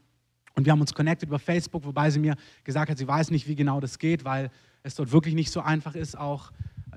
Und 0.56 0.66
wir 0.66 0.74
haben 0.74 0.82
uns 0.82 0.94
connected 0.94 1.30
über 1.30 1.40
Facebook, 1.40 1.86
wobei 1.86 2.12
sie 2.12 2.20
mir 2.20 2.36
gesagt 2.66 2.92
hat, 2.92 2.98
sie 2.98 3.08
weiß 3.08 3.32
nicht, 3.32 3.48
wie 3.48 3.56
genau 3.56 3.80
das 3.80 3.98
geht, 3.98 4.26
weil 4.26 4.52
es 4.84 4.96
dort 4.96 5.12
wirklich 5.12 5.36
nicht 5.36 5.52
so 5.52 5.62
einfach 5.62 5.96
ist, 5.96 6.18
auch 6.18 6.52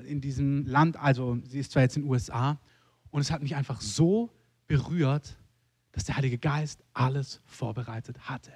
in 0.06 0.20
diesem 0.20 0.66
Land. 0.66 0.96
Also 0.98 1.38
sie 1.44 1.60
ist 1.60 1.70
zwar 1.70 1.82
jetzt 1.82 1.96
in 1.96 2.02
den 2.02 2.10
USA. 2.10 2.58
Und 3.10 3.20
es 3.20 3.30
hat 3.30 3.42
mich 3.42 3.54
einfach 3.54 3.80
so 3.80 4.30
berührt, 4.66 5.38
dass 5.96 6.04
der 6.04 6.16
Heilige 6.18 6.36
Geist 6.36 6.84
alles 6.92 7.40
vorbereitet 7.46 8.28
hatte. 8.28 8.52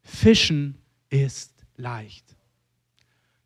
Fischen 0.00 0.80
ist 1.10 1.66
leicht. 1.74 2.36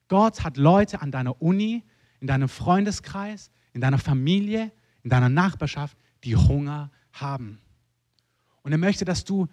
Gott 0.08 0.44
hat 0.44 0.58
Leute 0.58 1.00
an 1.00 1.10
deiner 1.10 1.40
Uni, 1.40 1.82
in 2.20 2.26
deinem 2.26 2.50
Freundeskreis, 2.50 3.50
in 3.72 3.80
deiner 3.80 3.96
Familie, 3.96 4.70
in 5.02 5.08
deiner 5.08 5.30
Nachbarschaft, 5.30 5.96
die 6.24 6.36
Hunger 6.36 6.90
haben. 7.10 7.58
Und 8.60 8.72
er 8.72 8.78
möchte, 8.78 9.06
dass 9.06 9.24
du 9.24 9.48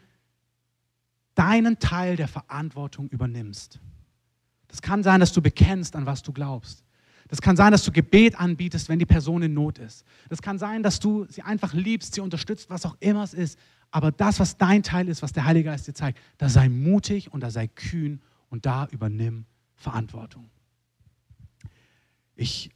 deinen 1.33 1.79
Teil 1.79 2.17
der 2.17 2.27
Verantwortung 2.27 3.07
übernimmst. 3.07 3.79
Das 4.67 4.81
kann 4.81 5.03
sein, 5.03 5.21
dass 5.21 5.31
du 5.31 5.41
bekennst, 5.41 5.95
an 5.95 6.05
was 6.05 6.21
du 6.21 6.33
glaubst. 6.33 6.83
Das 7.27 7.41
kann 7.41 7.55
sein, 7.55 7.71
dass 7.71 7.83
du 7.83 7.91
Gebet 7.91 8.39
anbietest, 8.39 8.89
wenn 8.89 8.99
die 8.99 9.05
Person 9.05 9.41
in 9.41 9.53
Not 9.53 9.79
ist. 9.79 10.05
Das 10.29 10.41
kann 10.41 10.59
sein, 10.59 10.83
dass 10.83 10.99
du 10.99 11.25
sie 11.29 11.41
einfach 11.41 11.73
liebst, 11.73 12.13
sie 12.13 12.21
unterstützt, 12.21 12.69
was 12.69 12.85
auch 12.85 12.97
immer 12.99 13.23
es 13.23 13.33
ist. 13.33 13.57
Aber 13.91 14.11
das, 14.11 14.39
was 14.39 14.57
dein 14.57 14.83
Teil 14.83 15.07
ist, 15.07 15.21
was 15.21 15.33
der 15.33 15.45
Heilige 15.45 15.69
Geist 15.69 15.87
dir 15.87 15.93
zeigt, 15.93 16.19
da 16.37 16.49
sei 16.49 16.67
mutig 16.67 17.31
und 17.31 17.41
da 17.41 17.51
sei 17.51 17.67
kühn 17.67 18.21
und 18.49 18.65
da 18.65 18.87
übernimm 18.91 19.45
Verantwortung. 19.75 20.49
Ich 22.35 22.71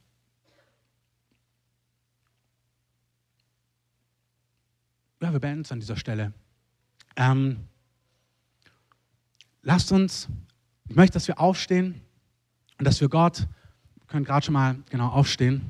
ja, 5.21 5.33
wir 5.33 5.39
beenden 5.39 5.61
es 5.61 5.71
an 5.71 5.79
dieser 5.79 5.97
Stelle. 5.97 6.33
Ähm, 7.15 7.67
lasst 9.63 9.91
uns, 9.91 10.27
ich 10.87 10.95
möchte, 10.95 11.13
dass 11.13 11.27
wir 11.27 11.39
aufstehen 11.39 12.01
und 12.77 12.85
dass 12.85 13.01
wir 13.01 13.09
Gott 13.09 13.47
können 14.07 14.25
gerade 14.25 14.45
schon 14.45 14.53
mal 14.53 14.77
genau 14.89 15.07
aufstehen. 15.07 15.61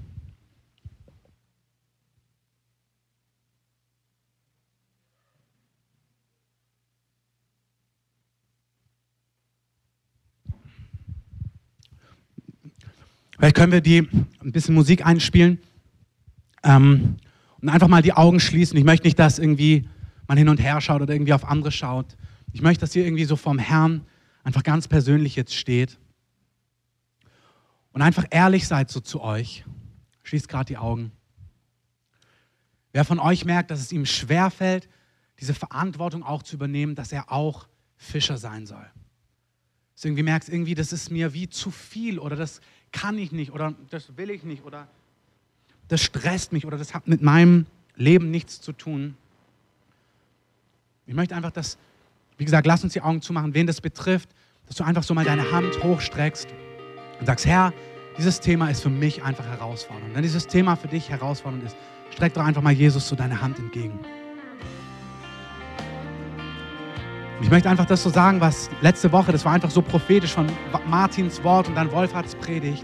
Vielleicht 13.38 13.56
können 13.56 13.72
wir 13.72 13.82
die 13.82 14.00
ein 14.00 14.52
bisschen 14.52 14.74
Musik 14.74 15.06
einspielen 15.06 15.60
ähm, 16.64 17.18
und 17.62 17.70
einfach 17.70 17.88
mal 17.88 18.02
die 18.02 18.14
Augen 18.14 18.40
schließen. 18.40 18.76
Ich 18.78 18.84
möchte 18.84 19.06
nicht, 19.06 19.20
dass 19.20 19.38
irgendwie 19.38 19.88
man 20.28 20.40
hin 20.40 20.50
und 20.50 20.60
her 20.60 20.82
schaut 20.82 21.02
oder 21.02 21.14
irgendwie 21.14 21.34
auf 21.34 21.46
andere 21.46 21.72
schaut. 21.72 22.18
Ich 22.52 22.62
möchte, 22.62 22.82
dass 22.82 22.96
ihr 22.96 23.06
irgendwie 23.06 23.26
so 23.26 23.36
vom 23.36 23.60
Herrn 23.60 24.02
einfach 24.44 24.64
ganz 24.64 24.88
persönlich 24.88 25.36
jetzt 25.36 25.54
steht 25.54 26.00
und 27.98 28.04
einfach 28.04 28.26
ehrlich 28.30 28.68
seid 28.68 28.92
so 28.92 29.00
zu 29.00 29.22
euch. 29.22 29.66
Schließt 30.22 30.48
gerade 30.48 30.66
die 30.66 30.78
Augen. 30.78 31.12
Wer 32.92 33.04
von 33.04 33.18
euch 33.18 33.44
merkt, 33.44 33.72
dass 33.72 33.80
es 33.80 33.92
ihm 33.92 34.06
schwerfällt, 34.06 34.88
diese 35.40 35.56
Verantwortung 35.56 36.22
auch 36.22 36.44
zu 36.44 36.58
übernehmen, 36.58 36.94
dass 36.94 37.12
er 37.12 37.32
auch 37.32 37.68
Fischer 37.96 38.38
sein 38.38 38.68
soll. 38.68 38.86
Dass 39.96 40.02
du 40.04 40.10
irgendwie 40.10 40.22
merkst, 40.22 40.48
irgendwie, 40.48 40.76
das 40.76 40.94
ist 40.94 41.10
mir 41.10 41.34
wie 41.34 41.50
zu 41.50 41.72
viel 41.72 42.20
oder 42.20 42.36
das 42.36 42.62
kann 42.92 43.18
ich 43.18 43.32
nicht 43.32 43.52
oder 43.52 43.74
das 43.90 44.16
will 44.16 44.30
ich 44.30 44.44
nicht 44.44 44.64
oder 44.64 44.88
das 45.88 46.04
stresst 46.04 46.54
mich 46.54 46.68
oder 46.68 46.78
das 46.78 46.94
hat 46.94 47.08
mit 47.08 47.24
meinem 47.24 47.66
Leben 47.96 48.30
nichts 48.30 48.62
zu 48.62 48.74
tun. 48.74 49.18
Ich 51.08 51.16
möchte 51.16 51.36
einfach, 51.36 51.50
dass, 51.50 51.80
wie 52.38 52.46
gesagt, 52.46 52.68
lass 52.68 52.84
uns 52.84 52.94
die 52.94 53.02
Augen 53.02 53.24
zumachen, 53.24 53.56
wen 53.56 53.66
das 53.66 53.82
betrifft, 53.82 54.30
dass 54.68 54.76
du 54.76 54.84
einfach 54.84 55.02
so 55.02 55.16
mal 55.16 55.26
deine 55.26 55.52
Hand 55.52 55.82
hochstreckst 55.82 56.48
und 57.20 57.26
sagst, 57.26 57.46
Herr, 57.46 57.74
dieses 58.18 58.40
Thema 58.40 58.70
ist 58.70 58.82
für 58.82 58.90
mich 58.90 59.24
einfach 59.24 59.46
herausfordernd. 59.46 60.16
Wenn 60.16 60.24
dieses 60.24 60.48
Thema 60.48 60.76
für 60.76 60.88
dich 60.88 61.10
herausfordernd 61.10 61.64
ist, 61.64 61.76
streck 62.14 62.34
doch 62.34 62.44
einfach 62.44 62.62
mal 62.62 62.74
Jesus 62.74 63.08
so 63.08 63.16
deine 63.16 63.42
Hand 63.42 63.60
entgegen. 63.60 64.00
Und 67.38 67.44
ich 67.44 67.52
möchte 67.52 67.70
einfach 67.70 67.86
das 67.86 68.02
so 68.02 68.10
sagen, 68.10 68.42
was 68.42 68.72
letzte 68.82 69.12
Woche, 69.12 69.32
das 69.32 69.46
war 69.46 69.54
einfach 69.54 69.70
so 69.70 69.84
prophetisch 69.84 70.34
von 70.34 70.48
Martins 70.88 71.44
Wort 71.44 71.68
und 71.68 71.76
dann 71.76 71.92
Wolfhards 71.92 72.34
Predigt. 72.36 72.84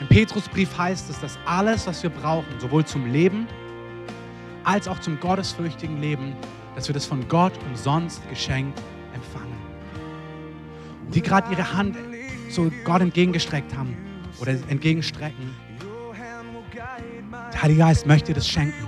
Im 0.00 0.08
Petrusbrief 0.08 0.76
heißt 0.76 1.10
es, 1.10 1.20
dass 1.20 1.38
alles, 1.44 1.86
was 1.86 2.02
wir 2.02 2.10
brauchen, 2.10 2.58
sowohl 2.58 2.84
zum 2.86 3.06
Leben 3.06 3.46
als 4.64 4.88
auch 4.88 4.98
zum 5.00 5.20
gottesfürchtigen 5.20 6.00
Leben, 6.00 6.34
dass 6.74 6.88
wir 6.88 6.94
das 6.94 7.04
von 7.04 7.28
Gott 7.28 7.52
umsonst 7.68 8.26
geschenkt 8.30 8.80
empfangen. 9.14 9.52
Die 11.12 11.20
gerade 11.20 11.52
ihre 11.52 11.74
Hand 11.74 11.96
so 12.54 12.70
Gott 12.84 13.00
entgegengestreckt 13.00 13.74
haben 13.76 13.96
oder 14.40 14.52
entgegenstrecken. 14.68 15.50
Der 17.52 17.62
Heilige 17.62 17.80
Geist 17.80 18.06
möchte 18.06 18.28
dir 18.28 18.34
das 18.34 18.48
schenken. 18.48 18.86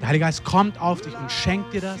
Der 0.00 0.08
Heilige 0.08 0.24
Geist 0.24 0.44
kommt 0.44 0.80
auf 0.80 1.00
dich 1.00 1.16
und 1.16 1.30
schenkt 1.30 1.72
dir 1.72 1.80
das, 1.80 2.00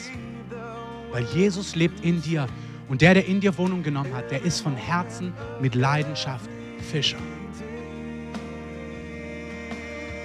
weil 1.10 1.24
Jesus 1.24 1.74
lebt 1.74 2.04
in 2.04 2.22
dir. 2.22 2.46
Und 2.88 3.02
der, 3.02 3.14
der 3.14 3.26
in 3.26 3.40
dir 3.40 3.58
Wohnung 3.58 3.82
genommen 3.82 4.14
hat, 4.14 4.30
der 4.30 4.42
ist 4.42 4.60
von 4.60 4.74
Herzen 4.74 5.34
mit 5.60 5.74
Leidenschaft 5.74 6.48
Fischer. 6.90 7.18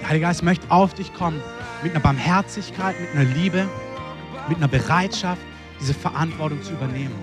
Der 0.00 0.08
Heilige 0.08 0.26
Geist 0.26 0.42
möchte 0.42 0.70
auf 0.70 0.94
dich 0.94 1.12
kommen 1.14 1.40
mit 1.82 1.92
einer 1.92 2.00
Barmherzigkeit, 2.00 2.94
mit 3.00 3.10
einer 3.10 3.24
Liebe, 3.34 3.68
mit 4.48 4.58
einer 4.58 4.68
Bereitschaft, 4.68 5.42
diese 5.80 5.94
Verantwortung 5.94 6.62
zu 6.62 6.72
übernehmen. 6.72 7.14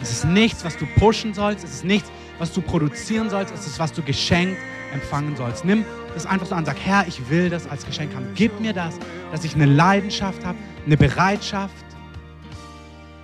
Es 0.00 0.12
ist 0.12 0.24
nichts, 0.24 0.64
was 0.64 0.76
du 0.76 0.86
pushen 0.98 1.34
sollst. 1.34 1.64
Es 1.64 1.72
ist 1.74 1.84
nichts, 1.84 2.10
was 2.38 2.52
du 2.52 2.60
produzieren 2.60 3.30
sollst. 3.30 3.54
Ist, 3.54 3.78
was 3.78 3.92
du 3.92 4.02
geschenkt 4.02 4.58
empfangen 4.92 5.36
sollst. 5.36 5.64
Nimm 5.64 5.84
das 6.14 6.26
einfach 6.26 6.46
so 6.46 6.54
an. 6.54 6.64
Sag, 6.64 6.78
Herr, 6.80 7.06
ich 7.06 7.28
will 7.30 7.50
das 7.50 7.68
als 7.68 7.84
Geschenk 7.84 8.14
haben. 8.14 8.28
Gib 8.34 8.60
mir 8.60 8.72
das, 8.72 8.98
dass 9.30 9.44
ich 9.44 9.54
eine 9.54 9.66
Leidenschaft 9.66 10.44
habe, 10.44 10.58
eine 10.86 10.96
Bereitschaft, 10.96 11.74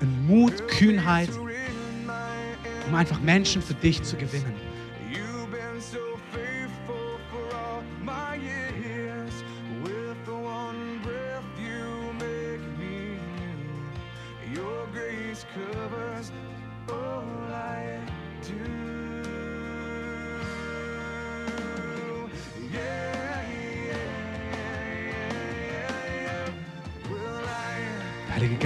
einen 0.00 0.26
Mut, 0.26 0.68
Kühnheit, 0.68 1.30
um 2.86 2.94
einfach 2.94 3.20
Menschen 3.20 3.62
für 3.62 3.74
dich 3.74 4.02
zu 4.02 4.16
gewinnen. 4.16 4.63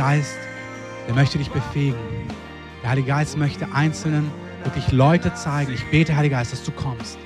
Geist, 0.09 0.39
der 1.07 1.15
möchte 1.15 1.37
dich 1.37 1.51
befähigen. 1.51 1.99
Der 2.83 2.89
Heilige 2.89 3.09
Geist 3.09 3.37
möchte 3.37 3.71
Einzelnen 3.75 4.31
wirklich 4.65 4.91
Leute 4.91 5.35
zeigen. 5.35 5.71
Ich 5.75 5.85
bete, 5.91 6.17
Heiliger 6.17 6.39
Geist, 6.39 6.51
dass 6.51 6.65
du 6.65 6.73
kommst 6.73 7.19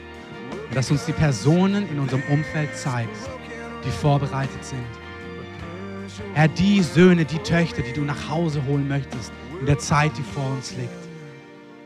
und 0.69 0.75
dass 0.75 0.89
du 0.89 0.95
uns 0.95 1.05
die 1.05 1.13
Personen 1.13 1.89
in 1.89 2.01
unserem 2.01 2.25
Umfeld 2.29 2.77
zeigst, 2.77 3.31
die 3.87 3.91
vorbereitet 3.91 4.65
sind. 4.65 4.81
Herr, 6.35 6.49
die 6.49 6.83
Söhne, 6.83 7.25
die 7.25 7.39
Töchter, 7.39 7.83
die 7.83 7.93
du 7.93 8.01
nach 8.01 8.29
Hause 8.29 8.61
holen 8.67 8.89
möchtest 8.89 9.31
in 9.61 9.67
der 9.67 9.79
Zeit, 9.79 10.11
die 10.19 10.25
vor 10.35 10.51
uns 10.51 10.73
liegt. 10.73 10.91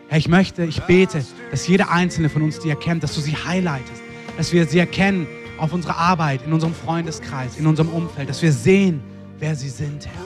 Herr, 0.09 0.17
ich 0.17 0.29
möchte, 0.29 0.65
ich 0.65 0.81
bete, 0.85 1.23
dass 1.51 1.69
jeder 1.69 1.91
Einzelne 1.91 2.31
von 2.31 2.41
uns 2.41 2.59
die 2.59 2.71
erkennt, 2.71 3.03
dass 3.03 3.15
du 3.15 3.21
sie 3.21 3.37
highlightest, 3.37 4.01
dass 4.39 4.51
wir 4.51 4.65
sie 4.65 4.79
erkennen 4.79 5.27
auf 5.59 5.75
unserer 5.75 5.99
Arbeit, 5.99 6.41
in 6.47 6.55
unserem 6.55 6.73
Freundeskreis, 6.73 7.59
in 7.59 7.67
unserem 7.67 7.91
Umfeld, 7.91 8.31
dass 8.31 8.41
wir 8.41 8.51
sehen, 8.51 9.03
wer 9.39 9.55
sie 9.55 9.69
sind, 9.69 10.07
Herr. 10.07 10.26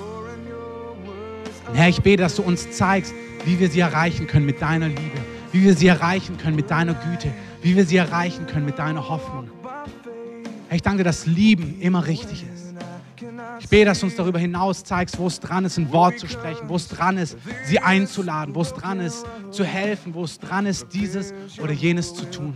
Herr, 1.75 1.89
ich 1.89 2.03
bete, 2.03 2.23
dass 2.23 2.37
du 2.37 2.43
uns 2.43 2.71
zeigst, 2.71 3.15
wie 3.45 3.59
wir 3.59 3.71
sie 3.71 3.81
erreichen 3.81 4.27
können 4.27 4.47
mit 4.47 4.61
deiner 4.61 4.89
Liebe, 4.89 5.19
wie 5.53 5.63
wir 5.63 5.75
sie 5.75 5.87
erreichen 5.87 6.37
können 6.37 6.57
mit 6.57 6.71
deiner 6.71 6.95
Güte, 6.95 7.33
wie 7.63 7.77
wir 7.77 7.85
sie 7.85 7.97
erreichen 7.97 8.47
können 8.47 8.67
mit 8.67 8.79
deiner 8.79 9.09
Hoffnung. 9.09 9.51
Herr, 10.69 10.77
ich 10.77 10.83
danke 10.83 10.99
dir, 10.99 11.05
dass 11.05 11.27
Lieben 11.27 11.81
immer 11.81 12.07
richtig 12.07 12.45
ist. 12.53 12.75
Ich 13.61 13.69
bete, 13.69 13.87
dass 13.87 14.01
du 14.01 14.07
uns 14.07 14.17
darüber 14.17 14.39
hinaus 14.39 14.85
zeigst, 14.85 15.19
wo 15.19 15.27
es 15.27 15.39
dran 15.39 15.65
ist, 15.65 15.79
ein 15.79 15.93
Wort 15.93 16.19
zu 16.19 16.27
sprechen, 16.27 16.69
wo 16.69 16.77
es 16.77 16.89
dran 16.89 17.19
ist, 17.19 17.37
sie 17.67 17.79
einzuladen, 17.79 18.55
wo 18.55 18.63
es 18.63 18.73
dran 18.73 19.01
ist, 19.01 19.27
zu 19.51 19.65
helfen, 19.65 20.15
wo 20.15 20.25
es 20.25 20.39
dran 20.39 20.67
ist, 20.67 20.87
dieses 20.93 21.35
oder 21.63 21.73
jenes 21.73 22.15
zu 22.15 22.25
tun. 22.31 22.55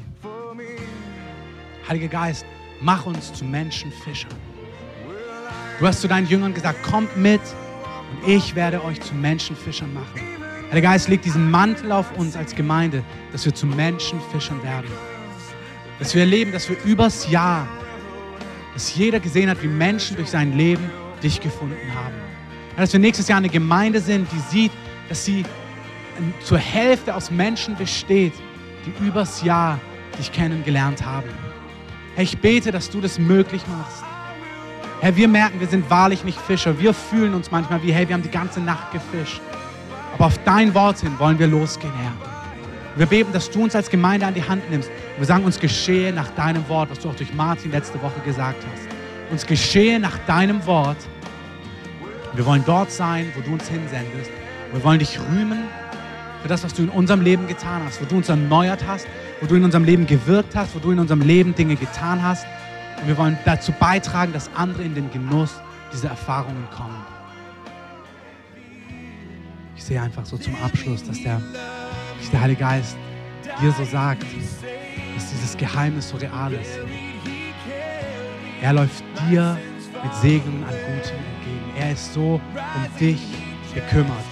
Heiliger 1.89 2.09
Geist, 2.09 2.47
mach 2.81 3.05
uns 3.05 3.33
zu 3.33 3.45
Menschenfischern. 3.45 4.33
Du 5.79 5.87
hast 5.87 6.01
zu 6.01 6.09
deinen 6.09 6.27
Jüngern 6.27 6.55
gesagt, 6.55 6.83
kommt 6.83 7.17
mit 7.17 7.43
und 8.15 8.29
ich 8.29 8.55
werde 8.55 8.85
euch 8.85 9.01
zu 9.01 9.15
Menschenfischern 9.15 9.93
machen. 9.93 10.21
Heiliger 10.71 10.89
Geist, 10.89 11.09
leg 11.09 11.23
diesen 11.23 11.51
Mantel 11.51 11.93
auf 11.93 12.17
uns 12.17 12.37
als 12.37 12.55
Gemeinde, 12.55 13.03
dass 13.33 13.45
wir 13.45 13.55
zu 13.55 13.67
Menschenfischern 13.67 14.63
werden. 14.63 14.91
Dass 15.99 16.15
wir 16.15 16.23
erleben, 16.23 16.53
dass 16.53 16.69
wir 16.69 16.77
übers 16.85 17.31
Jahr, 17.31 17.69
dass 18.73 18.95
jeder 18.95 19.21
gesehen 19.21 19.49
hat, 19.49 19.63
wie 19.63 19.69
Menschen 19.69 20.17
durch 20.17 20.31
sein 20.31 20.57
Leben 20.57 20.91
dich 21.23 21.41
gefunden 21.41 21.95
haben. 21.95 22.15
Dass 22.77 22.93
wir 22.93 23.01
nächstes 23.01 23.29
Jahr 23.29 23.39
eine 23.39 23.49
Gemeinde 23.49 24.01
sind, 24.01 24.27
die 24.33 24.41
sieht, 24.51 24.73
dass 25.09 25.25
sie 25.25 25.45
ähm, 26.19 26.35
zur 26.43 26.59
Hälfte 26.59 27.15
aus 27.15 27.31
Menschen 27.31 27.77
besteht, 27.77 28.33
die 28.85 29.07
übers 29.07 29.43
Jahr 29.43 29.79
dich 30.19 30.33
kennengelernt 30.33 31.05
haben. 31.05 31.29
Herr, 32.15 32.25
ich 32.25 32.39
bete, 32.39 32.73
dass 32.73 32.91
du 32.91 33.01
das 33.01 33.19
möglich 33.19 33.63
machst. 33.69 34.04
Herr, 35.01 35.17
wir 35.17 35.29
merken, 35.29 35.61
wir 35.61 35.67
sind 35.67 35.89
wahrlich 35.91 36.25
nicht 36.25 36.41
Fischer. 36.41 36.79
Wir 36.79 36.95
fühlen 36.95 37.35
uns 37.35 37.51
manchmal 37.51 37.83
wie, 37.83 37.93
hey, 37.93 38.09
wir 38.09 38.15
haben 38.15 38.23
die 38.23 38.31
ganze 38.31 38.61
Nacht 38.61 38.93
gefischt. 38.93 39.41
Aber 40.15 40.27
auf 40.27 40.39
dein 40.45 40.75
Wort 40.75 41.01
hin 41.01 41.19
wollen 41.19 41.39
wir 41.39 41.49
losgehen, 41.49 41.93
Herr. 41.95 42.13
Wir 42.97 43.07
beten, 43.07 43.33
dass 43.33 43.51
du 43.51 43.65
uns 43.65 43.75
als 43.75 43.91
Gemeinde 43.91 44.25
an 44.25 44.35
die 44.35 44.47
Hand 44.47 44.71
nimmst. 44.71 44.89
Wir 45.19 45.27
sagen, 45.27 45.45
uns 45.45 45.59
geschehe 45.59 46.13
nach 46.13 46.31
deinem 46.31 46.69
Wort, 46.69 46.91
was 46.91 47.01
du 47.01 47.09
auch 47.09 47.17
durch 47.17 47.35
Martin 47.35 47.73
letzte 47.73 48.01
Woche 48.01 48.21
gesagt 48.25 48.65
hast. 48.73 48.89
Uns 49.33 49.45
geschehe 49.45 49.99
nach 49.99 50.17
deinem 50.27 50.65
Wort. 50.67 50.99
Wir 52.35 52.47
wollen 52.47 52.63
dort 52.65 52.93
sein, 52.93 53.33
wo 53.35 53.41
du 53.41 53.53
uns 53.53 53.69
hinsendest. 53.69 54.31
Wir 54.73 54.85
wollen 54.85 55.01
dich 55.01 55.19
rühmen 55.19 55.65
für 56.43 56.49
das, 56.49 56.63
was 56.63 56.75
du 56.75 56.83
in 56.83 56.89
unserem 56.89 57.21
Leben 57.21 57.49
getan 57.49 57.83
hast, 57.85 58.01
wo 58.01 58.05
du 58.05 58.17
uns 58.17 58.29
erneuert 58.29 58.85
hast, 58.87 59.07
wo 59.41 59.47
du 59.47 59.57
in 59.57 59.65
unserem 59.65 59.85
Leben 59.85 60.07
gewirkt 60.07 60.55
hast, 60.55 60.75
wo 60.75 60.79
du 60.79 60.91
in 60.93 60.99
unserem 60.99 61.21
Leben 61.21 61.55
Dinge 61.55 61.75
getan 61.75 62.23
hast. 62.23 62.47
Und 63.01 63.09
wir 63.09 63.17
wollen 63.17 63.39
dazu 63.45 63.73
beitragen, 63.73 64.33
dass 64.33 64.51
andere 64.55 64.83
in 64.83 64.95
den 64.95 65.11
Genuss 65.11 65.61
dieser 65.93 66.11
Erfahrungen 66.11 66.67
kommen. 66.71 67.05
Ich 69.77 69.85
sehe 69.85 70.01
einfach 70.01 70.25
so 70.25 70.37
zum 70.39 70.55
Abschluss, 70.63 71.05
dass 71.05 71.23
der, 71.23 71.41
dass 72.19 72.31
der 72.31 72.41
Heilige 72.41 72.61
Geist 72.61 72.97
dir 73.61 73.73
so 73.73 73.85
sagt, 73.85 74.23
dass 74.23 75.31
dieses 75.31 75.57
Geheimnis 75.57 76.09
so 76.09 76.17
real 76.17 76.53
ist. 76.53 76.79
Er 78.63 78.73
läuft 78.73 79.05
dir 79.29 79.59
mit 80.03 80.15
Segnungen 80.15 80.65
an 80.65 80.71
Gutem 80.71 81.17
entgegen. 81.17 81.79
Er 81.79 81.93
ist 81.93 82.15
so 82.15 82.41
um 82.41 82.99
dich 82.99 83.21
gekümmert. 83.75 84.25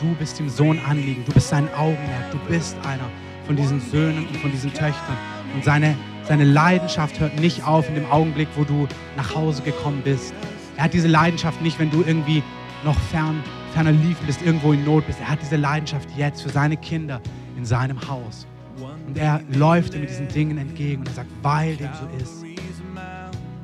Du 0.00 0.14
bist 0.14 0.38
ihm 0.38 0.48
so 0.48 0.70
ein 0.70 0.84
Anliegen. 0.84 1.24
Du 1.24 1.32
bist 1.32 1.48
sein 1.48 1.68
Augenmerk. 1.74 2.30
Du 2.30 2.38
bist 2.48 2.76
einer 2.84 3.10
von 3.46 3.56
diesen 3.56 3.80
Söhnen 3.80 4.26
und 4.28 4.36
von 4.36 4.50
diesen 4.52 4.72
Töchtern. 4.72 5.16
Und 5.54 5.64
seine, 5.64 5.96
seine 6.28 6.44
Leidenschaft 6.44 7.18
hört 7.20 7.40
nicht 7.40 7.66
auf 7.66 7.88
in 7.88 7.94
dem 7.94 8.04
Augenblick, 8.10 8.48
wo 8.54 8.64
du 8.64 8.86
nach 9.16 9.34
Hause 9.34 9.62
gekommen 9.62 10.02
bist. 10.04 10.34
Er 10.76 10.84
hat 10.84 10.92
diese 10.92 11.08
Leidenschaft 11.08 11.62
nicht, 11.62 11.78
wenn 11.78 11.90
du 11.90 12.04
irgendwie 12.06 12.42
noch 12.84 12.98
fern, 13.10 13.42
ferner 13.72 13.92
liefen 13.92 14.26
bist, 14.26 14.42
irgendwo 14.42 14.74
in 14.74 14.84
Not 14.84 15.06
bist. 15.06 15.18
Er 15.20 15.30
hat 15.30 15.40
diese 15.40 15.56
Leidenschaft 15.56 16.08
jetzt 16.16 16.42
für 16.42 16.50
seine 16.50 16.76
Kinder 16.76 17.22
in 17.56 17.64
seinem 17.64 17.98
Haus. 18.08 18.46
Und 19.06 19.16
er 19.16 19.40
läuft 19.54 19.94
dir 19.94 20.00
mit 20.00 20.10
diesen 20.10 20.28
Dingen 20.28 20.58
entgegen 20.58 21.00
und 21.00 21.08
er 21.08 21.14
sagt, 21.14 21.30
weil 21.42 21.76
dem 21.76 21.88
so 21.94 22.06
ist, 22.22 22.44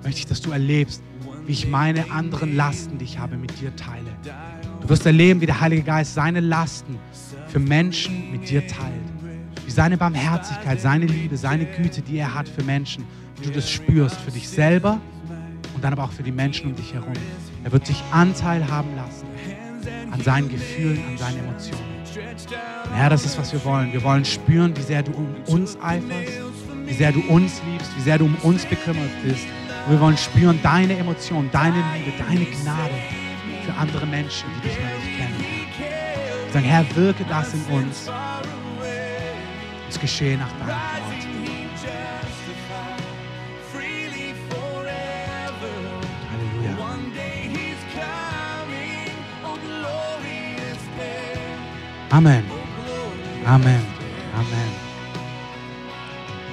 möchte 0.02 0.20
ich, 0.20 0.26
dass 0.26 0.40
du 0.40 0.50
erlebst, 0.50 1.02
wie 1.46 1.52
ich 1.52 1.68
meine 1.68 2.10
anderen 2.10 2.56
Lasten, 2.56 2.96
die 2.96 3.04
ich 3.04 3.18
habe, 3.18 3.36
mit 3.36 3.60
dir 3.60 3.76
teile. 3.76 4.10
Du 4.80 4.88
wirst 4.88 5.04
erleben, 5.04 5.42
wie 5.42 5.46
der 5.46 5.60
Heilige 5.60 5.82
Geist 5.82 6.14
seine 6.14 6.40
Lasten 6.40 6.98
für 7.48 7.58
Menschen 7.58 8.32
mit 8.32 8.48
dir 8.48 8.66
teilt. 8.66 9.13
Seine 9.75 9.97
Barmherzigkeit, 9.97 10.81
seine 10.81 11.07
Liebe, 11.07 11.37
seine 11.37 11.66
Güte, 11.66 12.01
die 12.01 12.18
er 12.18 12.33
hat 12.33 12.49
für 12.49 12.62
Menschen, 12.62 13.05
wie 13.41 13.49
du 13.49 13.51
das 13.51 13.68
spürst, 13.68 14.20
für 14.20 14.31
dich 14.31 14.49
selber 14.49 15.01
und 15.75 15.83
dann 15.83 15.93
aber 15.93 16.05
auch 16.05 16.12
für 16.12 16.22
die 16.22 16.31
Menschen 16.31 16.70
um 16.70 16.77
dich 16.77 16.95
herum. 16.95 17.12
Er 17.64 17.72
wird 17.72 17.89
dich 17.89 18.01
Anteil 18.12 18.70
haben 18.70 18.95
lassen 18.95 19.27
an 20.12 20.20
seinen 20.20 20.49
Gefühlen, 20.49 21.03
an 21.09 21.18
seinen 21.18 21.39
Emotionen. 21.41 21.83
Und 22.85 22.95
Herr, 22.95 23.11
das 23.11 23.25
ist, 23.25 23.37
was 23.37 23.53
wir 23.53 23.64
wollen. 23.64 23.93
Wir 23.93 24.05
wollen 24.05 24.25
spüren, 24.25 24.77
wie 24.77 24.83
sehr 24.83 25.03
du 25.03 25.11
um 25.11 25.35
uns 25.49 25.77
eiferst, 25.83 26.39
wie 26.87 26.95
sehr 26.95 27.11
du 27.11 27.20
uns 27.22 27.61
liebst, 27.68 27.97
wie 27.97 28.03
sehr 28.03 28.18
du 28.18 28.27
um 28.27 28.37
uns 28.45 28.64
bekümmert 28.66 29.11
bist. 29.25 29.45
Und 29.87 29.95
wir 29.95 30.01
wollen 30.01 30.16
spüren 30.16 30.61
deine 30.62 30.97
Emotionen, 30.97 31.51
deine 31.51 31.83
Liebe, 31.97 32.12
deine 32.16 32.45
Gnade 32.45 32.95
für 33.66 33.75
andere 33.75 34.07
Menschen, 34.07 34.49
die 34.57 34.68
dich 34.68 34.79
noch 34.79 35.05
nicht 35.05 35.18
kennen. 35.18 35.45
Wir 36.45 36.53
sagen, 36.53 36.64
Herr, 36.64 36.97
wirke 36.97 37.25
das 37.25 37.53
in 37.55 37.64
uns. 37.75 38.09
Es 39.95 40.01
geschehe 40.01 40.36
nach 40.36 40.51
deinem 40.59 40.66
Wort. 40.66 40.76
Halleluja. 46.32 46.76
Amen. 52.11 52.45
Amen. 53.47 53.80
Amen. 54.34 54.70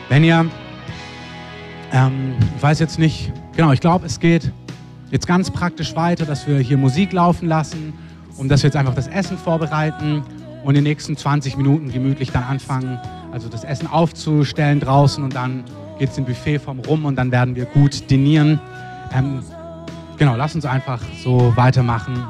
Wenn 0.10 0.24
ihr, 0.24 0.46
ähm, 1.92 2.36
ich 2.56 2.62
weiß 2.62 2.78
jetzt 2.78 3.00
nicht, 3.00 3.34
genau, 3.56 3.72
ich 3.72 3.82
glaube, 3.82 4.06
es 4.06 4.20
geht 4.20 4.52
jetzt 5.10 5.26
ganz 5.26 5.50
praktisch 5.50 5.96
weiter, 5.96 6.28
dass 6.28 6.46
wir 6.46 6.60
hier 6.60 6.78
Musik 6.78 7.12
laufen 7.12 7.48
lassen 7.48 7.94
und 8.38 8.50
dass 8.50 8.62
wir 8.62 8.68
jetzt 8.68 8.76
einfach 8.76 8.94
das 8.94 9.08
Essen 9.08 9.36
vorbereiten 9.36 10.22
und 10.64 10.70
in 10.70 10.76
den 10.76 10.84
nächsten 10.84 11.18
20 11.18 11.58
Minuten 11.58 11.92
gemütlich 11.92 12.32
dann 12.32 12.44
anfangen, 12.44 13.00
also 13.32 13.50
das 13.50 13.64
Essen 13.64 13.88
aufzustellen 13.88 14.80
draußen 14.80 15.24
und 15.24 15.36
dann 15.36 15.64
geht 16.00 16.10
es 16.10 16.18
im 16.18 16.26
Buffet 16.26 16.60
vom 16.60 16.80
Rum 16.80 17.06
und 17.06 17.16
dann 17.16 17.32
werden 17.32 17.56
wir 17.56 17.66
gut 17.66 18.10
dinieren. 18.10 18.60
Ähm, 19.14 19.42
genau, 20.18 20.36
lass 20.36 20.56
uns 20.56 20.66
einfach 20.66 21.02
so 21.24 21.54
weitermachen. 21.56 22.24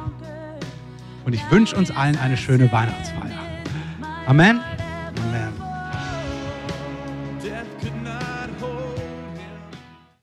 Und 1.25 1.33
ich 1.33 1.51
wünsche 1.51 1.75
uns 1.75 1.91
allen 1.91 2.17
eine 2.17 2.35
schöne 2.35 2.71
Weihnachtsfeier. 2.71 3.39
Amen. 4.25 4.59